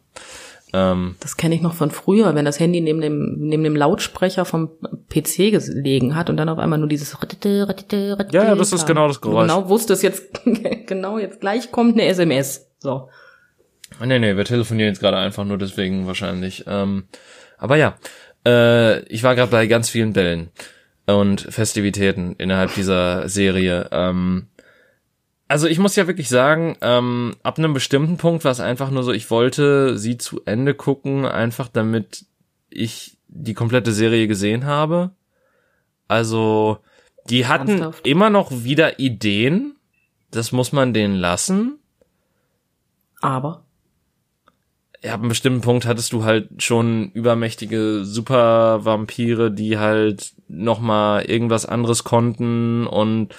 Ähm, 0.73 1.15
Das 1.19 1.37
kenne 1.37 1.55
ich 1.55 1.61
noch 1.61 1.73
von 1.73 1.91
früher, 1.91 2.35
wenn 2.35 2.45
das 2.45 2.59
Handy 2.59 2.81
neben 2.81 3.01
dem, 3.01 3.37
neben 3.39 3.63
dem 3.63 3.75
Lautsprecher 3.75 4.45
vom 4.45 4.69
PC 5.09 5.51
gelegen 5.51 6.15
hat 6.15 6.29
und 6.29 6.37
dann 6.37 6.49
auf 6.49 6.59
einmal 6.59 6.77
nur 6.79 6.87
dieses 6.87 7.21
Rittete, 7.21 7.67
Rittete, 7.67 8.17
Rittete 8.19 8.37
Ja, 8.37 8.43
ja, 8.45 8.55
das 8.55 8.71
ist 8.71 8.85
genau 8.85 9.07
das 9.07 9.19
Geräusch. 9.21 9.47
Genau 9.47 9.69
wusste 9.69 9.93
es 9.93 10.01
jetzt, 10.01 10.41
genau 10.87 11.17
jetzt 11.17 11.41
gleich 11.41 11.71
kommt 11.71 11.93
eine 11.93 12.05
SMS. 12.05 12.69
So. 12.79 13.09
Nee, 14.03 14.19
nee, 14.19 14.37
wir 14.37 14.45
telefonieren 14.45 14.89
jetzt 14.89 14.99
gerade 14.99 15.17
einfach 15.17 15.45
nur 15.45 15.57
deswegen 15.57 16.05
wahrscheinlich. 16.05 16.65
Ähm, 16.67 17.05
aber 17.57 17.75
ja, 17.75 17.95
äh, 18.45 18.99
ich 19.05 19.23
war 19.23 19.35
gerade 19.35 19.51
bei 19.51 19.65
ganz 19.65 19.89
vielen 19.89 20.13
Bällen 20.13 20.49
und 21.07 21.41
Festivitäten 21.41 22.35
innerhalb 22.37 22.75
dieser 22.75 23.27
Serie. 23.27 23.89
Ähm, 23.91 24.48
also 25.49 25.67
ich 25.67 25.79
muss 25.79 25.95
ja 25.95 26.05
wirklich 26.05 26.29
sagen, 26.29 26.77
ähm, 26.81 27.35
ab 27.41 27.57
einem 27.57 27.73
bestimmten 27.73 28.17
Punkt 28.17 28.45
war 28.45 28.51
es 28.51 28.59
einfach 28.59 28.91
nur 28.91 29.01
so, 29.01 29.11
ich 29.11 29.31
wollte 29.31 29.97
sie 29.97 30.17
zu 30.17 30.41
Ende 30.45 30.75
gucken, 30.75 31.25
einfach 31.25 31.67
damit 31.67 32.25
ich 32.69 33.17
die 33.27 33.55
komplette 33.55 33.91
Serie 33.91 34.27
gesehen 34.27 34.65
habe. 34.65 35.09
Also, 36.07 36.77
die 37.29 37.47
hatten 37.47 37.69
Ernsthaft? 37.69 38.07
immer 38.07 38.29
noch 38.29 38.51
wieder 38.51 38.99
Ideen. 38.99 39.75
Das 40.29 40.51
muss 40.51 40.71
man 40.71 40.93
denen 40.93 41.15
lassen. 41.15 41.79
Aber. 43.19 43.63
ja, 45.03 45.15
ab 45.15 45.21
einem 45.21 45.29
bestimmten 45.29 45.61
Punkt 45.61 45.87
hattest 45.87 46.13
du 46.13 46.23
halt 46.25 46.61
schon 46.61 47.09
übermächtige 47.13 48.05
Supervampire, 48.05 49.49
die 49.49 49.79
halt 49.79 50.33
nochmal 50.47 51.25
irgendwas 51.25 51.65
anderes 51.65 52.03
konnten 52.03 52.85
und 52.85 53.33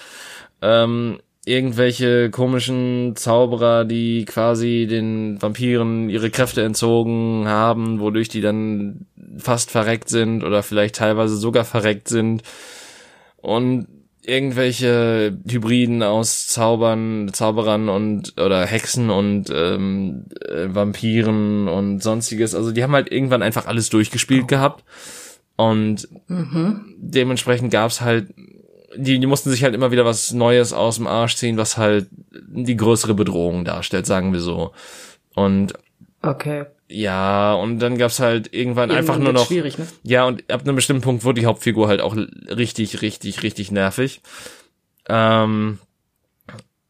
ähm, 0.61 1.21
irgendwelche 1.45 2.31
komischen 2.31 3.15
Zauberer, 3.17 3.85
die 3.85 4.25
quasi 4.27 4.87
den 4.89 5.41
Vampiren 5.41 6.11
ihre 6.11 6.31
Kräfte 6.31 6.63
entzogen 6.63 7.49
haben, 7.49 8.01
wodurch 8.01 8.29
die 8.29 8.43
dann 8.43 9.07
fast 9.39 9.71
verreckt 9.71 10.09
sind 10.09 10.45
oder 10.45 10.63
vielleicht 10.63 10.97
teilweise 10.97 11.37
sogar 11.37 11.65
verreckt 11.65 12.09
sind. 12.09 12.43
Und 13.37 13.87
irgendwelche 14.23 15.39
Hybriden 15.49 16.03
aus 16.03 16.47
Zaubern, 16.47 17.31
Zauberern 17.33 17.89
und 17.89 18.39
oder 18.39 18.67
Hexen 18.67 19.09
und 19.09 19.51
ähm, 19.53 20.27
äh, 20.47 20.67
Vampiren 20.69 21.69
und 21.69 22.03
sonstiges. 22.03 22.55
Also 22.55 22.71
die 22.71 22.83
haben 22.83 22.93
halt 22.93 23.11
irgendwann 23.11 23.43
einfach 23.43 23.67
alles 23.67 23.89
durchgespielt 23.89 24.45
oh. 24.45 24.47
gehabt. 24.47 24.85
Und 25.57 26.09
mhm. 26.29 26.95
dementsprechend 26.99 27.71
gab's 27.71 28.01
halt 28.01 28.29
die, 28.97 29.19
die 29.19 29.27
mussten 29.27 29.51
sich 29.51 29.63
halt 29.63 29.75
immer 29.75 29.91
wieder 29.91 30.05
was 30.05 30.33
Neues 30.33 30.73
aus 30.73 30.97
dem 30.97 31.07
Arsch 31.07 31.37
ziehen, 31.37 31.57
was 31.57 31.77
halt 31.77 32.09
die 32.33 32.77
größere 32.77 33.15
Bedrohung 33.15 33.65
darstellt, 33.65 34.07
sagen 34.07 34.33
wir 34.33 34.41
so. 34.41 34.73
Und 35.35 35.75
okay. 36.23 36.67
Ja, 36.89 37.55
und 37.55 37.79
dann 37.79 37.99
gab's 37.99 38.19
halt 38.19 38.53
irgendwann, 38.53 38.91
irgendwann 38.91 39.15
einfach 39.15 39.19
nur 39.19 39.33
noch. 39.33 39.47
Schwierig, 39.47 39.79
ne? 39.79 39.87
Ja, 40.03 40.25
und 40.25 40.51
ab 40.51 40.63
einem 40.63 40.75
bestimmten 40.75 41.03
Punkt 41.03 41.23
wurde 41.25 41.41
die 41.41 41.47
Hauptfigur 41.47 41.87
halt 41.87 42.01
auch 42.01 42.17
richtig, 42.17 43.01
richtig, 43.01 43.45
richtig 43.45 43.71
nervig. 43.71 44.23
Ähm, 45.09 45.79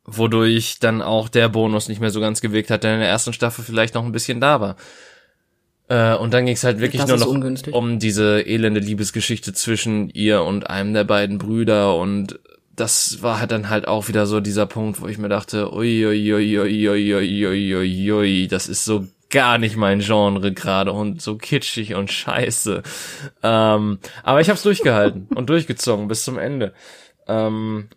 wodurch 0.04 0.78
dann 0.80 1.02
auch 1.02 1.28
der 1.28 1.50
Bonus 1.50 1.88
nicht 1.88 2.00
mehr 2.00 2.10
so 2.10 2.20
ganz 2.20 2.40
gewirkt 2.40 2.70
hat, 2.70 2.82
der 2.82 2.94
in 2.94 3.00
der 3.00 3.08
ersten 3.08 3.34
Staffel 3.34 3.62
vielleicht 3.62 3.94
noch 3.94 4.04
ein 4.04 4.12
bisschen 4.12 4.40
da 4.40 4.60
war. 4.60 4.76
Äh, 5.90 6.14
und 6.14 6.32
dann 6.32 6.46
ging 6.46 6.54
es 6.54 6.62
halt 6.62 6.78
wirklich 6.78 7.02
das 7.02 7.10
nur 7.10 7.18
noch 7.18 7.26
ungünstig. 7.26 7.74
um 7.74 7.98
diese 7.98 8.40
elende 8.46 8.78
Liebesgeschichte 8.78 9.52
zwischen 9.52 10.08
ihr 10.10 10.44
und 10.44 10.70
einem 10.70 10.94
der 10.94 11.02
beiden 11.02 11.38
Brüder 11.38 11.96
und 11.96 12.38
das 12.76 13.22
war 13.22 13.40
halt 13.40 13.50
dann 13.50 13.68
halt 13.68 13.88
auch 13.88 14.06
wieder 14.06 14.24
so 14.26 14.40
dieser 14.40 14.66
Punkt, 14.66 15.02
wo 15.02 15.08
ich 15.08 15.18
mir 15.18 15.28
dachte, 15.28 15.74
ui, 15.74 16.06
ui, 16.06 16.32
ui, 16.32 16.58
ui, 16.60 16.88
ui, 16.88 17.14
ui, 17.14 17.76
ui, 17.76 18.12
ui, 18.12 18.48
das 18.48 18.68
ist 18.68 18.84
so 18.84 19.08
gar 19.30 19.58
nicht 19.58 19.76
mein 19.76 19.98
Genre 19.98 20.52
gerade 20.52 20.92
und 20.92 21.20
so 21.20 21.36
kitschig 21.36 21.94
und 21.96 22.12
scheiße. 22.12 22.82
Ähm, 23.42 23.98
aber 24.22 24.40
ich 24.40 24.48
hab's 24.48 24.62
durchgehalten 24.62 25.26
und 25.34 25.50
durchgezogen 25.50 26.06
bis 26.06 26.22
zum 26.22 26.38
Ende. 26.38 26.72
Ähm, 27.26 27.88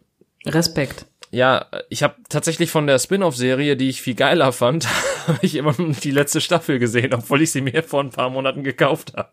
Respekt 0.45 1.05
ja, 1.33 1.65
ich 1.89 2.03
habe 2.03 2.15
tatsächlich 2.29 2.69
von 2.69 2.85
der 2.85 2.99
Spin-off-Serie, 2.99 3.75
die 3.75 3.89
ich 3.89 4.03
viel 4.03 4.13
geiler 4.13 4.51
fand, 4.51 4.87
habe 5.27 5.39
ich 5.41 5.55
immer 5.55 5.73
die 5.73 6.11
letzte 6.11 6.41
Staffel 6.41 6.77
gesehen, 6.77 7.13
obwohl 7.13 7.41
ich 7.41 7.51
sie 7.51 7.61
mir 7.61 7.81
vor 7.81 8.01
ein 8.01 8.11
paar 8.11 8.29
Monaten 8.29 8.63
gekauft 8.63 9.13
habe. 9.17 9.31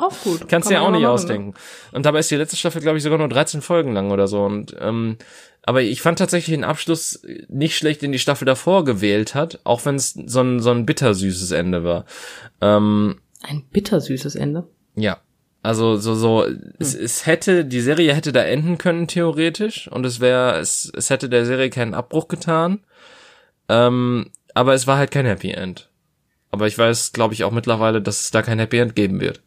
Auch 0.00 0.18
gut. 0.24 0.48
Kannst 0.48 0.68
du 0.68 0.74
ja 0.74 0.80
auch 0.80 0.90
nicht 0.90 1.02
machen, 1.02 1.02
ne? 1.02 1.10
ausdenken. 1.10 1.48
Ne? 1.50 1.54
Und 1.92 2.06
dabei 2.06 2.18
ist 2.18 2.30
die 2.32 2.36
letzte 2.36 2.56
Staffel, 2.56 2.82
glaube 2.82 2.98
ich, 2.98 3.04
sogar 3.04 3.18
nur 3.18 3.28
13 3.28 3.62
Folgen 3.62 3.92
lang 3.92 4.10
oder 4.10 4.26
so. 4.26 4.42
Und 4.42 4.74
ähm, 4.80 5.16
aber 5.62 5.82
ich 5.82 6.02
fand 6.02 6.18
tatsächlich 6.18 6.56
den 6.56 6.64
Abschluss 6.64 7.22
nicht 7.48 7.76
schlecht, 7.76 8.02
den 8.02 8.10
die 8.10 8.18
Staffel 8.18 8.44
davor 8.44 8.84
gewählt 8.84 9.36
hat, 9.36 9.60
auch 9.62 9.84
wenn 9.84 9.94
es 9.94 10.12
so 10.12 10.40
ein, 10.40 10.58
so 10.58 10.72
ein 10.72 10.86
bittersüßes 10.86 11.52
Ende 11.52 11.84
war. 11.84 12.04
Ähm, 12.60 13.20
ein 13.42 13.62
bittersüßes 13.70 14.34
Ende? 14.34 14.66
Ja. 14.96 15.20
Also 15.62 15.96
so 15.96 16.14
so 16.14 16.44
hm. 16.44 16.72
es, 16.78 16.94
es 16.94 17.26
hätte 17.26 17.64
die 17.64 17.80
Serie 17.80 18.14
hätte 18.14 18.32
da 18.32 18.42
enden 18.42 18.78
können 18.78 19.06
theoretisch 19.06 19.88
und 19.88 20.04
es 20.04 20.20
wäre 20.20 20.58
es 20.58 20.90
es 20.96 21.10
hätte 21.10 21.28
der 21.28 21.46
Serie 21.46 21.70
keinen 21.70 21.94
Abbruch 21.94 22.28
getan. 22.28 22.80
Ähm, 23.68 24.30
aber 24.54 24.74
es 24.74 24.86
war 24.86 24.98
halt 24.98 25.10
kein 25.10 25.26
Happy 25.26 25.50
End. 25.52 25.88
Aber 26.50 26.66
ich 26.66 26.76
weiß, 26.76 27.12
glaube 27.12 27.32
ich, 27.32 27.44
auch 27.44 27.52
mittlerweile, 27.52 28.02
dass 28.02 28.22
es 28.22 28.30
da 28.30 28.42
kein 28.42 28.58
Happy 28.58 28.78
End 28.78 28.94
geben 28.94 29.20
wird. 29.20 29.40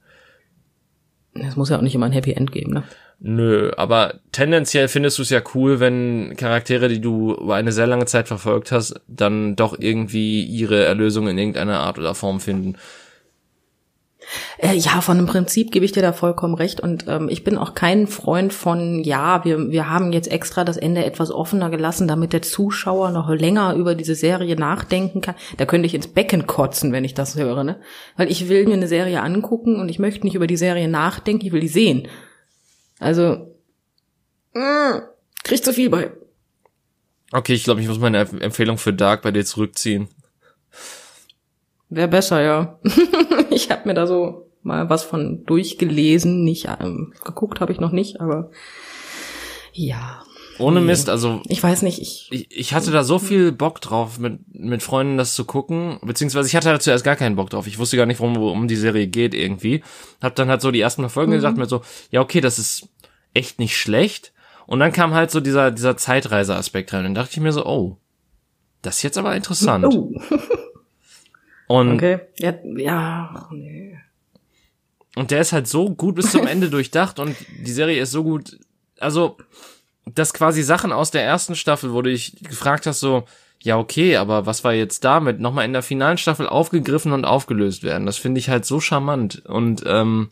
Es 1.33 1.55
muss 1.55 1.69
ja 1.69 1.77
auch 1.77 1.81
nicht 1.81 1.93
immer 1.93 2.07
ein 2.07 2.11
Happy 2.11 2.31
End 2.31 2.51
geben, 2.51 2.73
ne? 2.73 2.83
Nö, 3.19 3.71
aber 3.77 4.15
tendenziell 4.31 4.87
findest 4.87 5.17
du 5.17 5.21
es 5.21 5.29
ja 5.29 5.41
cool, 5.53 5.79
wenn 5.79 6.35
Charaktere, 6.35 6.89
die 6.89 6.99
du 6.99 7.33
über 7.33 7.55
eine 7.55 7.71
sehr 7.71 7.87
lange 7.87 8.05
Zeit 8.05 8.27
verfolgt 8.27 8.71
hast, 8.71 8.99
dann 9.07 9.55
doch 9.55 9.77
irgendwie 9.79 10.43
ihre 10.43 10.83
Erlösung 10.83 11.27
in 11.27 11.37
irgendeiner 11.37 11.79
Art 11.79 11.97
oder 11.97 12.13
Form 12.13 12.41
finden. 12.41 12.75
Äh, 14.57 14.75
ja, 14.75 15.01
von 15.01 15.17
dem 15.17 15.25
Prinzip 15.25 15.71
gebe 15.71 15.85
ich 15.85 15.91
dir 15.91 16.01
da 16.01 16.13
vollkommen 16.13 16.55
recht. 16.55 16.79
Und 16.79 17.05
ähm, 17.07 17.29
ich 17.29 17.43
bin 17.43 17.57
auch 17.57 17.73
kein 17.73 18.07
Freund 18.07 18.53
von, 18.53 19.03
ja, 19.03 19.43
wir, 19.45 19.71
wir 19.71 19.89
haben 19.89 20.11
jetzt 20.13 20.31
extra 20.31 20.63
das 20.63 20.77
Ende 20.77 21.05
etwas 21.05 21.31
offener 21.31 21.69
gelassen, 21.69 22.07
damit 22.07 22.33
der 22.33 22.41
Zuschauer 22.41 23.11
noch 23.11 23.29
länger 23.29 23.75
über 23.75 23.95
diese 23.95 24.15
Serie 24.15 24.55
nachdenken 24.55 25.21
kann. 25.21 25.35
Da 25.57 25.65
könnte 25.65 25.85
ich 25.85 25.93
ins 25.93 26.07
Becken 26.07 26.47
kotzen, 26.47 26.91
wenn 26.91 27.03
ich 27.03 27.13
das 27.13 27.35
höre, 27.35 27.63
ne? 27.63 27.79
Weil 28.17 28.31
ich 28.31 28.49
will 28.49 28.65
mir 28.65 28.73
eine 28.73 28.87
Serie 28.87 29.21
angucken 29.21 29.79
und 29.79 29.89
ich 29.89 29.99
möchte 29.99 30.25
nicht 30.25 30.35
über 30.35 30.47
die 30.47 30.57
Serie 30.57 30.87
nachdenken, 30.87 31.45
ich 31.45 31.51
will 31.51 31.61
die 31.61 31.67
sehen. 31.67 32.07
Also, 32.99 33.55
mh, 34.53 34.91
mm, 34.91 35.01
krieg 35.43 35.63
zu 35.63 35.73
viel 35.73 35.89
bei. 35.89 36.11
Okay, 37.31 37.53
ich 37.53 37.63
glaube, 37.63 37.81
ich 37.81 37.87
muss 37.87 37.99
meine 37.99 38.19
Empfehlung 38.19 38.77
für 38.77 38.93
Dark 38.93 39.21
bei 39.21 39.31
dir 39.31 39.43
zurückziehen. 39.43 40.07
Wäre 41.89 42.07
besser, 42.07 42.41
ja. 42.41 42.79
ich 43.55 43.71
habe 43.71 43.87
mir 43.87 43.93
da 43.93 44.05
so 44.05 44.51
mal 44.61 44.89
was 44.89 45.03
von 45.03 45.45
durchgelesen, 45.45 46.43
nicht 46.43 46.67
ähm, 46.79 47.13
geguckt 47.23 47.61
habe 47.61 47.71
ich 47.71 47.79
noch 47.79 47.91
nicht, 47.91 48.19
aber 48.19 48.51
ja. 49.73 50.23
Ohne 50.57 50.79
Mist, 50.79 51.09
also 51.09 51.41
ich 51.47 51.61
weiß 51.61 51.81
nicht, 51.81 52.01
ich, 52.01 52.29
ich 52.31 52.47
ich 52.49 52.73
hatte 52.73 52.89
da 52.89 53.03
so 53.03 53.19
viel 53.19 53.51
Bock 53.51 53.81
drauf, 53.81 54.19
mit 54.19 54.39
mit 54.53 54.81
Freunden 54.83 55.17
das 55.17 55.35
zu 55.35 55.43
gucken, 55.43 55.99
beziehungsweise 56.01 56.47
ich 56.47 56.55
hatte 56.55 56.69
da 56.69 56.79
zuerst 56.79 57.03
gar 57.03 57.17
keinen 57.17 57.35
Bock 57.35 57.49
drauf. 57.49 57.67
Ich 57.67 57.77
wusste 57.77 57.97
gar 57.97 58.05
nicht, 58.05 58.21
worum, 58.21 58.37
worum 58.37 58.67
die 58.69 58.77
Serie 58.77 59.07
geht 59.07 59.33
irgendwie. 59.33 59.83
Hab 60.21 60.35
dann 60.35 60.47
halt 60.47 60.61
so 60.61 60.71
die 60.71 60.79
ersten 60.79 61.07
Folgen 61.09 61.31
mhm. 61.31 61.35
gesagt, 61.35 61.57
mir 61.57 61.65
so, 61.65 61.81
ja 62.09 62.21
okay, 62.21 62.39
das 62.39 62.57
ist 62.57 62.87
echt 63.33 63.59
nicht 63.59 63.77
schlecht. 63.77 64.31
Und 64.65 64.79
dann 64.79 64.93
kam 64.93 65.13
halt 65.13 65.29
so 65.29 65.41
dieser 65.41 65.71
dieser 65.71 65.97
Zeitreiseaspekt 65.97 66.93
rein. 66.93 66.99
Und 66.99 67.05
dann 67.05 67.15
dachte 67.15 67.31
ich 67.33 67.41
mir 67.41 67.51
so, 67.51 67.65
oh, 67.65 67.97
das 68.81 68.97
ist 68.97 69.03
jetzt 69.03 69.17
aber 69.17 69.35
interessant. 69.35 69.85
Oh. 69.85 70.13
Und 71.67 71.93
okay. 71.93 72.19
Ja, 72.37 72.53
ja, 72.63 73.47
nee. 73.51 73.97
Und 75.15 75.31
der 75.31 75.41
ist 75.41 75.53
halt 75.53 75.67
so 75.67 75.89
gut 75.89 76.15
bis 76.15 76.31
zum 76.31 76.45
Ende 76.45 76.69
durchdacht 76.71 77.19
und 77.19 77.35
die 77.65 77.71
Serie 77.71 78.01
ist 78.01 78.11
so 78.11 78.23
gut, 78.23 78.59
also, 78.99 79.37
dass 80.05 80.33
quasi 80.33 80.61
Sachen 80.61 80.91
aus 80.91 81.11
der 81.11 81.23
ersten 81.23 81.55
Staffel, 81.55 81.93
wo 81.93 82.01
du 82.01 82.11
dich 82.11 82.35
gefragt 82.43 82.85
hast, 82.85 82.99
so, 82.99 83.23
ja, 83.61 83.79
okay, 83.79 84.17
aber 84.17 84.45
was 84.45 84.63
war 84.63 84.73
jetzt 84.73 85.03
damit? 85.03 85.39
Nochmal 85.39 85.65
in 85.65 85.73
der 85.73 85.81
finalen 85.81 86.17
Staffel 86.17 86.47
aufgegriffen 86.47 87.13
und 87.13 87.25
aufgelöst 87.25 87.83
werden. 87.83 88.05
Das 88.05 88.17
finde 88.17 88.39
ich 88.39 88.49
halt 88.49 88.65
so 88.65 88.79
charmant. 88.79 89.43
Und 89.45 89.83
ähm, 89.87 90.29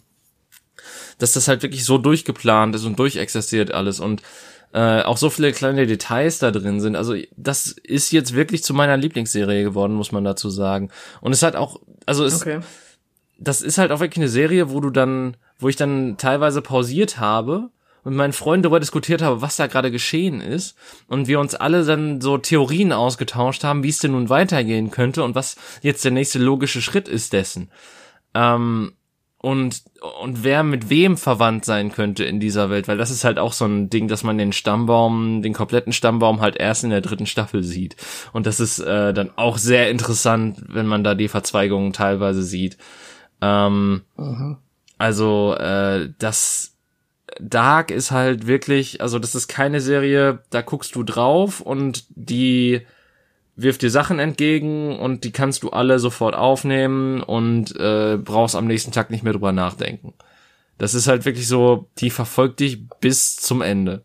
dass 1.18 1.34
das 1.34 1.48
halt 1.48 1.64
wirklich 1.64 1.86
so 1.86 1.98
durchgeplant 1.98 2.76
ist 2.76 2.86
und 2.86 2.98
durchexistiert 3.00 3.72
alles. 3.72 4.00
Und 4.00 4.22
äh, 4.74 5.04
auch 5.04 5.18
so 5.18 5.30
viele 5.30 5.52
kleine 5.52 5.86
Details 5.86 6.40
da 6.40 6.52
drin 6.52 6.82
sind. 6.82 6.96
Also 6.96 7.16
das 7.38 7.68
ist 7.68 8.12
jetzt 8.12 8.34
wirklich 8.34 8.64
zu 8.64 8.74
meiner 8.74 8.98
Lieblingsserie 8.98 9.64
geworden, 9.64 9.94
muss 9.94 10.12
man 10.12 10.24
dazu 10.24 10.50
sagen. 10.50 10.90
Und 11.22 11.32
es 11.32 11.44
hat 11.44 11.56
auch, 11.56 11.80
also 12.08 12.26
es, 12.26 12.42
okay. 12.42 12.60
das 13.38 13.62
ist 13.62 13.78
halt 13.78 13.92
auch 13.92 14.00
wirklich 14.00 14.18
eine 14.18 14.30
Serie, 14.30 14.72
wo 14.72 14.80
du 14.80 14.90
dann, 14.90 15.38
wo 15.60 15.70
ich 15.70 15.76
dann 15.76 16.18
teilweise 16.18 16.64
pausiert 16.64 17.20
habe 17.20 17.70
und 18.04 18.14
mit 18.14 18.18
meinen 18.18 18.34
Freunden 18.34 18.64
darüber 18.64 18.80
diskutiert 18.80 19.22
habe, 19.22 19.44
was 19.44 19.58
da 19.58 19.68
gerade 19.68 19.92
geschehen 19.92 20.42
ist 20.42 20.76
und 21.08 21.28
wir 21.28 21.40
uns 21.40 21.54
alle 21.54 21.86
dann 21.86 22.20
so 22.20 22.40
Theorien 22.40 22.94
ausgetauscht 22.94 23.64
haben, 23.64 23.84
wie 23.84 23.90
es 23.90 24.00
denn 24.00 24.12
nun 24.12 24.30
weitergehen 24.30 24.90
könnte 24.90 25.24
und 25.24 25.36
was 25.36 25.56
jetzt 25.84 26.04
der 26.04 26.12
nächste 26.12 26.40
logische 26.40 26.82
Schritt 26.82 27.08
ist 27.08 27.34
dessen. 27.34 27.70
Ähm, 28.34 28.94
und, 29.44 29.84
und 30.22 30.46
wer 30.46 30.64
mit 30.64 30.89
wem 30.89 31.18
verwandt 31.18 31.66
sein 31.66 31.91
könnte 31.91 32.24
in 32.24 32.39
dieser 32.39 32.70
Welt, 32.70 32.88
weil 32.88 32.98
das 32.98 33.12
ist 33.12 33.26
halt 33.26 33.38
auch 33.39 33.52
so 33.52 33.66
ein 33.66 33.89
Ding, 33.89 34.08
dass 34.08 34.24
man 34.24 34.38
den 34.38 34.54
Stammbaum, 34.54 35.41
den 35.41 35.52
kompletten 35.52 35.91
Stammbaum 35.91 36.39
halt 36.39 36.56
erst 36.56 36.86
in 36.86 36.91
der 36.91 37.02
dritten 37.02 37.26
Staffel 37.26 37.62
sieht. 37.62 37.98
Und 38.32 38.46
das 38.46 38.62
ist 38.62 38.80
äh, 38.80 39.14
dann 39.14 39.32
auch 39.36 39.58
sehr 39.58 39.91
interessant, 39.91 40.64
wenn 40.70 40.88
man 40.88 41.04
da 41.04 41.14
die 41.14 41.28
Verzweigungen 41.28 41.91
teilweise 41.91 42.41
sieht. 42.41 42.78
Ähm, 43.41 44.04
mhm. 44.16 44.60
Also, 44.98 45.56
äh, 45.56 46.14
das 46.20 46.78
Dark 47.41 47.91
ist 47.91 48.12
halt 48.12 48.48
wirklich, 48.48 49.02
also 49.02 49.20
das 49.20 49.36
ist 49.36 49.50
keine 49.50 49.82
Serie, 49.82 50.39
da 50.52 50.62
guckst 50.62 50.96
du 50.96 51.04
drauf 51.04 51.60
und 51.60 52.06
die 52.12 52.84
wirft 53.56 53.82
dir 53.82 53.89
Sachen 53.89 54.20
entgegen 54.20 54.97
und 54.97 55.24
die 55.24 55.32
kannst 55.32 55.64
du 55.64 55.70
alle 55.70 55.99
sofort 55.99 56.36
aufnehmen 56.36 57.22
und 57.22 57.76
äh, 57.80 58.18
brauchst 58.18 58.56
am 58.56 58.68
nächsten 58.68 58.91
Tag 58.91 59.12
nicht 59.12 59.24
mehr 59.24 59.34
drüber 59.34 59.51
nachdenken. 59.51 60.14
Das 60.78 60.95
ist 60.95 61.08
halt 61.08 61.26
wirklich 61.26 61.47
so, 61.47 61.88
die 61.99 62.10
verfolgt 62.10 62.60
dich 62.60 62.88
bis 62.99 63.36
zum 63.36 63.62
Ende. 63.62 64.04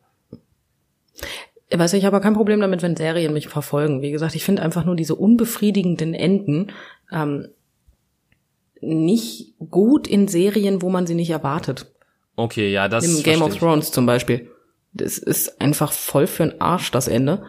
Weißt 1.70 1.92
du, 1.92 1.98
ich 1.98 2.04
habe 2.04 2.20
kein 2.20 2.34
Problem 2.34 2.60
damit, 2.60 2.82
wenn 2.82 2.96
Serien 2.96 3.32
mich 3.32 3.48
verfolgen. 3.48 4.02
Wie 4.02 4.10
gesagt, 4.10 4.34
ich 4.34 4.44
finde 4.44 4.62
einfach 4.62 4.84
nur 4.84 4.96
diese 4.96 5.14
unbefriedigenden 5.14 6.14
Enden 6.14 6.72
ähm, 7.12 7.48
nicht 8.80 9.54
gut 9.70 10.06
in 10.06 10.28
Serien, 10.28 10.82
wo 10.82 10.88
man 10.88 11.06
sie 11.06 11.14
nicht 11.14 11.30
erwartet. 11.30 11.90
Okay, 12.36 12.70
ja, 12.72 12.88
das 12.88 13.04
Im 13.04 13.22
Game 13.22 13.42
of 13.42 13.56
Thrones 13.56 13.90
zum 13.90 14.06
Beispiel. 14.06 14.50
Das 14.92 15.18
ist 15.18 15.60
einfach 15.60 15.92
voll 15.92 16.26
für 16.26 16.46
den 16.46 16.60
Arsch, 16.60 16.90
das 16.90 17.08
Ende. 17.08 17.44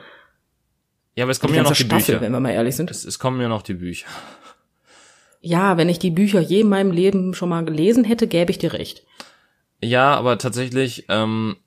Ja, 1.19 1.25
aber 1.25 1.31
es 1.31 1.41
kommen 1.41 1.53
ja 1.53 1.63
noch 1.63 1.75
die 1.75 1.83
Staffel, 1.83 2.15
Bücher. 2.15 2.21
wenn 2.21 2.31
wir 2.31 2.39
mal 2.39 2.51
ehrlich 2.51 2.77
sind. 2.77 2.89
Es, 2.89 3.03
es 3.03 3.19
kommen 3.19 3.41
ja 3.41 3.49
noch 3.49 3.61
die 3.61 3.73
Bücher. 3.73 4.07
Ja, 5.41 5.75
wenn 5.75 5.89
ich 5.89 5.99
die 5.99 6.11
Bücher 6.11 6.39
je 6.39 6.61
in 6.61 6.69
meinem 6.69 6.91
Leben 6.91 7.33
schon 7.33 7.49
mal 7.49 7.65
gelesen 7.65 8.05
hätte, 8.05 8.25
gäbe 8.25 8.51
ich 8.51 8.57
dir 8.57 8.71
recht. 8.71 9.03
Ja, 9.83 10.15
aber 10.15 10.37
tatsächlich, 10.37 11.07
ähm, 11.09 11.57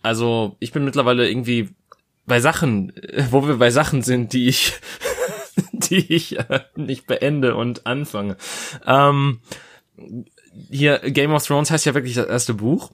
also 0.00 0.54
ich 0.60 0.70
bin 0.70 0.84
mittlerweile 0.84 1.28
irgendwie 1.28 1.70
bei 2.24 2.38
Sachen, 2.38 2.96
äh, 2.96 3.26
wo 3.32 3.48
wir 3.48 3.56
bei 3.56 3.72
Sachen 3.72 4.02
sind, 4.02 4.32
die 4.32 4.46
ich, 4.46 4.74
die 5.72 6.14
ich 6.14 6.38
äh, 6.38 6.60
nicht 6.76 7.08
beende 7.08 7.56
und 7.56 7.88
anfange. 7.88 8.36
Ähm, 8.86 9.40
hier 10.70 10.98
Game 10.98 11.32
of 11.32 11.46
Thrones 11.46 11.70
heißt 11.70 11.84
ja 11.86 11.94
wirklich 11.94 12.14
das 12.14 12.26
erste 12.26 12.54
Buch 12.54 12.92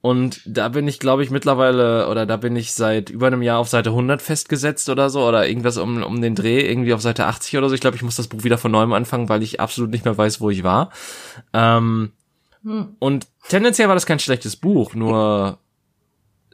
und 0.00 0.40
da 0.46 0.68
bin 0.68 0.86
ich 0.86 0.98
glaube 0.98 1.22
ich 1.22 1.30
mittlerweile 1.30 2.08
oder 2.08 2.26
da 2.26 2.36
bin 2.36 2.54
ich 2.56 2.72
seit 2.72 3.10
über 3.10 3.26
einem 3.26 3.42
Jahr 3.42 3.58
auf 3.58 3.68
Seite 3.68 3.90
100 3.90 4.22
festgesetzt 4.22 4.88
oder 4.88 5.10
so 5.10 5.26
oder 5.26 5.48
irgendwas 5.48 5.78
um, 5.78 6.02
um 6.02 6.20
den 6.22 6.34
Dreh 6.34 6.60
irgendwie 6.60 6.94
auf 6.94 7.02
Seite 7.02 7.26
80 7.26 7.58
oder 7.58 7.68
so. 7.68 7.74
Ich 7.74 7.80
glaube, 7.80 7.96
ich 7.96 8.02
muss 8.02 8.16
das 8.16 8.28
Buch 8.28 8.44
wieder 8.44 8.58
von 8.58 8.70
neuem 8.70 8.92
anfangen, 8.92 9.28
weil 9.28 9.42
ich 9.42 9.60
absolut 9.60 9.90
nicht 9.90 10.04
mehr 10.04 10.16
weiß, 10.16 10.40
wo 10.40 10.50
ich 10.50 10.62
war. 10.62 10.90
Ähm, 11.52 12.12
und 13.00 13.26
tendenziell 13.48 13.88
war 13.88 13.96
das 13.96 14.06
kein 14.06 14.20
schlechtes 14.20 14.56
Buch, 14.56 14.94
nur 14.94 15.58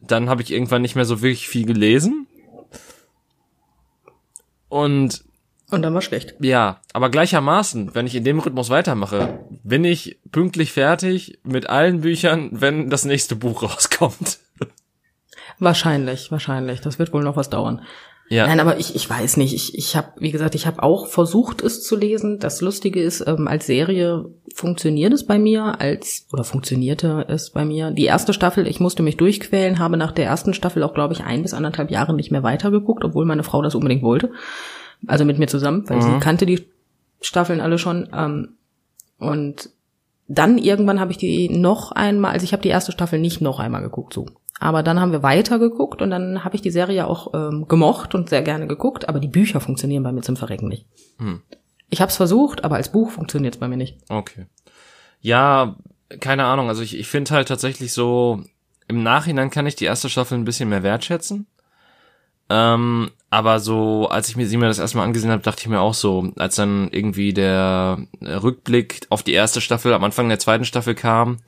dann 0.01 0.29
habe 0.29 0.43
ich 0.43 0.53
irgendwann 0.53 0.83
nicht 0.83 0.95
mehr 0.95 1.05
so 1.05 1.21
wirklich 1.21 1.49
viel 1.49 1.67
gelesen. 1.67 2.27
Und 4.69 5.25
Und 5.71 5.83
dann 5.83 5.93
war 5.93 6.01
schlecht. 6.01 6.35
ja, 6.41 6.81
aber 6.95 7.11
gleichermaßen, 7.11 7.95
wenn 7.95 8.07
ich 8.07 8.14
in 8.14 8.25
dem 8.25 8.39
Rhythmus 8.39 8.71
weitermache, 8.71 9.41
bin 9.62 9.85
ich 9.85 10.19
pünktlich 10.33 10.73
fertig 10.73 11.41
mit 11.43 11.69
allen 11.69 12.01
Büchern, 12.01 12.49
wenn 12.53 12.89
das 12.89 13.05
nächste 13.05 13.37
Buch 13.37 13.62
rauskommt. 13.62 14.39
Wahrscheinlich, 15.59 16.31
wahrscheinlich. 16.31 16.81
Das 16.81 16.99
wird 16.99 17.12
wohl 17.12 17.23
noch 17.23 17.37
was 17.37 17.51
dauern. 17.51 17.83
Ja, 18.31 18.47
Nein, 18.47 18.61
aber 18.61 18.79
ich, 18.79 18.95
ich 18.95 19.09
weiß 19.09 19.39
nicht. 19.39 19.55
Ich, 19.55 19.77
ich 19.77 19.97
habe, 19.97 20.09
wie 20.19 20.31
gesagt, 20.31 20.55
ich 20.55 20.66
habe 20.66 20.83
auch 20.83 21.07
versucht, 21.07 21.62
es 21.62 21.83
zu 21.83 21.97
lesen. 21.97 22.39
Das 22.39 22.61
Lustige 22.61 23.03
ist, 23.03 23.27
ähm, 23.27 23.49
als 23.49 23.66
Serie 23.66 24.27
funktioniert 24.55 25.14
es 25.14 25.25
bei 25.25 25.39
mir, 25.39 25.81
als 25.81 26.27
oder 26.31 26.45
funktionierte 26.45 27.25
es 27.29 27.51
bei 27.51 27.64
mir. 27.64 27.91
Die 27.91 28.05
erste 28.05 28.35
Staffel, 28.35 28.66
ich 28.66 28.81
musste 28.81 29.03
mich 29.03 29.16
durchquälen, 29.16 29.79
habe 29.79 29.97
nach 29.97 30.12
der 30.12 30.27
ersten 30.27 30.53
Staffel 30.53 30.83
auch, 30.83 30.93
glaube 30.93 31.14
ich, 31.14 31.25
ein 31.25 31.43
bis 31.43 31.55
anderthalb 31.55 31.91
Jahre 31.91 32.12
nicht 32.12 32.31
mehr 32.31 32.43
weitergeguckt, 32.43 33.03
obwohl 33.03 33.25
meine 33.25 33.45
Frau 33.45 33.62
das 33.62 33.75
unbedingt 33.75 34.03
wollte. 34.03 34.31
Also 35.07 35.25
mit 35.25 35.39
mir 35.39 35.47
zusammen, 35.47 35.89
weil 35.89 36.03
sie 36.03 36.19
kannte 36.19 36.45
die 36.45 36.67
Staffeln 37.21 37.61
alle 37.61 37.79
schon. 37.79 38.09
Ähm, 38.13 38.57
und 39.19 39.71
dann 40.27 40.59
irgendwann 40.59 41.01
habe 41.01 41.11
ich 41.13 41.19
die 41.19 41.49
noch 41.49 41.93
einmal, 41.93 42.33
also 42.33 42.45
ich 42.45 42.53
habe 42.53 42.63
die 42.63 42.69
erste 42.69 42.93
Staffel 42.93 43.19
nicht 43.19 43.41
noch 43.41 43.59
einmal 43.59 43.83
geguckt, 43.83 44.13
so. 44.13 44.27
Aber 44.61 44.83
dann 44.83 45.01
haben 45.01 45.13
wir 45.13 45.23
weiter 45.23 45.59
geguckt 45.59 46.03
und 46.03 46.11
dann 46.11 46.45
habe 46.45 46.57
ich 46.57 46.63
die 46.63 46.71
Serie 46.71 47.07
auch 47.07 47.33
ähm, 47.33 47.69
gemocht 47.69 48.15
und 48.15 48.29
sehr 48.29 48.43
gerne 48.43 48.67
geguckt, 48.67 49.09
aber 49.09 49.21
die 49.21 49.29
Bücher 49.29 49.61
funktionieren 49.61 50.03
bei 50.03 50.13
mir 50.13 50.23
zum 50.23 50.37
Verrecken 50.37 50.69
nicht. 50.69 50.87
Hm. 51.19 51.43
Ich 51.91 52.01
habe 52.01 52.11
es 52.11 52.17
versucht, 52.17 52.65
aber 52.65 52.77
als 52.77 52.91
Buch 52.91 53.11
funktioniert 53.11 53.55
es 53.55 53.61
bei 53.61 53.69
mir 53.69 53.77
nicht. 53.77 53.99
okay. 54.09 54.47
Ja, 55.21 55.77
keine 56.21 56.45
Ahnung. 56.45 56.69
Also 56.69 56.83
ich, 56.83 56.97
ich 56.97 57.09
finde 57.09 57.33
halt 57.33 57.49
tatsächlich 57.49 57.93
so, 57.93 58.43
im 58.87 59.03
Nachhinein 59.03 59.51
kann 59.51 59.67
ich 59.67 59.77
die 59.77 59.85
erste 59.85 60.09
Staffel 60.09 60.39
ein 60.39 60.45
bisschen 60.45 60.69
mehr 60.69 60.83
wertschätzen. 60.83 61.47
Ähm, 62.51 63.11
aber 63.31 63.61
so, 63.61 64.09
als 64.09 64.29
ich 64.29 64.37
mir 64.37 64.47
sie 64.47 64.57
mir 64.57 64.69
das 64.69 64.79
erstmal 64.79 65.05
angesehen 65.05 65.31
habe, 65.31 65.43
dachte 65.43 65.61
ich 65.61 65.69
mir 65.69 65.81
auch 65.81 65.95
so, 65.95 66.33
als 66.37 66.55
dann 66.57 66.89
irgendwie 66.91 67.35
der 67.35 67.99
Rückblick 68.23 69.07
auf 69.11 69.23
die 69.23 69.35
erste 69.35 69.61
Staffel 69.61 69.93
am 69.93 70.05
Anfang 70.05 70.29
der 70.29 70.39
zweiten 70.39 70.65
Staffel 70.65 70.95
kam, 70.95 71.39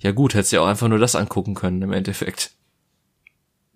ja 0.00 0.10
gut, 0.10 0.34
hättest 0.34 0.52
du 0.52 0.56
ja 0.56 0.62
auch 0.62 0.66
einfach 0.66 0.88
nur 0.88 0.98
das 0.98 1.14
angucken 1.14 1.54
können 1.54 1.82
im 1.82 1.92
Endeffekt. 1.92 2.50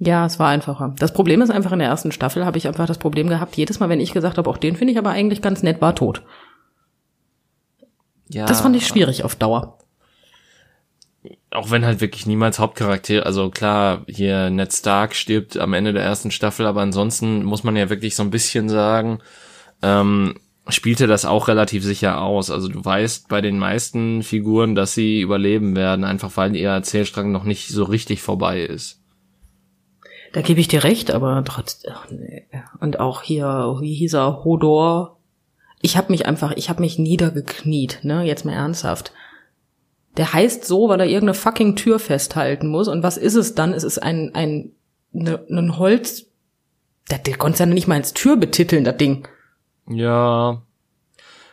Ja, 0.00 0.26
es 0.26 0.38
war 0.38 0.48
einfacher. 0.48 0.94
Das 0.98 1.12
Problem 1.12 1.42
ist 1.42 1.50
einfach, 1.50 1.72
in 1.72 1.78
der 1.78 1.88
ersten 1.88 2.12
Staffel 2.12 2.44
habe 2.44 2.58
ich 2.58 2.68
einfach 2.68 2.86
das 2.86 2.98
Problem 2.98 3.28
gehabt, 3.28 3.56
jedes 3.56 3.80
Mal, 3.80 3.88
wenn 3.88 4.00
ich 4.00 4.12
gesagt 4.12 4.36
habe, 4.38 4.50
auch 4.50 4.58
den 4.58 4.76
finde 4.76 4.92
ich 4.92 4.98
aber 4.98 5.10
eigentlich 5.10 5.42
ganz 5.42 5.62
nett, 5.62 5.80
war 5.80 5.94
tot. 5.94 6.22
Ja. 8.28 8.46
Das 8.46 8.60
fand 8.60 8.76
ich 8.76 8.86
schwierig 8.86 9.24
auf 9.24 9.36
Dauer. 9.36 9.77
Auch 11.50 11.70
wenn 11.70 11.86
halt 11.86 12.00
wirklich 12.00 12.26
niemals 12.26 12.58
Hauptcharakter, 12.58 13.24
also 13.24 13.48
klar, 13.48 14.04
hier 14.06 14.50
Ned 14.50 14.72
Stark 14.72 15.14
stirbt 15.14 15.56
am 15.56 15.72
Ende 15.72 15.94
der 15.94 16.02
ersten 16.02 16.30
Staffel, 16.30 16.66
aber 16.66 16.82
ansonsten 16.82 17.42
muss 17.42 17.64
man 17.64 17.74
ja 17.74 17.88
wirklich 17.88 18.14
so 18.16 18.22
ein 18.22 18.30
bisschen 18.30 18.68
sagen, 18.68 19.20
ähm, 19.80 20.34
spielte 20.68 21.06
das 21.06 21.24
auch 21.24 21.48
relativ 21.48 21.84
sicher 21.84 22.20
aus. 22.20 22.50
Also 22.50 22.68
du 22.68 22.84
weißt 22.84 23.28
bei 23.28 23.40
den 23.40 23.58
meisten 23.58 24.22
Figuren, 24.22 24.74
dass 24.74 24.92
sie 24.92 25.20
überleben 25.20 25.74
werden, 25.74 26.04
einfach 26.04 26.36
weil 26.36 26.54
ihr 26.54 26.68
Erzählstrang 26.68 27.32
noch 27.32 27.44
nicht 27.44 27.68
so 27.68 27.84
richtig 27.84 28.20
vorbei 28.20 28.60
ist. 28.60 29.00
Da 30.32 30.42
gebe 30.42 30.60
ich 30.60 30.68
dir 30.68 30.84
recht, 30.84 31.10
aber 31.10 31.42
trotzdem. 31.46 31.94
nee. 32.10 32.46
Und 32.80 33.00
auch 33.00 33.22
hier, 33.22 33.78
wie 33.80 33.94
hieß 33.94 34.14
er, 34.14 34.44
Hodor. 34.44 35.18
Ich 35.80 35.96
habe 35.96 36.12
mich 36.12 36.26
einfach, 36.26 36.52
ich 36.56 36.68
habe 36.68 36.82
mich 36.82 36.98
niedergekniet, 36.98 38.00
ne, 38.02 38.24
jetzt 38.24 38.44
mal 38.44 38.52
ernsthaft. 38.52 39.12
Der 40.16 40.32
heißt 40.32 40.64
so, 40.64 40.88
weil 40.88 41.00
er 41.00 41.06
irgendeine 41.06 41.34
fucking 41.34 41.76
Tür 41.76 41.98
festhalten 41.98 42.68
muss. 42.68 42.88
Und 42.88 43.02
was 43.02 43.16
ist 43.16 43.34
es 43.34 43.54
dann? 43.54 43.72
Es 43.72 43.84
ist 43.84 43.98
ein, 43.98 44.34
ein, 44.34 44.72
ne, 45.12 45.44
ein 45.48 45.78
Holz. 45.78 46.26
Der, 47.10 47.18
der 47.18 47.36
konnte 47.36 47.60
ja 47.60 47.66
nicht 47.66 47.86
mal 47.86 47.94
als 47.96 48.14
Tür 48.14 48.36
betiteln, 48.36 48.84
das 48.84 48.96
Ding. 48.96 49.28
Ja. 49.88 50.62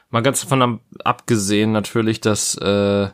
Mal 0.09 0.21
ganz 0.21 0.41
davon 0.41 0.61
ab- 0.61 0.79
abgesehen 1.03 1.71
natürlich, 1.71 2.21
dass 2.21 2.55
äh, 2.57 3.09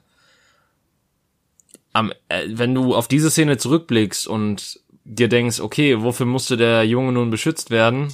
am, 1.94 2.14
äh, 2.30 2.48
wenn 2.48 2.74
du 2.74 2.96
auf 2.96 3.08
diese 3.08 3.30
Szene 3.30 3.58
zurückblickst 3.58 4.28
und 4.28 4.80
dir 5.04 5.28
denkst, 5.28 5.60
okay, 5.60 6.02
wofür 6.02 6.26
musste 6.26 6.58
der 6.58 6.86
Junge 6.86 7.12
nun 7.12 7.30
beschützt 7.30 7.72
werden? 7.72 8.14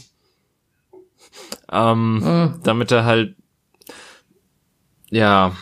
Ähm, 1.72 2.60
damit 2.64 2.92
er 2.92 3.06
halt 3.06 3.36
ja, 5.10 5.56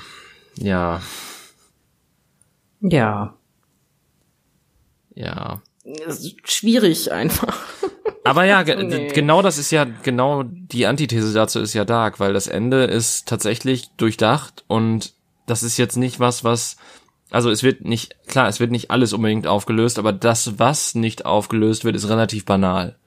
ja, 0.57 1.01
Ja. 2.89 3.35
ja. 5.13 5.61
Schwierig 6.43 7.11
einfach. 7.11 7.57
Aber 8.23 8.43
ja, 8.43 8.63
ge 8.63 8.75
Nee. 8.83 9.07
genau 9.09 9.41
das 9.41 9.57
ist 9.57 9.71
ja, 9.71 9.85
genau 9.85 10.43
die 10.43 10.85
Antithese 10.85 11.33
dazu 11.33 11.59
ist 11.59 11.73
ja 11.73 11.85
Dark, 11.85 12.19
weil 12.19 12.33
das 12.33 12.47
Ende 12.47 12.83
ist 12.85 13.27
tatsächlich 13.27 13.89
durchdacht 13.97 14.63
und 14.67 15.13
das 15.45 15.63
ist 15.63 15.77
jetzt 15.77 15.95
nicht 15.95 16.19
was, 16.19 16.43
was, 16.43 16.77
also 17.29 17.49
es 17.51 17.61
wird 17.63 17.85
nicht, 17.85 18.15
klar, 18.27 18.47
es 18.47 18.59
wird 18.59 18.71
nicht 18.71 18.89
alles 18.91 19.13
unbedingt 19.13 19.47
aufgelöst, 19.47 19.99
aber 19.99 20.11
das, 20.11 20.57
was 20.59 20.95
nicht 20.95 21.25
aufgelöst 21.25 21.85
wird, 21.85 21.95
ist 21.95 22.09
relativ 22.09 22.45
banal. 22.45 22.97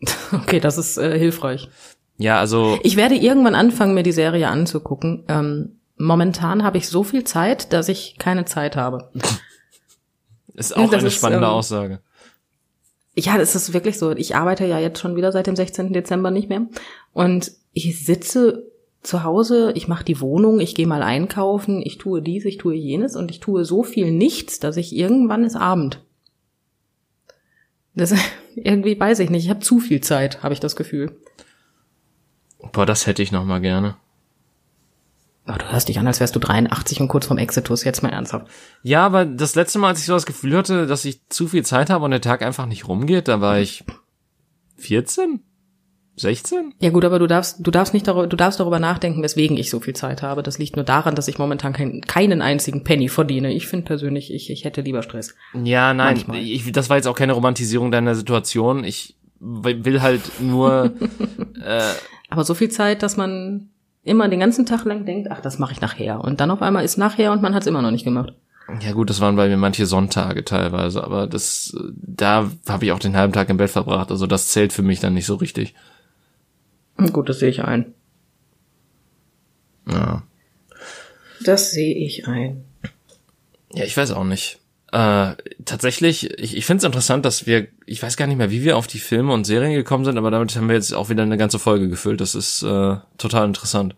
Okay, 0.32 0.60
das 0.60 0.78
ist 0.78 0.96
äh, 0.96 1.18
hilfreich. 1.18 1.68
Ja, 2.16 2.38
also, 2.38 2.78
Ich 2.82 2.96
werde 2.96 3.14
irgendwann 3.14 3.54
anfangen, 3.54 3.94
mir 3.94 4.02
die 4.02 4.12
Serie 4.12 4.48
anzugucken. 4.48 5.24
Ähm, 5.28 5.81
momentan 6.02 6.64
habe 6.64 6.78
ich 6.78 6.88
so 6.88 7.04
viel 7.04 7.24
Zeit, 7.24 7.72
dass 7.72 7.88
ich 7.88 8.16
keine 8.18 8.44
Zeit 8.44 8.76
habe. 8.76 9.10
ist 10.54 10.76
auch 10.76 10.90
das 10.90 11.00
eine 11.00 11.08
ist, 11.08 11.14
spannende 11.14 11.46
ähm, 11.46 11.52
Aussage. 11.52 12.00
Ja, 13.14 13.38
das 13.38 13.54
ist 13.54 13.72
wirklich 13.72 13.98
so. 13.98 14.10
Ich 14.12 14.36
arbeite 14.36 14.66
ja 14.66 14.78
jetzt 14.78 14.98
schon 14.98 15.16
wieder 15.16 15.32
seit 15.32 15.46
dem 15.46 15.56
16. 15.56 15.92
Dezember 15.92 16.30
nicht 16.30 16.48
mehr. 16.48 16.66
Und 17.12 17.52
ich 17.72 18.04
sitze 18.04 18.64
zu 19.02 19.24
Hause, 19.24 19.72
ich 19.74 19.88
mache 19.88 20.04
die 20.04 20.20
Wohnung, 20.20 20.60
ich 20.60 20.74
gehe 20.74 20.86
mal 20.86 21.02
einkaufen, 21.02 21.82
ich 21.84 21.98
tue 21.98 22.22
dies, 22.22 22.44
ich 22.44 22.58
tue 22.58 22.74
jenes 22.74 23.16
und 23.16 23.30
ich 23.30 23.40
tue 23.40 23.64
so 23.64 23.82
viel 23.82 24.12
nichts, 24.12 24.60
dass 24.60 24.76
ich 24.76 24.94
irgendwann 24.94 25.44
ist 25.44 25.56
Abend. 25.56 26.00
Das 27.94 28.14
irgendwie 28.56 28.98
weiß 28.98 29.20
ich 29.20 29.30
nicht. 29.30 29.44
Ich 29.44 29.50
habe 29.50 29.60
zu 29.60 29.78
viel 29.78 30.00
Zeit, 30.00 30.42
habe 30.42 30.54
ich 30.54 30.60
das 30.60 30.76
Gefühl. 30.76 31.16
Boah, 32.72 32.86
das 32.86 33.06
hätte 33.06 33.22
ich 33.22 33.32
noch 33.32 33.44
mal 33.44 33.60
gerne. 33.60 33.96
Oh, 35.46 35.54
du 35.58 35.72
hörst 35.72 35.88
dich 35.88 35.98
an, 35.98 36.06
als 36.06 36.20
wärst 36.20 36.36
du 36.36 36.38
83 36.38 37.00
und 37.00 37.08
kurz 37.08 37.26
vorm 37.26 37.38
Exitus. 37.38 37.82
Jetzt 37.82 38.02
mal 38.02 38.10
ernsthaft. 38.10 38.46
Ja, 38.82 39.04
aber 39.04 39.24
das 39.24 39.56
letzte 39.56 39.78
Mal, 39.80 39.88
als 39.88 40.00
ich 40.00 40.06
so 40.06 40.12
das 40.12 40.26
Gefühl 40.26 40.56
hatte, 40.56 40.86
dass 40.86 41.04
ich 41.04 41.28
zu 41.28 41.48
viel 41.48 41.64
Zeit 41.64 41.90
habe 41.90 42.04
und 42.04 42.12
der 42.12 42.20
Tag 42.20 42.42
einfach 42.42 42.66
nicht 42.66 42.86
rumgeht, 42.86 43.26
da 43.26 43.40
war 43.40 43.58
ich 43.58 43.84
14? 44.76 45.40
16? 46.14 46.74
Ja 46.78 46.90
gut, 46.90 47.04
aber 47.04 47.18
du 47.18 47.26
darfst, 47.26 47.56
du 47.60 47.70
darfst 47.70 47.94
nicht 47.94 48.06
darüber, 48.06 48.26
du 48.26 48.36
darfst 48.36 48.60
darüber 48.60 48.78
nachdenken, 48.78 49.22
weswegen 49.22 49.56
ich 49.56 49.70
so 49.70 49.80
viel 49.80 49.94
Zeit 49.94 50.22
habe. 50.22 50.42
Das 50.42 50.58
liegt 50.58 50.76
nur 50.76 50.84
daran, 50.84 51.14
dass 51.14 51.26
ich 51.26 51.38
momentan 51.38 51.72
kein, 51.72 52.02
keinen 52.02 52.42
einzigen 52.42 52.84
Penny 52.84 53.08
verdiene. 53.08 53.52
Ich 53.52 53.66
finde 53.66 53.86
persönlich, 53.86 54.32
ich, 54.32 54.50
ich 54.50 54.64
hätte 54.64 54.82
lieber 54.82 55.02
Stress. 55.02 55.34
Ja, 55.54 55.94
nein, 55.94 56.16
Manchmal. 56.16 56.38
ich, 56.38 56.70
das 56.70 56.90
war 56.90 56.98
jetzt 56.98 57.06
auch 57.08 57.16
keine 57.16 57.32
Romantisierung 57.32 57.90
deiner 57.90 58.14
Situation. 58.14 58.84
Ich 58.84 59.16
will 59.40 60.02
halt 60.02 60.22
nur, 60.40 60.92
Aber 62.28 62.44
so 62.44 62.54
viel 62.54 62.70
Zeit, 62.70 63.02
dass 63.02 63.16
man 63.16 63.70
immer 64.04 64.28
den 64.28 64.40
ganzen 64.40 64.66
Tag 64.66 64.84
lang 64.84 65.04
denkt, 65.06 65.30
ach, 65.30 65.40
das 65.40 65.58
mache 65.58 65.72
ich 65.72 65.80
nachher. 65.80 66.20
Und 66.22 66.40
dann 66.40 66.50
auf 66.50 66.62
einmal 66.62 66.84
ist 66.84 66.96
nachher 66.98 67.32
und 67.32 67.42
man 67.42 67.54
hat 67.54 67.62
es 67.62 67.66
immer 67.68 67.82
noch 67.82 67.90
nicht 67.90 68.04
gemacht. 68.04 68.32
ja 68.80 68.92
gut, 68.92 69.10
das 69.10 69.20
waren 69.20 69.36
bei 69.36 69.48
mir 69.48 69.56
manche 69.56 69.86
Sonntage 69.86 70.44
teilweise, 70.44 71.04
aber 71.04 71.26
das, 71.26 71.76
da 71.94 72.50
habe 72.68 72.84
ich 72.84 72.92
auch 72.92 72.98
den 72.98 73.16
halben 73.16 73.32
Tag 73.32 73.48
im 73.48 73.56
Bett 73.56 73.70
verbracht. 73.70 74.10
Also 74.10 74.26
das 74.26 74.48
zählt 74.48 74.72
für 74.72 74.82
mich 74.82 75.00
dann 75.00 75.14
nicht 75.14 75.26
so 75.26 75.36
richtig. 75.36 75.74
Gut, 77.12 77.28
das 77.28 77.38
sehe 77.38 77.48
ich 77.50 77.62
ein. 77.64 77.94
Ja, 79.88 80.22
Das 81.44 81.72
sehe 81.72 81.94
ich 81.94 82.28
ein. 82.28 82.64
ja 83.72 83.84
ich 83.84 83.96
weiß 83.96 84.12
auch 84.12 84.24
nicht. 84.24 84.60
Äh, 84.92 85.36
tatsächlich, 85.64 86.38
ich, 86.38 86.54
ich 86.54 86.66
finde 86.66 86.80
es 86.80 86.84
interessant, 86.84 87.24
dass 87.24 87.46
wir, 87.46 87.66
ich 87.86 88.02
weiß 88.02 88.18
gar 88.18 88.26
nicht 88.26 88.36
mehr, 88.36 88.50
wie 88.50 88.62
wir 88.62 88.76
auf 88.76 88.86
die 88.86 88.98
Filme 88.98 89.32
und 89.32 89.44
Serien 89.44 89.72
gekommen 89.72 90.04
sind, 90.04 90.18
aber 90.18 90.30
damit 90.30 90.54
haben 90.54 90.68
wir 90.68 90.76
jetzt 90.76 90.92
auch 90.92 91.08
wieder 91.08 91.22
eine 91.22 91.38
ganze 91.38 91.58
Folge 91.58 91.88
gefüllt. 91.88 92.20
Das 92.20 92.34
ist 92.34 92.62
äh, 92.62 92.96
total 93.16 93.46
interessant. 93.46 93.96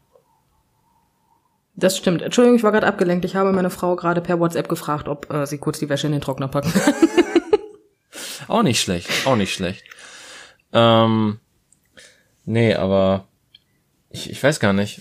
Das 1.75 1.99
stimmt. 1.99 2.23
Entschuldigung, 2.23 2.57
ich 2.57 2.63
war 2.63 2.71
gerade 2.71 2.87
abgelenkt. 2.87 3.25
Ich 3.25 3.35
habe 3.35 3.51
meine 3.51 3.71
Frau 3.71 3.97
gerade 3.97 4.21
per 4.21 4.39
WhatsApp 4.39 4.69
gefragt, 4.69 5.09
ob 5.09 5.33
äh, 5.33 5.47
sie 5.47 5.59
kurz 5.59 5.81
die 5.81 5.89
Wäsche 5.89 6.07
in 6.07 6.13
den 6.13 6.21
Trockner 6.23 6.47
packen 6.47 6.73
kann. 6.73 6.95
auch 8.49 8.63
nicht 8.63 8.81
schlecht, 8.81 9.27
auch 9.27 9.35
nicht 9.35 9.53
schlecht. 9.53 9.83
Ähm, 10.73 11.41
nee, 12.45 12.73
aber 12.73 13.27
ich, 14.11 14.31
ich 14.31 14.41
weiß 14.41 14.61
gar 14.61 14.73
nicht. 14.73 15.01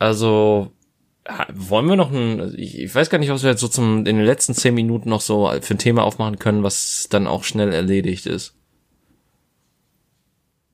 Also, 0.00 0.72
wollen 1.52 1.86
wir 1.86 1.96
noch 1.96 2.12
ein, 2.12 2.40
also 2.40 2.56
ich, 2.56 2.78
ich 2.78 2.94
weiß 2.94 3.10
gar 3.10 3.18
nicht, 3.18 3.30
was 3.30 3.42
wir 3.42 3.50
jetzt 3.50 3.60
so 3.60 3.68
zum, 3.68 3.98
in 3.98 4.16
den 4.16 4.24
letzten 4.24 4.54
zehn 4.54 4.74
Minuten 4.74 5.08
noch 5.08 5.20
so 5.20 5.50
für 5.60 5.74
ein 5.74 5.78
Thema 5.78 6.04
aufmachen 6.04 6.38
können, 6.38 6.62
was 6.62 7.06
dann 7.10 7.26
auch 7.26 7.44
schnell 7.44 7.72
erledigt 7.72 8.26
ist. 8.26 8.54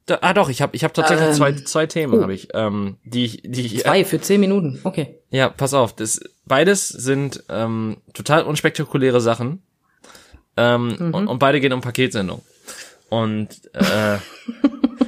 Da, 0.07 0.19
ah 0.21 0.35
doch, 0.35 0.49
ich 0.49 0.63
habe 0.63 0.77
ich 0.77 0.85
hab 0.85 0.95
tatsächlich 0.95 1.29
ähm, 1.29 1.35
zwei, 1.35 1.53
zwei 1.53 1.87
Themen, 1.87 2.15
oh. 2.15 2.23
habe 2.23 2.33
ich, 2.33 2.49
ähm, 2.55 2.97
die 3.03 3.25
ich, 3.25 3.43
die 3.45 3.67
ich. 3.67 3.81
Zwei 3.81 4.05
für 4.05 4.21
zehn 4.21 4.41
Minuten, 4.41 4.81
okay. 4.85 5.19
Ja, 5.31 5.49
pass 5.49 5.75
auf, 5.75 5.95
das 5.95 6.21
beides 6.45 6.89
sind 6.89 7.43
ähm, 7.49 7.97
total 8.15 8.45
unspektakuläre 8.45 9.21
Sachen. 9.21 9.63
Ähm, 10.57 10.97
mhm. 10.99 11.15
und, 11.15 11.29
und 11.29 11.39
beide 11.39 11.61
gehen 11.61 11.73
um 11.73 11.81
Paketsendung. 11.81 12.43
Und 13.09 13.49
äh, 13.75 14.19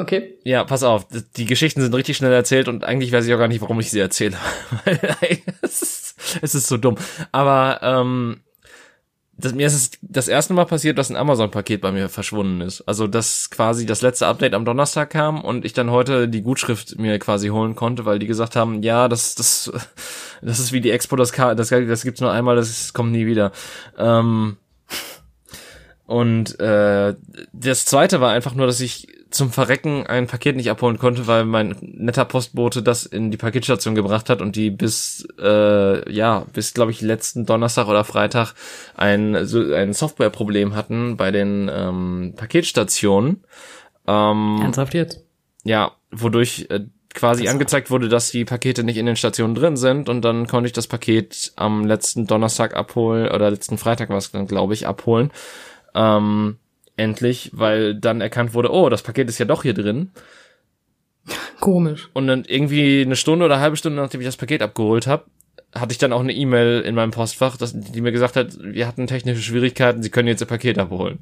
Okay. 0.00 0.38
Ja, 0.44 0.64
pass 0.64 0.82
auf, 0.82 1.06
die 1.36 1.44
Geschichten 1.44 1.82
sind 1.82 1.94
richtig 1.94 2.16
schnell 2.16 2.32
erzählt 2.32 2.68
und 2.68 2.84
eigentlich 2.84 3.12
weiß 3.12 3.26
ich 3.26 3.34
auch 3.34 3.38
gar 3.38 3.48
nicht, 3.48 3.60
warum 3.60 3.78
ich 3.80 3.90
sie 3.90 4.00
erzähle. 4.00 4.38
es, 5.60 5.82
ist, 5.82 6.14
es 6.40 6.54
ist 6.54 6.68
so 6.68 6.78
dumm. 6.78 6.96
Aber 7.32 7.80
ähm, 7.82 8.40
das, 9.36 9.52
mir 9.52 9.66
ist 9.66 9.74
es 9.74 9.90
das 10.00 10.28
erste 10.28 10.54
Mal 10.54 10.64
passiert, 10.64 10.96
dass 10.96 11.10
ein 11.10 11.16
Amazon-Paket 11.16 11.82
bei 11.82 11.92
mir 11.92 12.08
verschwunden 12.08 12.62
ist. 12.62 12.80
Also 12.88 13.06
dass 13.06 13.50
quasi 13.50 13.84
das 13.84 14.00
letzte 14.00 14.26
Update 14.26 14.54
am 14.54 14.64
Donnerstag 14.64 15.10
kam 15.10 15.44
und 15.44 15.66
ich 15.66 15.74
dann 15.74 15.90
heute 15.90 16.28
die 16.28 16.40
Gutschrift 16.40 16.98
mir 16.98 17.18
quasi 17.18 17.48
holen 17.48 17.74
konnte, 17.74 18.06
weil 18.06 18.18
die 18.18 18.26
gesagt 18.26 18.56
haben, 18.56 18.82
ja, 18.82 19.06
das, 19.06 19.34
das, 19.34 19.70
das 20.40 20.60
ist 20.60 20.72
wie 20.72 20.80
die 20.80 20.92
Expo, 20.92 21.16
das, 21.16 21.32
das, 21.32 21.68
das 21.68 22.02
gibt's 22.04 22.22
nur 22.22 22.32
einmal, 22.32 22.56
das 22.56 22.94
kommt 22.94 23.12
nie 23.12 23.26
wieder. 23.26 23.52
Ähm, 23.98 24.56
und 26.06 26.58
äh, 26.58 27.14
das 27.52 27.84
zweite 27.84 28.22
war 28.22 28.32
einfach 28.32 28.54
nur, 28.54 28.66
dass 28.66 28.80
ich 28.80 29.06
zum 29.30 29.52
Verrecken 29.52 30.06
ein 30.06 30.26
Paket 30.26 30.56
nicht 30.56 30.70
abholen 30.70 30.98
konnte, 30.98 31.26
weil 31.26 31.44
mein 31.44 31.76
netter 31.80 32.24
Postbote 32.24 32.82
das 32.82 33.06
in 33.06 33.30
die 33.30 33.36
Paketstation 33.36 33.94
gebracht 33.94 34.28
hat 34.28 34.42
und 34.42 34.56
die 34.56 34.70
bis 34.70 35.26
äh, 35.40 36.12
ja 36.12 36.46
bis 36.52 36.74
glaube 36.74 36.90
ich 36.90 37.00
letzten 37.00 37.46
Donnerstag 37.46 37.86
oder 37.86 38.04
Freitag 38.04 38.54
ein 38.96 39.46
so 39.46 39.72
ein 39.72 39.92
Softwareproblem 39.92 40.74
hatten 40.74 41.16
bei 41.16 41.30
den 41.30 41.70
ähm, 41.72 42.34
Paketstationen. 42.36 43.44
Ähm, 44.06 44.58
Ernsthaft 44.62 44.94
jetzt? 44.94 45.24
Ja, 45.62 45.92
wodurch 46.10 46.66
äh, 46.70 46.80
quasi 47.14 47.44
das 47.44 47.52
angezeigt 47.52 47.90
wurde, 47.90 48.08
dass 48.08 48.30
die 48.30 48.44
Pakete 48.44 48.82
nicht 48.82 48.96
in 48.96 49.06
den 49.06 49.16
Stationen 49.16 49.54
drin 49.54 49.76
sind 49.76 50.08
und 50.08 50.22
dann 50.22 50.46
konnte 50.46 50.66
ich 50.66 50.72
das 50.72 50.86
Paket 50.86 51.52
am 51.56 51.86
letzten 51.86 52.26
Donnerstag 52.26 52.74
abholen 52.74 53.28
oder 53.28 53.50
letzten 53.50 53.78
Freitag 53.78 54.08
war 54.08 54.18
es 54.18 54.32
dann 54.32 54.46
glaube 54.46 54.74
ich 54.74 54.86
abholen. 54.86 55.30
Ähm, 55.94 56.56
endlich, 56.96 57.50
weil 57.52 57.94
dann 57.94 58.20
erkannt 58.20 58.54
wurde, 58.54 58.72
oh, 58.72 58.88
das 58.88 59.02
Paket 59.02 59.28
ist 59.28 59.38
ja 59.38 59.46
doch 59.46 59.62
hier 59.62 59.74
drin. 59.74 60.10
Komisch. 61.60 62.08
Und 62.14 62.26
dann 62.26 62.44
irgendwie 62.44 63.02
eine 63.02 63.16
Stunde 63.16 63.44
oder 63.44 63.54
eine 63.54 63.62
halbe 63.62 63.76
Stunde, 63.76 64.00
nachdem 64.00 64.20
ich 64.20 64.26
das 64.26 64.36
Paket 64.36 64.62
abgeholt 64.62 65.06
habe, 65.06 65.24
hatte 65.74 65.92
ich 65.92 65.98
dann 65.98 66.12
auch 66.12 66.20
eine 66.20 66.32
E-Mail 66.32 66.80
in 66.80 66.94
meinem 66.94 67.10
Postfach, 67.10 67.56
dass, 67.56 67.72
die 67.78 68.00
mir 68.00 68.12
gesagt 68.12 68.36
hat, 68.36 68.58
wir 68.60 68.86
hatten 68.86 69.06
technische 69.06 69.42
Schwierigkeiten, 69.42 70.02
Sie 70.02 70.10
können 70.10 70.28
jetzt 70.28 70.40
Ihr 70.40 70.46
Paket 70.46 70.78
abholen. 70.78 71.18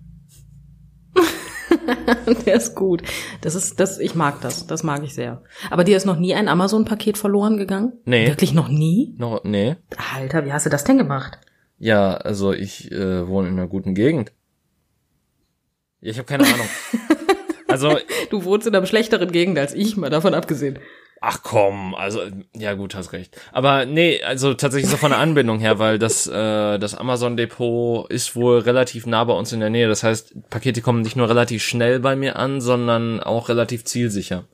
Der 2.46 2.54
ist 2.54 2.74
gut. 2.74 3.02
Das 3.40 3.54
ist, 3.54 3.80
das, 3.80 3.98
ich 3.98 4.14
mag 4.14 4.40
das. 4.40 4.66
Das 4.66 4.82
mag 4.82 5.02
ich 5.04 5.14
sehr. 5.14 5.42
Aber 5.70 5.84
dir 5.84 5.96
ist 5.96 6.06
noch 6.06 6.18
nie 6.18 6.34
ein 6.34 6.48
Amazon-Paket 6.48 7.18
verloren 7.18 7.56
gegangen? 7.56 7.92
Nee. 8.04 8.26
Wirklich 8.28 8.54
noch 8.54 8.68
nie? 8.68 9.14
Noch, 9.18 9.44
nee. 9.44 9.76
Alter, 10.14 10.44
wie 10.44 10.52
hast 10.52 10.66
du 10.66 10.70
das 10.70 10.84
denn 10.84 10.98
gemacht? 10.98 11.38
Ja, 11.78 12.14
also 12.14 12.52
ich 12.52 12.90
äh, 12.90 13.26
wohne 13.28 13.48
in 13.48 13.54
einer 13.54 13.68
guten 13.68 13.94
Gegend. 13.94 14.32
Ja, 16.00 16.10
ich 16.10 16.18
habe 16.18 16.26
keine 16.26 16.44
Ahnung. 16.44 16.68
also 17.68 17.98
du 18.30 18.44
wohnst 18.44 18.66
in 18.66 18.74
einer 18.74 18.86
schlechteren 18.86 19.32
Gegend 19.32 19.58
als 19.58 19.74
ich, 19.74 19.96
mal 19.96 20.10
davon 20.10 20.34
abgesehen. 20.34 20.78
Ach 21.20 21.42
komm, 21.42 21.96
also 21.96 22.20
ja 22.54 22.74
gut, 22.74 22.94
hast 22.94 23.12
recht. 23.12 23.36
Aber 23.52 23.86
nee, 23.86 24.22
also 24.22 24.54
tatsächlich 24.54 24.88
so 24.88 24.96
von 24.96 25.10
der 25.10 25.18
Anbindung 25.18 25.58
her, 25.58 25.80
weil 25.80 25.98
das 25.98 26.28
äh, 26.28 26.78
das 26.78 26.94
Amazon 26.94 27.36
Depot 27.36 28.08
ist 28.08 28.36
wohl 28.36 28.60
relativ 28.60 29.04
nah 29.04 29.24
bei 29.24 29.32
uns 29.32 29.52
in 29.52 29.58
der 29.58 29.70
Nähe. 29.70 29.88
Das 29.88 30.04
heißt, 30.04 30.48
Pakete 30.48 30.80
kommen 30.80 31.02
nicht 31.02 31.16
nur 31.16 31.28
relativ 31.28 31.64
schnell 31.64 31.98
bei 31.98 32.14
mir 32.14 32.36
an, 32.36 32.60
sondern 32.60 33.18
auch 33.18 33.48
relativ 33.48 33.84
zielsicher. 33.84 34.44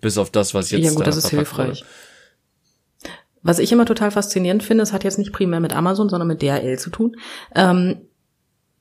Bis 0.00 0.16
auf 0.16 0.30
das, 0.30 0.54
was 0.54 0.70
jetzt 0.70 0.84
Ja 0.84 0.90
gut, 0.90 1.00
da 1.00 1.04
das 1.04 1.18
ist 1.18 1.28
hilfreich. 1.28 1.80
Wurde. 1.80 3.10
Was 3.42 3.58
ich 3.58 3.72
immer 3.72 3.84
total 3.84 4.10
faszinierend 4.10 4.62
finde, 4.62 4.82
es 4.82 4.92
hat 4.94 5.04
jetzt 5.04 5.18
nicht 5.18 5.32
primär 5.32 5.60
mit 5.60 5.74
Amazon, 5.74 6.08
sondern 6.08 6.28
mit 6.28 6.40
DHL 6.40 6.78
zu 6.78 6.90
tun. 6.90 7.16
Ähm, 7.54 8.02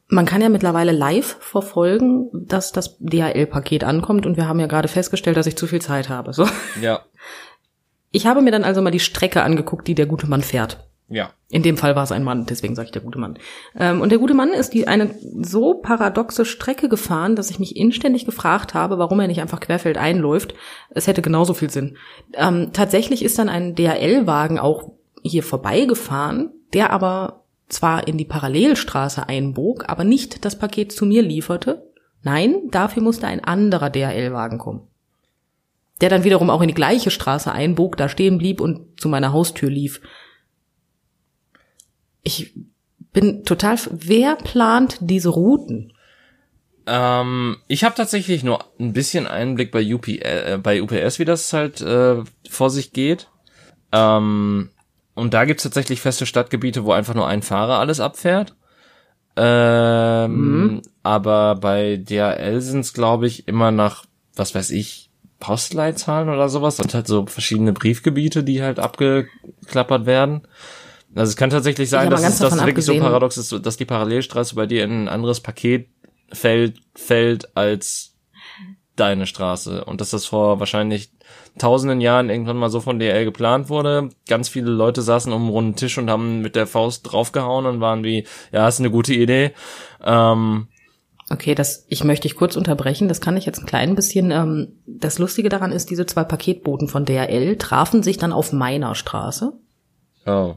man 0.10 0.26
kann 0.26 0.42
ja 0.42 0.50
mittlerweile 0.50 0.92
live 0.92 1.38
verfolgen, 1.40 2.30
dass 2.34 2.72
das 2.72 2.98
DHL-Paket 3.00 3.84
ankommt 3.84 4.26
und 4.26 4.38
wir 4.38 4.48
haben 4.48 4.60
ja 4.60 4.66
gerade 4.66 4.88
festgestellt, 4.88 5.38
dass 5.38 5.48
ich 5.48 5.56
zu 5.56 5.68
viel 5.68 5.82
Zeit 5.82 6.10
habe. 6.10 6.34
So. 6.34 6.48
Ja. 6.82 7.02
Ich 8.12 8.26
habe 8.26 8.42
mir 8.42 8.52
dann 8.52 8.64
also 8.64 8.82
mal 8.82 8.90
die 8.90 9.00
Strecke 9.00 9.44
angeguckt, 9.44 9.88
die 9.88 9.94
der 9.94 10.08
gute 10.08 10.28
Mann 10.28 10.42
fährt. 10.42 10.90
Ja. 11.10 11.32
In 11.50 11.64
dem 11.64 11.78
Fall 11.78 11.96
war 11.96 12.04
es 12.04 12.12
ein 12.12 12.24
Mann, 12.24 12.46
deswegen 12.48 12.76
sage 12.76 12.88
ich 12.88 12.92
der 12.92 13.02
gute 13.02 13.20
Mann. 13.20 13.38
Ähm, 13.78 14.02
und 14.02 14.10
der 14.10 14.20
gute 14.20 14.34
Mann 14.34 14.50
ist 14.50 14.74
die 14.74 14.88
eine 14.88 15.16
so 15.42 15.76
paradoxe 15.76 16.46
Strecke 16.46 16.90
gefahren, 16.90 17.36
dass 17.36 17.50
ich 17.50 17.60
mich 17.60 17.76
inständig 17.76 18.26
gefragt 18.26 18.74
habe, 18.74 18.98
warum 18.98 19.20
er 19.20 19.28
nicht 19.28 19.42
einfach 19.42 19.60
querfeld 19.60 19.98
einläuft. 19.98 20.54
Es 20.90 21.08
hätte 21.08 21.22
genauso 21.22 21.54
viel 21.54 21.70
Sinn. 21.70 21.98
Ähm, 22.34 22.70
tatsächlich 22.74 23.24
ist 23.24 23.38
dann 23.38 23.50
ein 23.50 23.76
DHL-Wagen 23.76 24.60
auch 24.60 24.92
hier 25.24 25.44
vorbeigefahren, 25.44 26.52
der 26.74 26.92
aber 26.92 27.44
zwar 27.70 28.08
in 28.08 28.18
die 28.18 28.26
Parallelstraße 28.26 29.30
einbog, 29.30 29.88
aber 29.88 30.04
nicht 30.04 30.44
das 30.44 30.58
Paket 30.58 30.92
zu 30.92 31.06
mir 31.06 31.22
lieferte. 31.22 31.88
Nein, 32.24 32.70
dafür 32.72 33.02
musste 33.02 33.28
ein 33.28 33.44
anderer 33.44 33.90
DHL-Wagen 33.90 34.58
kommen. 34.58 34.88
Der 36.02 36.10
dann 36.10 36.24
wiederum 36.24 36.50
auch 36.50 36.62
in 36.62 36.68
die 36.68 36.74
gleiche 36.74 37.12
Straße 37.12 37.52
einbog, 37.52 37.98
da 37.98 38.10
stehen 38.10 38.38
blieb 38.38 38.62
und 38.62 39.00
zu 39.00 39.10
meiner 39.10 39.32
Haustür 39.32 39.70
lief. 39.70 40.02
Ich 42.24 42.54
bin 43.14 43.44
total. 43.44 43.78
Wer 43.92 44.36
plant 44.36 44.98
diese 45.02 45.30
Routen? 45.30 45.94
Ähm, 46.86 47.58
ich 47.68 47.84
habe 47.84 47.96
tatsächlich 47.96 48.44
nur 48.44 48.66
ein 48.80 48.94
bisschen 48.94 49.28
Einblick 49.28 49.72
bei, 49.72 49.94
UP, 49.94 50.08
äh, 50.08 50.58
bei 50.62 50.82
UPS, 50.82 51.20
wie 51.20 51.26
das 51.26 51.54
halt 51.54 51.82
äh, 51.82 52.24
vor 52.50 52.70
sich 52.70 52.94
geht. 52.94 53.30
Ähm, 53.92 54.72
und 55.20 55.34
da 55.34 55.46
gibt's 55.46 55.64
tatsächlich 55.64 56.02
feste 56.02 56.26
Stadtgebiete, 56.26 56.86
wo 56.86 56.92
einfach 56.92 57.14
nur 57.14 57.28
ein 57.28 57.42
Fahrer 57.42 57.80
alles 57.80 58.00
abfährt. 58.00 58.56
Ähm, 59.36 60.62
mhm. 60.62 60.82
Aber 61.04 61.56
bei 61.56 61.98
DHL 61.98 62.62
sind's, 62.62 62.94
glaube 62.94 63.28
ich, 63.28 63.48
immer 63.48 63.72
nach, 63.72 64.06
was 64.36 64.56
weiß 64.56 64.72
ich, 64.72 65.10
Postleitzahlen 65.40 66.30
oder 66.30 66.50
sowas. 66.50 66.80
Und 66.80 66.94
halt 66.94 67.08
so 67.08 67.26
verschiedene 67.26 67.74
Briefgebiete, 67.74 68.44
die 68.44 68.62
halt 68.62 68.80
abgeklappert 68.80 70.06
werden. 70.06 70.42
Also 71.16 71.30
es 71.30 71.36
kann 71.38 71.50
tatsächlich 71.50 71.90
sein, 71.90 72.10
dass 72.10 72.22
es 72.22 72.40
das 72.40 72.54
wirklich 72.54 72.70
abgesehen. 72.70 73.02
so 73.02 73.08
paradox 73.08 73.38
ist, 73.38 73.66
dass 73.66 73.78
die 73.78 73.86
Parallelstraße 73.86 74.56
bei 74.56 74.66
dir 74.66 74.84
in 74.84 75.04
ein 75.04 75.08
anderes 75.08 75.40
Paket 75.40 75.90
fällt, 76.32 76.80
fällt 76.96 77.56
als 77.58 78.16
deine 79.00 79.26
Straße. 79.26 79.86
Und 79.86 80.02
dass 80.02 80.12
das 80.12 80.26
vor 80.26 80.60
wahrscheinlich 80.60 81.12
tausenden 81.58 82.02
Jahren 82.02 82.30
irgendwann 82.30 82.58
mal 82.58 82.70
so 82.70 82.80
von 82.80 83.00
DL 83.00 83.26
geplant 83.26 83.70
wurde. 83.70 84.10
Ganz 84.28 84.50
viele 84.50 84.72
Leute 84.72 85.02
saßen 85.02 85.32
um 85.34 85.44
einen 85.44 85.52
runden 85.52 85.76
Tisch 85.76 85.98
und 85.98 86.10
haben 86.10 86.42
mit 86.42 86.56
der 86.56 86.68
Faust 86.68 87.12
draufgehauen 87.12 87.66
und 87.66 87.82
waren 87.82 88.04
wie, 88.04 88.26
ja, 88.52 88.68
ist 88.68 88.80
eine 88.80 88.92
gute 88.92 89.14
Idee. 89.14 89.52
Ähm, 90.04 90.68
Okay, 91.32 91.54
das, 91.54 91.86
ich 91.90 92.04
möchte 92.04 92.28
dich 92.28 92.36
kurz 92.36 92.56
unterbrechen. 92.56 93.08
Das 93.08 93.22
kann 93.22 93.38
ich 93.38 93.46
jetzt 93.46 93.60
ein 93.60 93.68
klein 93.68 93.94
bisschen. 93.94 94.32
Ähm, 94.32 94.80
das 94.88 95.20
Lustige 95.20 95.50
daran 95.50 95.72
ist, 95.72 95.92
diese 95.92 96.08
zwei 96.08 96.24
Paketboten 96.24 96.88
von 96.88 97.06
DHL 97.06 97.56
trafen 97.58 98.02
sich 98.02 98.18
dann 98.18 98.34
auf 98.34 98.52
meiner 98.52 98.96
Straße. 98.96 99.54
Oh. 100.26 100.56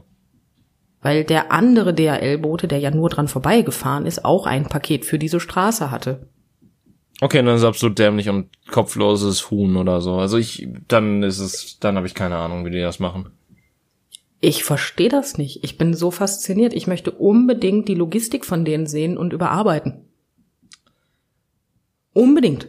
Weil 1.01 1.25
der 1.25 1.51
andere 1.51 1.93
DHL-Bote, 1.93 2.67
der 2.67 2.79
ja 2.79 2.89
nur 2.89 3.09
dran 3.09 3.27
vorbeigefahren 3.27 4.07
ist, 4.07 4.25
auch 4.25 4.47
ein 4.47 4.63
Paket 4.63 5.05
für 5.05 5.19
diese 5.19 5.39
Straße 5.39 5.91
hatte. 5.91 6.27
Okay, 7.23 7.37
dann 7.37 7.55
ist 7.55 7.61
es 7.61 7.67
absolut 7.67 7.97
dämlich 7.97 8.27
und 8.27 8.49
kopfloses 8.69 9.49
Huhn 9.49 9.77
oder 9.77 10.01
so. 10.01 10.15
Also 10.15 10.37
ich, 10.37 10.67
dann 10.89 11.23
ist 11.23 11.39
es, 11.39 11.79
dann 11.79 11.95
habe 11.95 12.05
ich 12.05 12.15
keine 12.15 12.35
Ahnung, 12.35 12.65
wie 12.65 12.71
die 12.71 12.81
das 12.81 12.99
machen. 12.99 13.31
Ich 14.41 14.65
verstehe 14.65 15.07
das 15.07 15.37
nicht. 15.37 15.63
Ich 15.63 15.77
bin 15.77 15.93
so 15.93 16.11
fasziniert. 16.11 16.73
Ich 16.73 16.85
möchte 16.85 17.11
unbedingt 17.11 17.87
die 17.87 17.95
Logistik 17.95 18.45
von 18.45 18.65
denen 18.65 18.87
sehen 18.87 19.17
und 19.17 19.31
überarbeiten. 19.31 20.09
Unbedingt. 22.11 22.67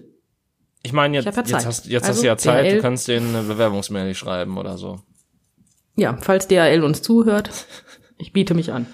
Ich 0.85 0.93
meine, 0.93 1.17
jetzt, 1.17 1.27
ich 1.27 1.35
ja 1.35 1.43
jetzt, 1.43 1.67
hast, 1.67 1.87
jetzt 1.87 2.05
also, 2.05 2.13
hast 2.13 2.23
du 2.23 2.27
ja 2.29 2.37
Zeit, 2.37 2.67
DHL, 2.67 2.77
du 2.77 2.81
kannst 2.81 3.09
denen 3.09 3.35
eine 3.35 3.49
Bewerbungsmail 3.49 4.15
schreiben 4.15 4.57
oder 4.57 4.79
so. 4.79 5.01
Ja, 5.97 6.17
falls 6.21 6.47
DHL 6.47 6.85
uns 6.85 7.03
zuhört, 7.03 7.51
Ich 8.17 8.33
biete 8.33 8.55
mich 8.55 8.73
an. 8.73 8.87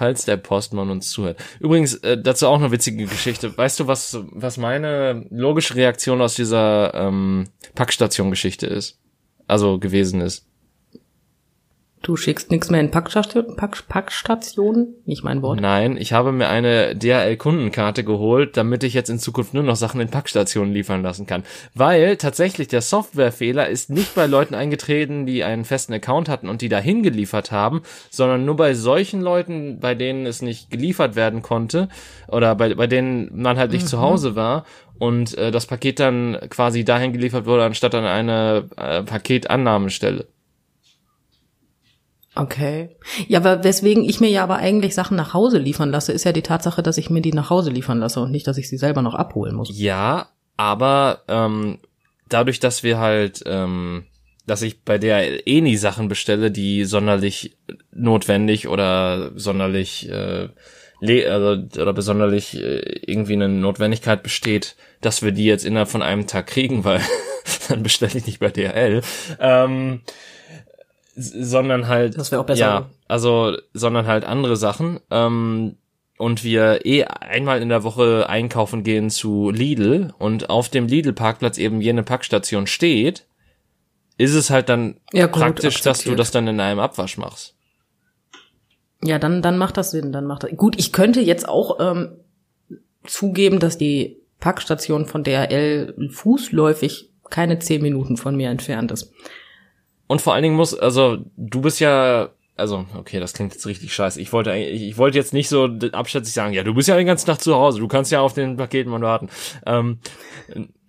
Falls 0.00 0.24
der 0.24 0.38
Postmann 0.38 0.88
uns 0.88 1.10
zuhört. 1.10 1.38
Übrigens, 1.58 1.92
äh, 1.96 2.16
dazu 2.16 2.46
auch 2.46 2.58
eine 2.58 2.70
witzige 2.70 3.04
Geschichte. 3.04 3.54
Weißt 3.54 3.78
du, 3.80 3.86
was, 3.86 4.16
was 4.30 4.56
meine 4.56 5.26
logische 5.28 5.74
Reaktion 5.74 6.22
aus 6.22 6.36
dieser 6.36 6.94
ähm, 6.94 7.48
Packstation-Geschichte 7.74 8.66
ist? 8.66 8.98
Also 9.46 9.78
gewesen 9.78 10.22
ist. 10.22 10.46
Du 12.02 12.16
schickst 12.16 12.50
nichts 12.50 12.70
mehr 12.70 12.80
in 12.80 12.90
Packstation, 12.90 13.56
Pack, 13.56 13.86
Packstationen? 13.86 14.94
Nicht 15.04 15.22
mein 15.22 15.42
Wort. 15.42 15.60
Nein, 15.60 15.98
ich 15.98 16.14
habe 16.14 16.32
mir 16.32 16.48
eine 16.48 16.96
DHL-Kundenkarte 16.96 18.04
geholt, 18.04 18.56
damit 18.56 18.84
ich 18.84 18.94
jetzt 18.94 19.10
in 19.10 19.18
Zukunft 19.18 19.52
nur 19.52 19.62
noch 19.62 19.76
Sachen 19.76 20.00
in 20.00 20.08
Packstationen 20.08 20.72
liefern 20.72 21.02
lassen 21.02 21.26
kann. 21.26 21.42
Weil 21.74 22.16
tatsächlich 22.16 22.68
der 22.68 22.80
Softwarefehler 22.80 23.68
ist 23.68 23.90
nicht 23.90 24.14
bei 24.14 24.24
Leuten 24.24 24.54
eingetreten, 24.54 25.26
die 25.26 25.44
einen 25.44 25.66
festen 25.66 25.92
Account 25.92 26.30
hatten 26.30 26.48
und 26.48 26.62
die 26.62 26.70
dahin 26.70 27.02
geliefert 27.02 27.52
haben, 27.52 27.82
sondern 28.08 28.46
nur 28.46 28.56
bei 28.56 28.72
solchen 28.72 29.20
Leuten, 29.20 29.78
bei 29.78 29.94
denen 29.94 30.24
es 30.24 30.40
nicht 30.40 30.70
geliefert 30.70 31.16
werden 31.16 31.42
konnte 31.42 31.90
oder 32.28 32.54
bei, 32.54 32.74
bei 32.74 32.86
denen 32.86 33.30
man 33.42 33.58
halt 33.58 33.72
nicht 33.72 33.84
mhm. 33.84 33.88
zu 33.88 34.00
Hause 34.00 34.34
war 34.36 34.64
und 34.98 35.36
äh, 35.36 35.50
das 35.50 35.66
Paket 35.66 36.00
dann 36.00 36.38
quasi 36.48 36.82
dahin 36.82 37.12
geliefert 37.12 37.44
wurde, 37.44 37.64
anstatt 37.64 37.94
an 37.94 38.04
eine 38.04 38.68
äh, 38.78 39.02
Paketannahmestelle. 39.02 40.26
Okay. 42.40 42.96
Ja, 43.28 43.38
aber 43.40 43.64
weswegen 43.64 44.02
ich 44.02 44.18
mir 44.20 44.30
ja 44.30 44.42
aber 44.42 44.56
eigentlich 44.56 44.94
Sachen 44.94 45.14
nach 45.14 45.34
Hause 45.34 45.58
liefern 45.58 45.90
lasse, 45.90 46.12
ist 46.12 46.24
ja 46.24 46.32
die 46.32 46.40
Tatsache, 46.40 46.82
dass 46.82 46.96
ich 46.96 47.10
mir 47.10 47.20
die 47.20 47.34
nach 47.34 47.50
Hause 47.50 47.70
liefern 47.70 47.98
lasse 47.98 48.20
und 48.20 48.30
nicht, 48.30 48.46
dass 48.46 48.56
ich 48.56 48.66
sie 48.66 48.78
selber 48.78 49.02
noch 49.02 49.14
abholen 49.14 49.54
muss. 49.54 49.68
Ja, 49.70 50.30
aber 50.56 51.22
ähm, 51.28 51.80
dadurch, 52.30 52.58
dass 52.58 52.82
wir 52.82 52.98
halt, 52.98 53.42
ähm, 53.44 54.06
dass 54.46 54.62
ich 54.62 54.84
bei 54.84 54.96
der 54.96 55.46
eh 55.46 55.60
nie 55.60 55.76
Sachen 55.76 56.08
bestelle, 56.08 56.50
die 56.50 56.84
sonderlich 56.84 57.58
notwendig 57.92 58.68
oder 58.68 59.32
sonderlich 59.34 60.08
äh, 60.08 60.48
also, 61.02 61.62
oder 61.80 61.92
besonderlich 61.92 62.56
äh, 62.56 62.80
irgendwie 63.06 63.34
eine 63.34 63.50
Notwendigkeit 63.50 64.22
besteht, 64.22 64.76
dass 65.02 65.22
wir 65.22 65.32
die 65.32 65.44
jetzt 65.44 65.66
innerhalb 65.66 65.90
von 65.90 66.02
einem 66.02 66.26
Tag 66.26 66.46
kriegen, 66.46 66.84
weil 66.84 67.02
dann 67.68 67.82
bestelle 67.82 68.16
ich 68.16 68.26
nicht 68.26 68.40
bei 68.40 68.48
DHL. 68.48 69.02
Ähm, 69.38 70.00
sondern 71.20 71.88
halt 71.88 72.16
das 72.18 72.30
wäre 72.30 72.40
auch 72.40 72.46
besser. 72.46 72.60
Ja, 72.60 72.90
also 73.08 73.56
sondern 73.74 74.06
halt 74.06 74.24
andere 74.24 74.56
Sachen. 74.56 75.00
Ähm, 75.10 75.76
und 76.18 76.44
wir 76.44 76.84
eh 76.84 77.04
einmal 77.04 77.62
in 77.62 77.70
der 77.70 77.82
Woche 77.82 78.28
einkaufen 78.28 78.82
gehen 78.82 79.08
zu 79.08 79.50
Lidl 79.50 80.12
und 80.18 80.50
auf 80.50 80.68
dem 80.68 80.86
Lidl 80.86 81.14
Parkplatz 81.14 81.56
eben 81.56 81.80
jene 81.80 82.02
Packstation 82.02 82.66
steht, 82.66 83.26
ist 84.18 84.34
es 84.34 84.50
halt 84.50 84.68
dann 84.68 85.00
ja, 85.14 85.26
gut, 85.26 85.40
praktisch, 85.40 85.76
akzeptiert. 85.76 85.86
dass 85.86 86.04
du 86.04 86.14
das 86.14 86.30
dann 86.30 86.46
in 86.46 86.60
einem 86.60 86.78
Abwasch 86.78 87.16
machst. 87.16 87.54
Ja, 89.02 89.18
dann 89.18 89.40
dann 89.40 89.56
macht 89.56 89.78
das 89.78 89.92
Sinn, 89.92 90.12
dann 90.12 90.26
macht 90.26 90.42
das. 90.42 90.50
Gut, 90.56 90.78
ich 90.78 90.92
könnte 90.92 91.22
jetzt 91.22 91.48
auch 91.48 91.78
ähm, 91.80 92.18
zugeben, 93.06 93.58
dass 93.58 93.78
die 93.78 94.20
Packstation 94.40 95.06
von 95.06 95.24
DHL 95.24 96.10
fußläufig 96.10 97.10
keine 97.30 97.58
zehn 97.60 97.80
Minuten 97.80 98.16
von 98.16 98.36
mir 98.36 98.50
entfernt 98.50 98.92
ist. 98.92 99.12
Und 100.10 100.20
vor 100.20 100.34
allen 100.34 100.42
Dingen 100.42 100.56
muss, 100.56 100.76
also 100.76 101.18
du 101.36 101.60
bist 101.60 101.78
ja, 101.78 102.30
also 102.56 102.84
okay, 102.98 103.20
das 103.20 103.32
klingt 103.32 103.52
jetzt 103.52 103.64
richtig 103.68 103.94
scheiße. 103.94 104.20
Ich 104.20 104.32
wollte 104.32 104.52
ich, 104.56 104.82
ich 104.82 104.98
wollte 104.98 105.16
jetzt 105.16 105.32
nicht 105.32 105.48
so 105.48 105.68
abschätzig 105.92 106.34
sagen, 106.34 106.52
ja, 106.52 106.64
du 106.64 106.74
bist 106.74 106.88
ja 106.88 106.96
den 106.96 107.06
ganzen 107.06 107.26
Tag 107.28 107.40
zu 107.40 107.54
Hause, 107.54 107.78
du 107.78 107.86
kannst 107.86 108.10
ja 108.10 108.20
auf 108.20 108.32
den 108.32 108.56
Paketen 108.56 108.90
warten. 108.90 109.28
Ähm, 109.64 110.00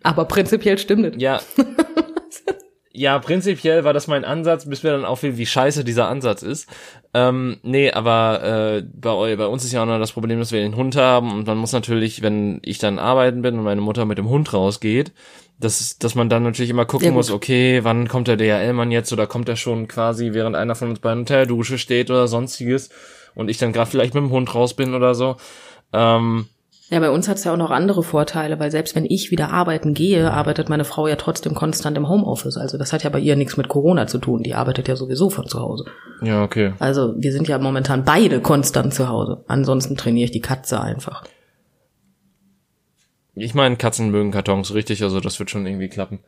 Aber 0.01 0.25
prinzipiell 0.25 0.79
stimmt 0.79 1.05
es. 1.05 1.21
Ja. 1.21 1.39
ja, 2.93 3.19
prinzipiell 3.19 3.83
war 3.83 3.93
das 3.93 4.07
mein 4.07 4.25
Ansatz, 4.25 4.67
bis 4.67 4.81
mir 4.81 4.89
dann 4.89 5.05
auffiel, 5.05 5.37
wie 5.37 5.45
scheiße 5.45 5.83
dieser 5.83 6.07
Ansatz 6.07 6.41
ist. 6.41 6.67
Ähm, 7.13 7.59
nee, 7.61 7.91
aber 7.91 8.41
äh, 8.41 8.83
bei, 8.91 9.35
bei 9.35 9.45
uns 9.45 9.63
ist 9.63 9.71
ja 9.71 9.83
auch 9.83 9.85
noch 9.85 9.99
das 9.99 10.13
Problem, 10.13 10.39
dass 10.39 10.51
wir 10.51 10.61
den 10.61 10.75
Hund 10.75 10.95
haben 10.95 11.31
und 11.31 11.45
man 11.45 11.59
muss 11.59 11.73
natürlich, 11.73 12.23
wenn 12.23 12.59
ich 12.63 12.79
dann 12.79 12.97
arbeiten 12.97 13.43
bin 13.43 13.59
und 13.59 13.65
meine 13.65 13.81
Mutter 13.81 14.05
mit 14.05 14.17
dem 14.17 14.29
Hund 14.29 14.51
rausgeht, 14.51 15.11
dass, 15.61 15.97
dass 15.97 16.15
man 16.15 16.29
dann 16.29 16.43
natürlich 16.43 16.71
immer 16.71 16.85
gucken 16.85 17.07
ja, 17.07 17.13
muss, 17.13 17.31
okay, 17.31 17.83
wann 17.83 18.07
kommt 18.07 18.27
der 18.27 18.37
DHL-Mann 18.37 18.91
jetzt 18.91 19.13
oder 19.13 19.27
kommt 19.27 19.47
er 19.47 19.55
schon 19.55 19.87
quasi, 19.87 20.33
während 20.33 20.55
einer 20.55 20.75
von 20.75 20.89
uns 20.89 20.99
bei 20.99 21.13
der 21.15 21.45
Dusche 21.45 21.77
steht 21.77 22.09
oder 22.09 22.27
sonstiges 22.27 22.89
und 23.35 23.49
ich 23.49 23.57
dann 23.57 23.71
gerade 23.71 23.89
vielleicht 23.89 24.13
mit 24.13 24.23
dem 24.23 24.31
Hund 24.31 24.53
raus 24.53 24.73
bin 24.73 24.93
oder 24.93 25.15
so. 25.15 25.37
Ähm, 25.93 26.47
ja, 26.89 26.99
bei 26.99 27.09
uns 27.09 27.29
hat 27.29 27.37
es 27.37 27.45
ja 27.45 27.53
auch 27.53 27.57
noch 27.57 27.71
andere 27.71 28.03
Vorteile, 28.03 28.59
weil 28.59 28.69
selbst 28.69 28.95
wenn 28.95 29.05
ich 29.05 29.31
wieder 29.31 29.51
arbeiten 29.51 29.93
gehe, 29.93 30.29
arbeitet 30.29 30.67
meine 30.67 30.83
Frau 30.83 31.07
ja 31.07 31.15
trotzdem 31.15 31.55
konstant 31.55 31.95
im 31.95 32.09
Homeoffice. 32.09 32.57
Also 32.57 32.77
das 32.77 32.91
hat 32.91 33.03
ja 33.03 33.09
bei 33.09 33.19
ihr 33.19 33.37
nichts 33.37 33.55
mit 33.55 33.69
Corona 33.69 34.07
zu 34.07 34.17
tun. 34.17 34.43
Die 34.43 34.55
arbeitet 34.55 34.89
ja 34.89 34.97
sowieso 34.97 35.29
von 35.29 35.47
zu 35.47 35.61
Hause. 35.61 35.85
Ja, 36.21 36.43
okay. 36.43 36.73
Also 36.79 37.13
wir 37.17 37.31
sind 37.31 37.47
ja 37.47 37.57
momentan 37.59 38.03
beide 38.03 38.41
konstant 38.41 38.93
zu 38.93 39.07
Hause. 39.07 39.45
Ansonsten 39.47 39.95
trainiere 39.95 40.25
ich 40.25 40.31
die 40.31 40.41
Katze 40.41 40.81
einfach. 40.81 41.23
Ich 43.33 43.53
meine, 43.53 43.77
Katzen 43.77 44.11
mögen 44.11 44.31
Kartons, 44.31 44.73
richtig, 44.73 45.03
also 45.03 45.19
das 45.19 45.39
wird 45.39 45.49
schon 45.49 45.65
irgendwie 45.65 45.89
klappen. 45.89 46.19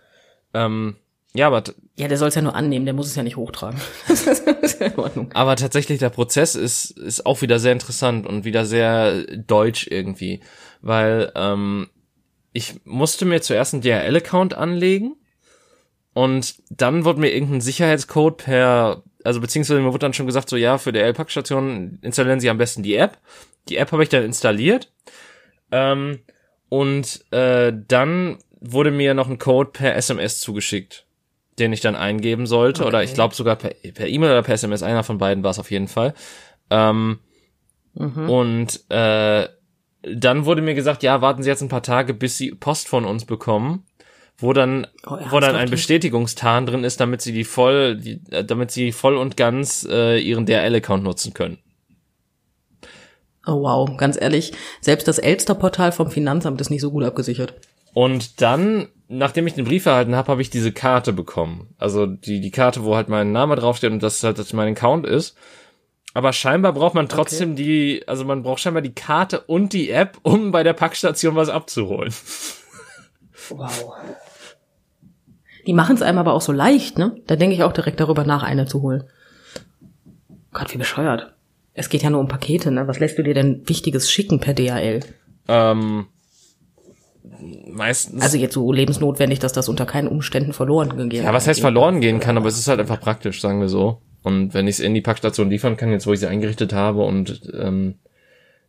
Ähm, 0.53 0.95
ja, 1.35 1.47
aber 1.47 1.63
ja, 1.95 2.07
der 2.07 2.17
soll 2.17 2.29
es 2.29 2.35
ja 2.35 2.43
nur 2.43 2.55
annehmen, 2.55 2.85
der 2.85 2.93
muss 2.93 3.07
es 3.07 3.15
ja 3.15 3.23
nicht 3.23 3.37
hochtragen. 3.37 3.79
aber 5.33 5.55
tatsächlich 5.55 5.99
der 5.99 6.11
Prozess 6.11 6.53
ist 6.53 6.91
ist 6.91 7.25
auch 7.25 7.41
wieder 7.41 7.59
sehr 7.59 7.71
interessant 7.71 8.27
und 8.27 8.45
wieder 8.45 8.65
sehr 8.65 9.23
deutsch 9.37 9.87
irgendwie, 9.89 10.41
weil 10.81 11.31
ähm, 11.35 11.89
ich 12.51 12.75
musste 12.85 13.25
mir 13.25 13.41
zuerst 13.41 13.73
einen 13.73 13.81
DHL-Account 13.81 14.53
anlegen 14.53 15.15
und 16.13 16.55
dann 16.69 17.03
wurde 17.03 17.19
mir 17.19 17.33
irgendein 17.33 17.61
Sicherheitscode 17.61 18.37
per 18.37 19.03
also 19.23 19.41
beziehungsweise 19.41 19.81
mir 19.81 19.87
wurde 19.87 19.99
dann 19.99 20.13
schon 20.13 20.27
gesagt 20.27 20.49
so 20.49 20.55
ja 20.55 20.77
für 20.77 20.93
DHL 20.93 21.13
Packstation 21.13 21.97
installieren 22.03 22.41
Sie 22.41 22.49
am 22.49 22.59
besten 22.59 22.83
die 22.83 22.95
App. 22.95 23.17
Die 23.69 23.77
App 23.77 23.91
habe 23.91 24.03
ich 24.03 24.09
dann 24.09 24.23
installiert. 24.23 24.91
Ähm, 25.71 26.19
und 26.73 27.23
äh, 27.31 27.71
dann 27.87 28.39
wurde 28.59 28.89
mir 28.89 29.13
noch 29.13 29.29
ein 29.29 29.37
Code 29.37 29.69
per 29.69 29.95
SMS 29.95 30.39
zugeschickt, 30.39 31.05
den 31.59 31.71
ich 31.71 31.81
dann 31.81 31.95
eingeben 31.95 32.47
sollte. 32.47 32.81
Okay. 32.81 32.87
Oder 32.87 33.03
ich 33.03 33.13
glaube 33.13 33.35
sogar 33.35 33.57
per 33.57 33.75
E-Mail 33.83 34.31
oder 34.31 34.41
per 34.41 34.55
SMS, 34.55 34.81
einer 34.81 35.03
von 35.03 35.19
beiden 35.19 35.43
war 35.43 35.51
es 35.51 35.59
auf 35.59 35.69
jeden 35.69 35.87
Fall. 35.87 36.15
Ähm, 36.71 37.19
mhm. 37.93 38.27
Und 38.27 38.89
äh, 38.89 39.47
dann 40.01 40.45
wurde 40.45 40.63
mir 40.63 40.73
gesagt, 40.73 41.03
ja, 41.03 41.21
warten 41.21 41.43
Sie 41.43 41.49
jetzt 41.49 41.61
ein 41.61 41.69
paar 41.69 41.83
Tage, 41.83 42.15
bis 42.15 42.39
Sie 42.39 42.55
Post 42.55 42.87
von 42.87 43.05
uns 43.05 43.25
bekommen, 43.25 43.85
wo 44.39 44.51
dann, 44.51 44.87
oh, 45.05 45.19
wo 45.29 45.39
dann 45.39 45.55
ein 45.55 45.69
Bestätigungstarn 45.69 46.65
drin 46.65 46.83
ist, 46.83 46.99
damit 46.99 47.21
Sie 47.21 47.33
die 47.33 47.43
voll, 47.43 47.97
die, 47.97 48.19
äh, 48.31 48.43
damit 48.43 48.71
Sie 48.71 48.93
voll 48.93 49.17
und 49.17 49.37
ganz 49.37 49.87
äh, 49.87 50.17
Ihren 50.17 50.47
DRL-Account 50.47 51.03
nutzen 51.03 51.35
können. 51.35 51.59
Oh 53.45 53.61
wow, 53.61 53.97
ganz 53.97 54.19
ehrlich, 54.19 54.53
selbst 54.79 55.07
das 55.07 55.19
Elster-Portal 55.19 55.91
vom 55.91 56.09
Finanzamt 56.09 56.61
ist 56.61 56.69
nicht 56.69 56.81
so 56.81 56.91
gut 56.91 57.03
abgesichert. 57.03 57.55
Und 57.93 58.41
dann, 58.41 58.87
nachdem 59.07 59.45
ich 59.47 59.53
den 59.53 59.65
Brief 59.65 59.85
erhalten 59.85 60.15
habe, 60.15 60.31
habe 60.31 60.41
ich 60.41 60.49
diese 60.49 60.71
Karte 60.71 61.13
bekommen. 61.13 61.75
Also 61.77 62.05
die, 62.05 62.41
die 62.41 62.51
Karte, 62.51 62.83
wo 62.83 62.95
halt 62.95 63.09
mein 63.09 63.31
Name 63.31 63.55
draufsteht 63.55 63.91
und 63.91 64.01
das 64.01 64.23
halt 64.23 64.39
das 64.39 64.53
mein 64.53 64.73
Account 64.73 65.05
ist. 65.05 65.35
Aber 66.13 66.31
scheinbar 66.31 66.73
braucht 66.73 66.93
man 66.93 67.09
trotzdem 67.09 67.53
okay. 67.53 67.63
die, 67.63 68.07
also 68.07 68.23
man 68.23 68.43
braucht 68.43 68.59
scheinbar 68.59 68.81
die 68.81 68.93
Karte 68.93 69.41
und 69.41 69.73
die 69.73 69.89
App, 69.89 70.17
um 70.21 70.51
bei 70.51 70.63
der 70.63 70.73
Packstation 70.73 71.35
was 71.35 71.49
abzuholen. 71.49 72.13
Wow. 73.49 73.93
Die 75.65 75.73
machen 75.73 75.95
es 75.95 76.01
einem 76.01 76.17
aber 76.17 76.33
auch 76.33 76.41
so 76.41 76.51
leicht, 76.51 76.97
ne? 76.97 77.15
Da 77.27 77.35
denke 77.35 77.55
ich 77.55 77.63
auch 77.63 77.73
direkt 77.73 77.99
darüber 77.99 78.25
nach, 78.25 78.43
eine 78.43 78.65
zu 78.65 78.81
holen. 78.81 79.03
Gott, 80.51 80.73
wie 80.73 80.77
bescheuert. 80.77 81.32
Es 81.73 81.89
geht 81.89 82.03
ja 82.03 82.09
nur 82.09 82.19
um 82.19 82.27
Pakete, 82.27 82.71
ne? 82.71 82.87
Was 82.87 82.99
lässt 82.99 83.17
du 83.17 83.23
dir 83.23 83.33
denn 83.33 83.63
Wichtiges 83.67 84.11
schicken 84.11 84.39
per 84.39 84.53
DHL? 84.53 84.99
Ähm, 85.47 86.05
meistens. 87.67 88.21
Also 88.21 88.37
jetzt 88.37 88.53
so 88.53 88.71
lebensnotwendig, 88.71 89.39
dass 89.39 89.53
das 89.53 89.69
unter 89.69 89.85
keinen 89.85 90.07
Umständen 90.07 90.53
verloren 90.53 90.89
gehen 90.89 91.09
kann. 91.09 91.25
Ja, 91.25 91.33
was 91.33 91.47
heißt 91.47 91.61
verloren 91.61 91.99
gehen 91.99 92.19
kann, 92.19 92.37
aber 92.37 92.47
es 92.47 92.59
ist 92.59 92.67
halt 92.67 92.79
einfach 92.79 92.99
praktisch, 92.99 93.41
sagen 93.41 93.59
wir 93.59 93.69
so. 93.69 94.01
Und 94.21 94.53
wenn 94.53 94.67
ich 94.67 94.75
es 94.75 94.79
in 94.79 94.93
die 94.93 95.01
Packstation 95.01 95.49
liefern 95.49 95.75
kann, 95.75 95.91
jetzt 95.91 96.07
wo 96.07 96.13
ich 96.13 96.19
sie 96.19 96.27
eingerichtet 96.27 96.73
habe 96.73 97.03
und 97.03 97.41
ähm, 97.59 97.95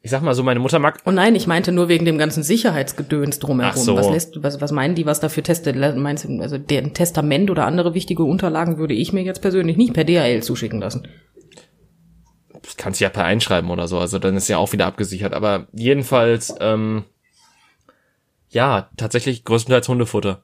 ich 0.00 0.10
sag 0.10 0.22
mal 0.22 0.34
so, 0.34 0.42
meine 0.42 0.60
Mutter 0.60 0.78
mag. 0.78 0.98
Oh 1.06 1.10
nein, 1.10 1.34
ich 1.34 1.46
meinte 1.46 1.72
nur 1.72 1.88
wegen 1.88 2.04
dem 2.04 2.18
ganzen 2.18 2.42
Sicherheitsgedöns 2.42 3.38
drumherum. 3.38 3.72
Ach 3.74 3.76
so. 3.76 3.96
Was 3.96 4.10
lässt, 4.10 4.42
was, 4.42 4.60
was 4.60 4.72
meinen 4.72 4.94
die, 4.94 5.06
was 5.06 5.20
dafür 5.20 5.42
testet? 5.42 5.76
Meinst 5.76 6.24
du, 6.24 6.40
also 6.40 6.58
der 6.58 6.92
Testament 6.92 7.50
oder 7.50 7.66
andere 7.66 7.94
wichtige 7.94 8.24
Unterlagen 8.24 8.78
würde 8.78 8.94
ich 8.94 9.12
mir 9.12 9.22
jetzt 9.22 9.40
persönlich 9.40 9.76
nicht 9.76 9.94
per 9.94 10.04
DHL 10.04 10.42
zuschicken 10.42 10.80
lassen 10.80 11.06
kannst 12.76 13.00
ja 13.00 13.08
per 13.08 13.24
einschreiben 13.24 13.70
oder 13.70 13.88
so, 13.88 13.98
also 13.98 14.18
dann 14.18 14.36
ist 14.36 14.48
ja 14.48 14.58
auch 14.58 14.72
wieder 14.72 14.86
abgesichert. 14.86 15.34
Aber 15.34 15.66
jedenfalls, 15.72 16.54
ähm, 16.60 17.04
ja, 18.48 18.90
tatsächlich 18.96 19.44
größtenteils 19.44 19.88
Hundefutter. 19.88 20.42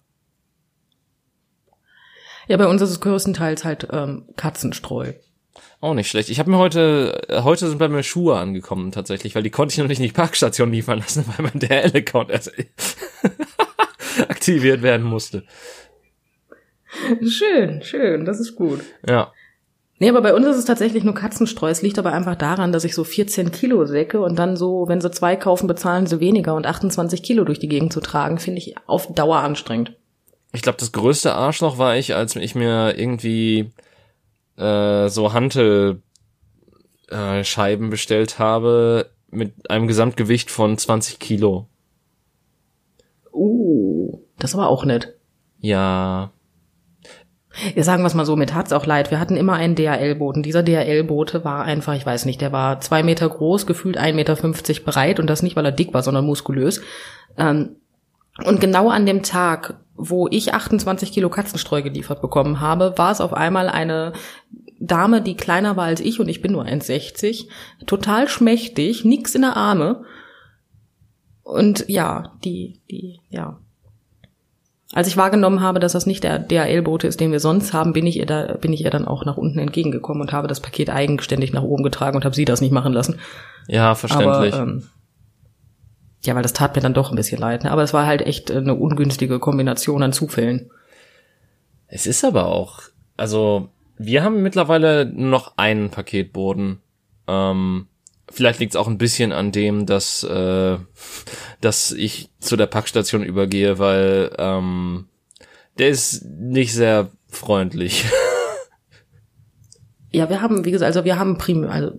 Ja, 2.49 2.57
bei 2.57 2.67
uns 2.67 2.83
ist 2.83 2.91
es 2.91 3.01
größtenteils 3.01 3.65
halt 3.65 3.89
ähm, 3.93 4.25
Katzenstreu. 4.37 5.13
Auch 5.81 5.95
nicht 5.95 6.11
schlecht. 6.11 6.29
Ich 6.29 6.39
habe 6.39 6.51
mir 6.51 6.59
heute, 6.59 7.23
äh, 7.29 7.43
heute 7.43 7.69
sind 7.69 7.79
bei 7.79 7.89
mir 7.89 8.03
Schuhe 8.03 8.37
angekommen 8.37 8.93
tatsächlich, 8.93 9.35
weil 9.35 9.43
die 9.43 9.51
konnte 9.51 9.73
ich 9.73 9.79
noch 9.79 9.87
nicht 9.87 10.01
in 10.01 10.07
die 10.07 10.13
Parkstation 10.13 10.73
liefern 10.73 10.99
lassen, 10.99 11.25
weil 11.37 11.47
mein 11.47 11.61
DL-Account 11.61 12.31
erst 12.31 12.53
aktiviert 14.29 14.83
werden 14.83 15.07
musste. 15.07 15.45
Schön, 17.27 17.83
schön, 17.83 18.25
das 18.25 18.41
ist 18.41 18.57
gut. 18.57 18.81
Ja. 19.09 19.33
Nee, 20.01 20.09
aber 20.09 20.23
bei 20.23 20.35
uns 20.35 20.47
ist 20.47 20.57
es 20.57 20.65
tatsächlich 20.65 21.05
nur 21.05 21.15
Katzenstreu. 21.15 21.69
Es 21.69 21.83
liegt 21.83 21.99
aber 21.99 22.15
einfach 22.15 22.35
daran, 22.35 22.73
dass 22.73 22.85
ich 22.85 22.95
so 22.95 23.05
14 23.05 23.53
Kilo 23.53 23.85
säcke 23.85 24.23
und 24.23 24.39
dann 24.39 24.57
so, 24.57 24.89
wenn 24.89 25.03
sie 25.03 25.11
zwei 25.11 25.37
kaufen, 25.37 25.67
bezahlen 25.67 26.07
sie 26.07 26.21
weniger 26.21 26.55
und 26.55 26.67
28 26.67 27.23
Kilo 27.23 27.45
durch 27.45 27.59
die 27.59 27.69
Gegend 27.69 27.93
zu 27.93 28.01
tragen, 28.01 28.39
finde 28.39 28.61
ich 28.61 28.77
auf 28.87 29.13
Dauer 29.13 29.41
anstrengend. 29.41 29.93
Ich 30.55 30.63
glaube, 30.63 30.79
das 30.79 30.93
größte 30.93 31.35
Arschloch 31.35 31.77
war 31.77 31.97
ich, 31.97 32.15
als 32.15 32.35
ich 32.35 32.55
mir 32.55 32.99
irgendwie 32.99 33.73
äh, 34.57 35.09
so 35.09 35.35
Hantelscheiben 35.35 36.03
äh, 37.11 37.45
Scheiben 37.45 37.91
bestellt 37.91 38.39
habe 38.39 39.11
mit 39.31 39.71
einem 39.71 39.87
Gesamtgewicht 39.87 40.51
von 40.51 40.79
20 40.79 41.19
Kilo. 41.19 41.67
Uh, 43.35 44.19
das 44.39 44.57
war 44.57 44.69
auch 44.71 44.87
nett. 44.87 45.15
Ja, 45.61 46.33
Ja, 47.75 47.83
sagen 47.83 48.03
wir 48.03 48.07
es 48.07 48.15
mal 48.15 48.25
so, 48.25 48.37
mit 48.37 48.55
hat's 48.55 48.73
auch 48.73 48.87
leid. 48.87 49.11
Wir 49.11 49.19
hatten 49.19 49.37
immer 49.37 49.55
einen 49.55 49.75
DHL-Boten. 49.75 50.43
Dieser 50.43 50.63
DHL-Bote 50.63 51.45
war 51.45 51.65
einfach, 51.65 51.95
ich 51.95 52.07
weiß 52.07 52.25
nicht, 52.25 52.41
der 52.41 52.53
war 52.53 52.81
zwei 52.81 53.03
Meter 53.03 53.29
groß, 53.29 53.67
gefühlt 53.67 53.99
1,50 53.99 54.13
Meter 54.13 54.37
breit 54.85 55.19
und 55.19 55.27
das 55.27 55.43
nicht, 55.43 55.57
weil 55.57 55.65
er 55.65 55.73
dick 55.73 55.93
war, 55.93 56.03
sondern 56.03 56.27
muskulös. 56.27 56.81
Ähm, 57.37 57.77
und 58.45 58.61
genau 58.61 58.89
an 58.89 59.05
dem 59.05 59.23
Tag, 59.23 59.75
wo 59.97 60.29
ich 60.31 60.55
28 60.55 61.13
Kilo 61.13 61.29
Katzenstreu 61.29 61.83
geliefert 61.83 62.23
bekommen 62.23 62.61
habe, 62.61 62.95
war 62.97 63.11
es 63.11 63.21
auf 63.21 63.35
einmal 63.35 63.69
eine 63.69 64.13
Dame, 64.79 65.21
die 65.21 65.37
kleiner 65.37 65.77
war 65.77 65.85
als 65.85 66.01
ich 66.01 66.21
und 66.21 66.29
ich 66.29 66.41
bin 66.41 66.53
nur 66.53 66.65
1,60, 66.65 67.49
total 67.87 68.29
schmächtig, 68.29 69.05
nix 69.05 69.35
in 69.35 69.43
der 69.43 69.57
Arme. 69.57 70.05
Und 71.43 71.85
ja, 71.89 72.33
die, 72.45 72.81
die, 72.91 73.21
ja, 73.29 73.59
als 74.93 75.07
ich 75.07 75.17
wahrgenommen 75.17 75.61
habe, 75.61 75.79
dass 75.79 75.93
das 75.93 76.07
nicht 76.07 76.25
der 76.25 76.39
DHL-Bote 76.39 77.07
ist, 77.07 77.21
den 77.21 77.31
wir 77.31 77.41
sonst 77.41 77.73
haben, 77.73 77.93
bin 77.93 78.07
ich 78.07 78.17
ihr 78.17 78.27
da, 78.27 78.55
bin 78.55 78.73
ich 78.73 78.83
ihr 78.83 78.91
dann 78.91 79.07
auch 79.07 79.25
nach 79.25 79.37
unten 79.37 79.59
entgegengekommen 79.59 80.21
und 80.21 80.33
habe 80.33 80.49
das 80.49 80.61
Paket 80.61 80.91
eigenständig 80.91 81.53
nach 81.53 81.63
oben 81.63 81.85
getragen 81.85 82.17
und 82.17 82.25
habe 82.25 82.35
sie 82.35 82.45
das 82.45 82.61
nicht 82.61 82.73
machen 82.73 82.93
lassen. 82.93 83.21
ja, 83.69 83.95
verständlich. 83.95 84.55
Aber, 84.55 84.63
ähm, 84.63 84.89
ja, 86.25 86.35
weil 86.35 86.43
das 86.43 86.53
tat 86.53 86.75
mir 86.75 86.83
dann 86.83 86.95
doch 86.95 87.11
ein 87.11 87.17
bisschen 87.17 87.41
leid. 87.41 87.65
Ne? 87.65 87.71
Aber 87.71 87.83
es 87.83 87.95
war 87.95 88.07
halt 88.07 88.23
echt 88.23 88.51
eine 88.51 88.75
ungünstige 88.75 89.39
Kombination 89.39 90.03
an 90.03 90.13
Zufällen. 90.13 90.71
Es 91.87 92.07
ist 92.07 92.25
aber 92.25 92.47
auch, 92.47 92.83
also 93.17 93.69
wir 93.97 94.25
haben 94.25 94.43
mittlerweile 94.43 95.07
noch 95.07 95.57
einen 95.57 95.91
Paketboden. 95.91 96.81
Ähm, 97.27 97.87
vielleicht 98.31 98.61
liegt 98.61 98.73
es 98.73 98.77
auch 98.77 98.89
ein 98.89 98.99
bisschen 98.99 99.33
an 99.33 99.53
dem, 99.53 99.87
dass, 99.87 100.23
äh, 100.25 100.79
dass 101.61 101.93
ich 101.93 102.31
zu 102.39 102.57
der 102.57 102.67
Packstation 102.67 103.23
übergehe, 103.23 103.79
weil 103.79 104.33
ähm, 104.39 105.09
der 105.79 105.89
ist 105.89 106.25
nicht 106.25 106.75
sehr 106.75 107.11
freundlich. 107.29 108.05
Ja, 110.13 110.29
wir 110.29 110.43
haben, 110.43 110.65
wie 110.65 110.73
gesagt, 110.73 110.89
also 110.89 111.05
wir 111.05 111.21
haben 111.21 111.39
prim 111.39 111.69
also 111.69 111.93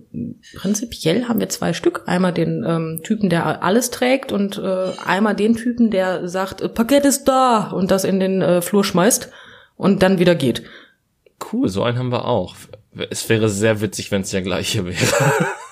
prinzipiell 0.55 1.29
haben 1.29 1.39
wir 1.39 1.47
zwei 1.47 1.71
Stück. 1.71 2.03
Einmal 2.07 2.33
den 2.33 2.61
ähm, 2.67 2.99
Typen, 3.03 3.29
der 3.29 3.63
alles 3.63 3.89
trägt 3.89 4.33
und 4.33 4.57
äh, 4.57 4.91
einmal 5.05 5.33
den 5.33 5.55
Typen, 5.55 5.91
der 5.91 6.27
sagt, 6.27 6.59
äh, 6.61 6.67
Paket 6.67 7.05
ist 7.05 7.23
da 7.29 7.69
und 7.71 7.89
das 7.89 8.03
in 8.03 8.19
den 8.19 8.41
äh, 8.41 8.61
Flur 8.61 8.83
schmeißt 8.83 9.31
und 9.77 10.03
dann 10.03 10.19
wieder 10.19 10.35
geht. 10.35 10.63
cool, 11.53 11.69
so 11.69 11.83
einen 11.83 11.97
haben 11.97 12.11
wir 12.11 12.25
auch. 12.25 12.55
Es 13.09 13.29
wäre 13.29 13.47
sehr 13.47 13.79
witzig, 13.79 14.11
wenn 14.11 14.23
es 14.23 14.31
der 14.31 14.41
gleiche 14.41 14.85
wäre. 14.85 14.97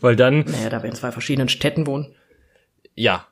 weil 0.00 0.16
dann, 0.16 0.40
Naja, 0.40 0.70
da 0.70 0.82
wir 0.82 0.90
in 0.90 0.96
zwei 0.96 1.12
verschiedenen 1.12 1.48
Städten 1.48 1.86
wohnen. 1.86 2.14
ja, 2.94 3.26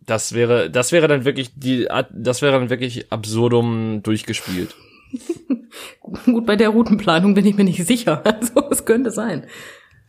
das 0.00 0.34
wäre, 0.34 0.70
das 0.70 0.92
wäre 0.92 1.08
dann 1.08 1.24
wirklich 1.24 1.50
die, 1.56 1.88
das 2.12 2.40
wäre 2.40 2.52
dann 2.52 2.70
wirklich 2.70 3.10
absurdum 3.12 4.02
durchgespielt. 4.04 4.76
Gut, 6.24 6.46
bei 6.46 6.54
der 6.54 6.68
Routenplanung 6.68 7.34
bin 7.34 7.44
ich 7.44 7.56
mir 7.56 7.64
nicht 7.64 7.84
sicher. 7.84 8.22
Also, 8.24 8.70
es 8.70 8.84
könnte 8.84 9.10
sein. 9.10 9.46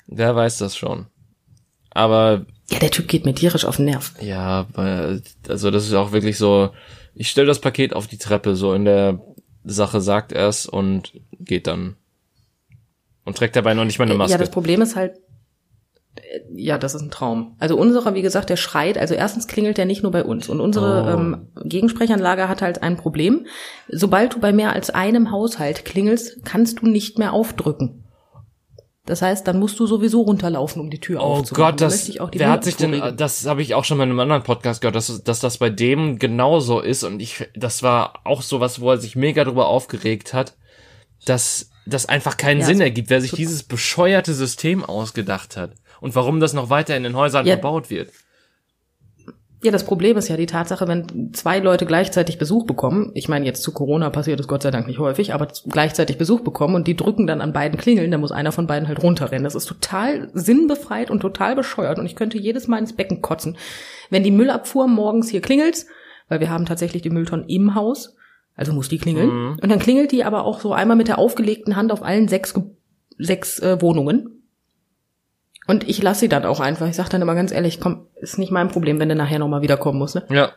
Wer 0.06 0.36
weiß 0.36 0.60
das 0.60 0.78
schon. 0.78 1.08
Aber 1.90 2.46
Ja, 2.70 2.78
der 2.80 2.92
Typ 2.92 3.08
geht 3.08 3.26
mir 3.26 3.34
tierisch 3.34 3.66
auf 3.66 3.78
den 3.78 3.86
Nerv. 3.86 4.14
ja, 4.22 4.68
also 5.48 5.72
das 5.72 5.86
ist 5.88 5.94
auch 5.94 6.12
wirklich 6.12 6.38
so, 6.38 6.70
ich 7.16 7.30
stelle 7.30 7.48
das 7.48 7.60
Paket 7.62 7.94
auf 7.94 8.06
die 8.06 8.20
Treppe, 8.20 8.56
so 8.56 8.74
in 8.76 8.86
der 8.86 9.20
Sache 9.64 10.00
sagt 10.00 10.32
er 10.32 10.48
es 10.48 10.68
und 10.68 11.12
geht 11.40 11.66
dann. 11.66 11.96
Und 13.26 13.36
trägt 13.36 13.56
dabei 13.56 13.74
noch 13.74 13.84
nicht 13.84 13.98
mal 13.98 14.06
eine 14.06 14.14
Maske. 14.14 14.34
Ja, 14.34 14.38
das 14.38 14.52
Problem 14.52 14.82
ist 14.84 14.96
halt, 14.96 15.18
ja, 16.54 16.78
das 16.78 16.96
ist 16.96 17.02
ein 17.02 17.12
Traum. 17.12 17.56
Also 17.60 17.78
unserer, 17.78 18.14
wie 18.14 18.22
gesagt, 18.22 18.50
der 18.50 18.56
schreit. 18.58 18.98
Also 18.98 19.14
erstens 19.14 19.48
klingelt 19.48 19.78
der 19.78 19.86
nicht 19.86 20.04
nur 20.04 20.12
bei 20.12 20.24
uns. 20.24 20.50
Und 20.50 20.60
unsere 20.60 21.04
Oh. 21.06 21.10
ähm, 21.20 21.48
Gegensprechanlage 21.64 22.48
hat 22.50 22.62
halt 22.62 22.84
ein 22.84 22.98
Problem. 22.98 23.46
Sobald 23.90 24.34
du 24.36 24.40
bei 24.40 24.52
mehr 24.54 24.74
als 24.74 24.90
einem 24.90 25.32
Haushalt 25.32 25.86
klingelst, 25.86 26.44
kannst 26.46 26.82
du 26.82 26.88
nicht 26.88 27.18
mehr 27.20 27.34
aufdrücken. 27.34 28.04
Das 29.06 29.22
heißt, 29.22 29.48
dann 29.48 29.58
musst 29.58 29.80
du 29.80 29.88
sowieso 29.88 30.22
runterlaufen, 30.24 30.82
um 30.82 30.90
die 30.90 31.00
Tür 31.00 31.22
Oh 31.22 31.36
aufzumachen. 31.38 31.72
Gott, 31.72 31.82
Da 31.82 31.86
das, 31.86 32.12
wer 32.34 32.50
hat 32.50 32.66
sich 32.66 32.76
denn, 32.76 33.02
das 33.16 33.46
habe 33.46 33.62
ich 33.62 33.74
auch 33.74 33.86
schon 33.86 33.98
mal 33.98 34.04
in 34.04 34.10
einem 34.10 34.20
anderen 34.20 34.44
Podcast 34.44 34.82
gehört, 34.82 34.96
dass, 34.98 35.24
dass 35.24 35.40
das 35.40 35.60
bei 35.60 35.70
dem 35.70 36.20
genauso 36.20 36.82
ist 36.82 37.04
und 37.04 37.22
ich, 37.22 37.48
das 37.56 37.84
war 37.84 38.20
auch 38.26 38.42
sowas, 38.42 38.82
wo 38.82 38.92
er 38.92 38.98
sich 38.98 39.16
mega 39.16 39.46
drüber 39.46 39.68
aufgeregt 39.70 40.34
hat, 40.34 40.58
dass 41.26 41.70
das 41.86 42.06
einfach 42.08 42.36
keinen 42.36 42.60
Ja, 42.60 42.66
Sinn 42.66 42.82
ergibt, 42.82 43.10
wer 43.10 43.22
sich 43.22 43.32
dieses 43.32 43.64
bescheuerte 43.64 44.34
System 44.34 44.84
ausgedacht 44.84 45.56
hat 45.56 45.72
und 46.02 46.16
warum 46.16 46.40
das 46.40 46.54
noch 46.54 46.70
weiter 46.70 46.96
in 46.98 47.04
den 47.04 47.16
Häusern 47.16 47.46
Ja. 47.46 47.54
verbaut 47.54 47.90
wird. 47.90 48.10
Ja, 49.64 49.72
das 49.72 49.86
Problem 49.86 50.18
ist 50.18 50.28
ja 50.28 50.38
die 50.38 50.46
Tatsache, 50.46 50.88
wenn 50.88 51.34
zwei 51.34 51.58
Leute 51.58 51.88
gleichzeitig 51.88 52.38
Besuch 52.38 52.68
bekommen, 52.68 53.10
ich 53.16 53.28
meine, 53.28 53.44
jetzt 53.48 53.64
zu 53.64 53.72
Corona 53.74 54.12
passiert 54.12 54.40
es 54.40 54.48
Gott 54.48 54.62
sei 54.62 54.70
Dank 54.70 54.86
nicht 54.86 55.00
häufig, 55.00 55.34
aber 55.34 55.48
gleichzeitig 55.68 56.20
Besuch 56.20 56.42
bekommen 56.42 56.76
und 56.76 56.86
die 56.86 56.96
drücken 56.96 57.26
dann 57.26 57.42
an 57.42 57.54
beiden 57.54 57.80
Klingeln, 57.80 58.12
dann 58.12 58.22
muss 58.22 58.32
einer 58.32 58.52
von 58.52 58.68
beiden 58.68 58.88
halt 58.88 59.02
runterrennen. 59.02 59.44
Das 59.46 59.56
ist 59.56 59.66
total 59.66 60.30
sinnbefreit 60.36 61.10
und 61.10 61.22
total 61.22 61.56
bescheuert 61.56 61.98
und 61.98 62.06
ich 62.06 62.16
könnte 62.16 62.38
jedes 62.38 62.68
Mal 62.68 62.78
ins 62.78 62.94
Becken 62.94 63.24
kotzen. 63.24 63.58
Wenn 64.12 64.22
die 64.22 64.30
Müllabfuhr 64.32 64.88
morgens 64.88 65.28
hier 65.30 65.42
klingelt, 65.42 65.88
weil 66.30 66.40
wir 66.40 66.52
haben 66.52 66.66
tatsächlich 66.68 67.02
die 67.02 67.10
Mülltonnen 67.10 67.50
im 67.50 67.74
Haus, 67.74 68.16
also 68.56 68.74
muss 68.74 68.90
die 68.90 69.00
klingeln, 69.00 69.30
Mhm. 69.30 69.60
und 69.60 69.70
dann 69.72 69.80
klingelt 69.80 70.12
die 70.12 70.24
aber 70.24 70.44
auch 70.46 70.60
so 70.60 70.72
einmal 70.72 70.98
mit 70.98 71.08
der 71.08 71.18
aufgelegten 71.18 71.76
Hand 71.76 71.92
auf 71.92 72.04
allen 72.04 72.28
sechs, 72.28 72.54
sechs 73.18 73.58
äh, 73.60 73.82
Wohnungen. 73.82 74.37
Und 75.68 75.88
ich 75.88 76.02
lasse 76.02 76.22
sie 76.22 76.30
dann 76.30 76.46
auch 76.46 76.60
einfach. 76.60 76.88
Ich 76.88 76.96
sage 76.96 77.10
dann 77.10 77.22
immer 77.22 77.36
ganz 77.36 77.52
ehrlich, 77.52 77.80
komm, 77.80 78.08
ist 78.16 78.40
nicht 78.40 78.52
mein 78.52 78.70
Problem, 78.70 79.00
wenn 79.00 79.10
du 79.10 79.16
nachher 79.16 79.40
nochmal 79.40 79.62
wiederkommen 79.62 80.00
musst. 80.00 80.16
Ne? 80.16 80.24
Ja. 80.30 80.52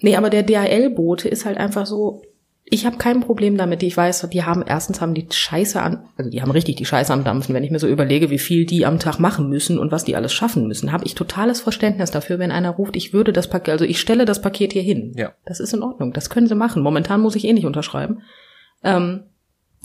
Nee, 0.00 0.16
aber 0.16 0.30
der 0.30 0.42
DHL-Bote 0.42 1.28
ist 1.28 1.44
halt 1.44 1.58
einfach 1.58 1.86
so, 1.86 2.22
ich 2.72 2.86
habe 2.86 2.98
kein 2.98 3.20
Problem 3.20 3.56
damit. 3.56 3.82
Ich 3.82 3.96
weiß, 3.96 4.28
die 4.32 4.44
haben, 4.44 4.62
erstens 4.64 5.00
haben 5.00 5.12
die 5.14 5.26
Scheiße 5.28 5.82
an, 5.82 6.04
also 6.16 6.30
die 6.30 6.40
haben 6.40 6.52
richtig 6.52 6.76
die 6.76 6.84
Scheiße 6.84 7.12
am 7.12 7.24
Dampfen. 7.24 7.54
Wenn 7.54 7.64
ich 7.64 7.72
mir 7.72 7.80
so 7.80 7.88
überlege, 7.88 8.30
wie 8.30 8.38
viel 8.38 8.64
die 8.64 8.86
am 8.86 9.00
Tag 9.00 9.18
machen 9.18 9.48
müssen 9.48 9.78
und 9.78 9.90
was 9.90 10.04
die 10.04 10.14
alles 10.14 10.32
schaffen 10.32 10.68
müssen, 10.68 10.92
habe 10.92 11.04
ich 11.04 11.16
totales 11.16 11.60
Verständnis 11.60 12.12
dafür, 12.12 12.38
wenn 12.38 12.52
einer 12.52 12.70
ruft, 12.70 12.94
ich 12.94 13.12
würde 13.12 13.32
das 13.32 13.48
Paket, 13.48 13.72
also 13.72 13.84
ich 13.84 14.00
stelle 14.00 14.24
das 14.24 14.40
Paket 14.40 14.72
hier 14.72 14.82
hin. 14.82 15.12
Ja. 15.16 15.32
Das 15.44 15.58
ist 15.58 15.74
in 15.74 15.82
Ordnung. 15.82 16.12
Das 16.12 16.30
können 16.30 16.46
sie 16.46 16.54
machen. 16.54 16.82
Momentan 16.82 17.20
muss 17.20 17.34
ich 17.34 17.44
eh 17.44 17.52
nicht 17.52 17.66
unterschreiben. 17.66 18.22
Ähm, 18.84 19.24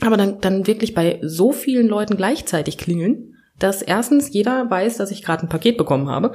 aber 0.02 0.18
dann, 0.18 0.40
dann 0.42 0.68
wirklich 0.68 0.94
bei 0.94 1.20
so 1.24 1.52
vielen 1.52 1.88
Leuten 1.88 2.18
gleichzeitig 2.18 2.78
klingeln, 2.78 3.36
dass 3.60 3.82
erstens 3.82 4.34
jeder 4.34 4.70
weiß, 4.70 4.98
dass 4.98 5.12
ich 5.12 5.24
gerade 5.24 5.44
ein 5.44 5.50
Paket 5.50 5.78
bekommen 5.78 6.10
habe, 6.10 6.34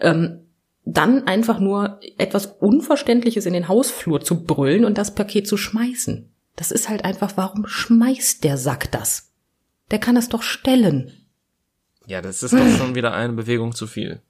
ähm, 0.00 0.46
dann 0.84 1.26
einfach 1.26 1.58
nur 1.58 2.00
etwas 2.16 2.46
Unverständliches 2.46 3.44
in 3.46 3.52
den 3.52 3.68
Hausflur 3.68 4.20
zu 4.20 4.44
brüllen 4.44 4.84
und 4.84 4.98
das 4.98 5.14
Paket 5.14 5.48
zu 5.48 5.56
schmeißen. 5.56 6.32
Das 6.54 6.70
ist 6.70 6.88
halt 6.88 7.04
einfach, 7.04 7.32
warum 7.36 7.66
schmeißt 7.66 8.44
der 8.44 8.56
Sack 8.56 8.90
das? 8.92 9.32
Der 9.90 9.98
kann 9.98 10.16
es 10.16 10.28
doch 10.28 10.42
stellen. 10.42 11.12
Ja, 12.06 12.22
das 12.22 12.42
ist 12.42 12.54
doch 12.54 12.68
schon 12.78 12.94
wieder 12.94 13.12
eine 13.12 13.32
Bewegung 13.32 13.74
zu 13.74 13.86
viel. 13.86 14.22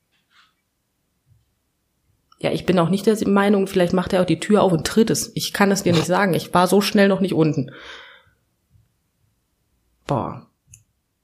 Ja, 2.38 2.52
ich 2.52 2.66
bin 2.66 2.78
auch 2.78 2.90
nicht 2.90 3.06
der 3.06 3.16
Meinung, 3.28 3.66
vielleicht 3.66 3.92
macht 3.92 4.12
er 4.12 4.22
auch 4.22 4.26
die 4.26 4.40
Tür 4.40 4.62
auf 4.62 4.72
und 4.72 4.86
tritt 4.86 5.10
es. 5.10 5.32
Ich 5.34 5.52
kann 5.52 5.70
es 5.70 5.82
dir 5.82 5.92
nicht 5.92 6.06
sagen. 6.06 6.34
Ich 6.34 6.52
war 6.52 6.66
so 6.66 6.80
schnell 6.80 7.08
noch 7.08 7.20
nicht 7.20 7.34
unten. 7.34 7.70
Boah. 10.06 10.45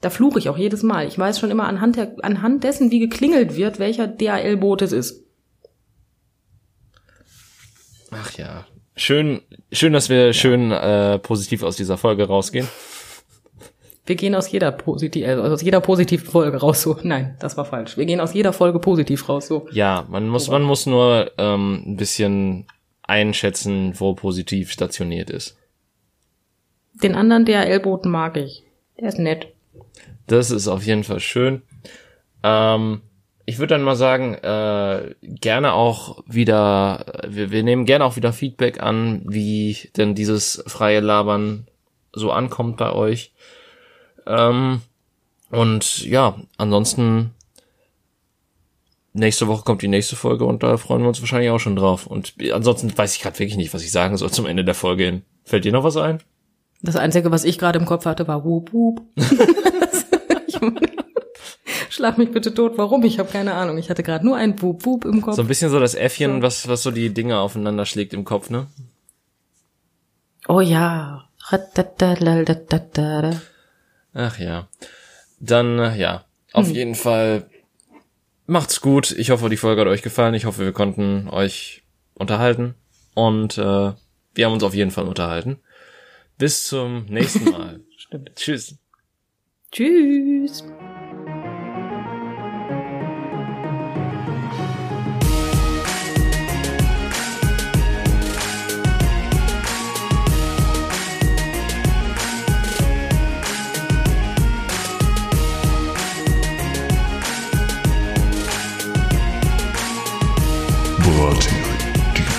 Da 0.03 0.11
fluche 0.11 0.41
ich 0.41 0.49
auch 0.49 0.59
jedes 0.59 0.83
Mal. 0.83 1.07
Ich 1.07 1.17
weiß 1.17 1.39
schon 1.39 1.53
immer 1.53 1.69
anhand, 1.69 1.97
der, 1.97 2.17
anhand 2.23 2.65
dessen, 2.65 2.91
wie 2.91 2.99
geklingelt 2.99 3.57
wird, 3.57 3.79
welcher 3.79 4.09
DHL-Boot 4.09 4.83
es 4.83 4.91
ist. 4.91 5.25
Ach 8.11 8.37
ja. 8.37 8.67
Schön, 8.97 9.43
schön, 9.71 9.93
dass 9.93 10.09
wir 10.09 10.33
schön 10.33 10.73
äh, 10.73 11.21
positiv 11.21 11.63
aus 11.63 11.77
dieser 11.77 11.97
Folge 11.97 12.27
rausgehen. 12.27 12.69
Wir 14.05 14.17
gehen 14.17 14.35
aus 14.35 14.51
jeder 14.51 14.73
positiv, 14.73 15.25
also 15.25 15.55
aus 15.55 15.63
jeder 15.63 15.81
positiven 15.81 16.27
Folge 16.27 16.57
raus 16.57 16.83
so. 16.83 16.99
Nein, 17.05 17.37
das 17.39 17.57
war 17.57 17.65
falsch. 17.65 17.97
Wir 17.97 18.05
gehen 18.05 18.21
aus 18.21 18.35
jeder 18.35 18.53
Folge 18.53 18.81
positiv 18.81 19.29
raus 19.29 19.47
so. 19.47 19.69
Ja, 19.71 20.05
man 20.11 20.29
muss, 20.29 20.49
man 20.49 20.63
muss 20.63 20.85
nur 20.85 21.31
ähm, 21.39 21.85
ein 21.87 21.97
bisschen 21.97 22.67
einschätzen, 23.03 23.93
wo 24.01 24.15
positiv 24.15 24.73
stationiert 24.73 25.31
ist. 25.31 25.57
Den 26.93 27.15
anderen 27.15 27.45
DHL-Boten 27.45 28.11
mag 28.11 28.37
ich. 28.37 28.65
Der 28.99 29.09
ist 29.09 29.21
nett. 29.21 29.52
Das 30.27 30.51
ist 30.51 30.69
auf 30.69 30.85
jeden 30.85 31.05
Fall 31.05 31.21
schön. 31.21 31.63
Ähm, 32.43 33.03
ich 33.45 33.59
würde 33.59 33.75
dann 33.75 33.83
mal 33.83 33.97
sagen, 33.97 34.35
äh, 34.35 35.15
gerne 35.23 35.73
auch 35.73 36.23
wieder, 36.27 37.07
wir, 37.27 37.51
wir 37.51 37.63
nehmen 37.63 37.85
gerne 37.85 38.05
auch 38.05 38.17
wieder 38.17 38.33
Feedback 38.33 38.81
an, 38.81 39.23
wie 39.27 39.77
denn 39.97 40.15
dieses 40.15 40.63
freie 40.67 41.01
Labern 41.01 41.67
so 42.13 42.31
ankommt 42.31 42.77
bei 42.77 42.93
euch. 42.93 43.33
Ähm, 44.27 44.83
und 45.51 46.05
ja, 46.07 46.37
ansonsten 46.57 47.35
nächste 49.13 49.49
Woche 49.49 49.65
kommt 49.65 49.83
die 49.83 49.89
nächste 49.89 50.17
Folge 50.17 50.45
und 50.45 50.63
da 50.63 50.77
freuen 50.77 51.03
wir 51.03 51.09
uns 51.09 51.21
wahrscheinlich 51.21 51.51
auch 51.51 51.59
schon 51.59 51.77
drauf. 51.77 52.07
Und 52.07 52.35
ansonsten 52.53 52.97
weiß 52.97 53.17
ich 53.17 53.23
gerade 53.23 53.39
wirklich 53.39 53.57
nicht, 53.57 53.75
was 53.75 53.83
ich 53.83 53.93
sagen 53.93 54.17
soll 54.17 54.31
zum 54.31 54.47
Ende 54.47 54.65
der 54.65 54.75
Folge 54.75 55.05
hin. 55.05 55.23
Fällt 55.45 55.65
dir 55.65 55.73
noch 55.73 55.85
was 55.85 55.97
ein? 55.97 56.23
Das 56.83 56.97
Einzige, 56.97 57.31
was 57.31 57.45
ich 57.45 57.59
gerade 57.59 57.79
im 57.79 57.87
Kopf 57.87 58.07
hatte, 58.07 58.27
war 58.27 58.45
Wup 58.45 58.73
Wup. 58.73 59.03
Schlag 61.89 62.19
mich 62.19 62.33
bitte 62.33 62.53
tot. 62.53 62.77
Warum? 62.77 63.05
Ich 63.05 63.21
habe 63.21 63.31
keine 63.31 63.55
Ahnung. 63.55 63.79
Ich 63.79 63.89
hatte 63.89 64.03
gerade 64.03 64.25
nur 64.25 64.37
ein 64.37 64.61
Wup 64.61 64.85
Wup 64.85 65.05
im 65.05 65.23
Kopf. 65.23 65.37
So 65.37 65.43
ein 65.43 65.49
bisschen 65.49 65.71
so 65.71 65.79
das 65.79 65.95
Äffchen, 65.95 66.37
so. 66.37 66.43
was, 66.43 66.67
was 66.67 66.83
so 66.83 66.91
die 66.91 67.15
Dinge 67.15 67.39
aufeinander 67.39 67.87
schlägt 67.87 68.15
im 68.15 68.25
Kopf, 68.25 68.51
ne? 68.51 68.67
Oh 70.49 70.61
ja. 70.61 71.29
Ach 74.13 74.39
ja. 74.39 74.69
Dann, 75.39 75.79
äh, 75.79 75.97
ja. 75.97 76.25
Auf 76.53 76.67
hm. 76.67 76.75
jeden 76.75 76.95
Fall 76.97 77.49
macht's 78.47 78.81
gut. 78.81 79.13
Ich 79.13 79.31
hoffe, 79.31 79.49
die 79.49 79.57
Folge 79.57 79.83
hat 79.83 79.89
euch 79.89 80.03
gefallen. 80.03 80.35
Ich 80.35 80.47
hoffe, 80.47 80.65
wir 80.65 80.73
konnten 80.73 81.29
euch 81.29 81.85
unterhalten. 82.15 82.75
Und 83.15 83.59
äh, 83.59 83.93
wir 84.35 84.47
haben 84.47 84.53
uns 84.53 84.65
auf 84.65 84.75
jeden 84.75 84.91
Fall 84.91 85.07
unterhalten. 85.07 85.61
Bis 86.43 86.67
zum 86.67 87.05
nächsten 87.05 87.45
Mal. 87.53 87.79
Stimmt. 87.97 88.33
Tschüss. 88.35 88.77
Tschüss. 89.71 90.65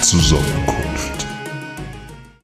Zusammen 0.01 0.72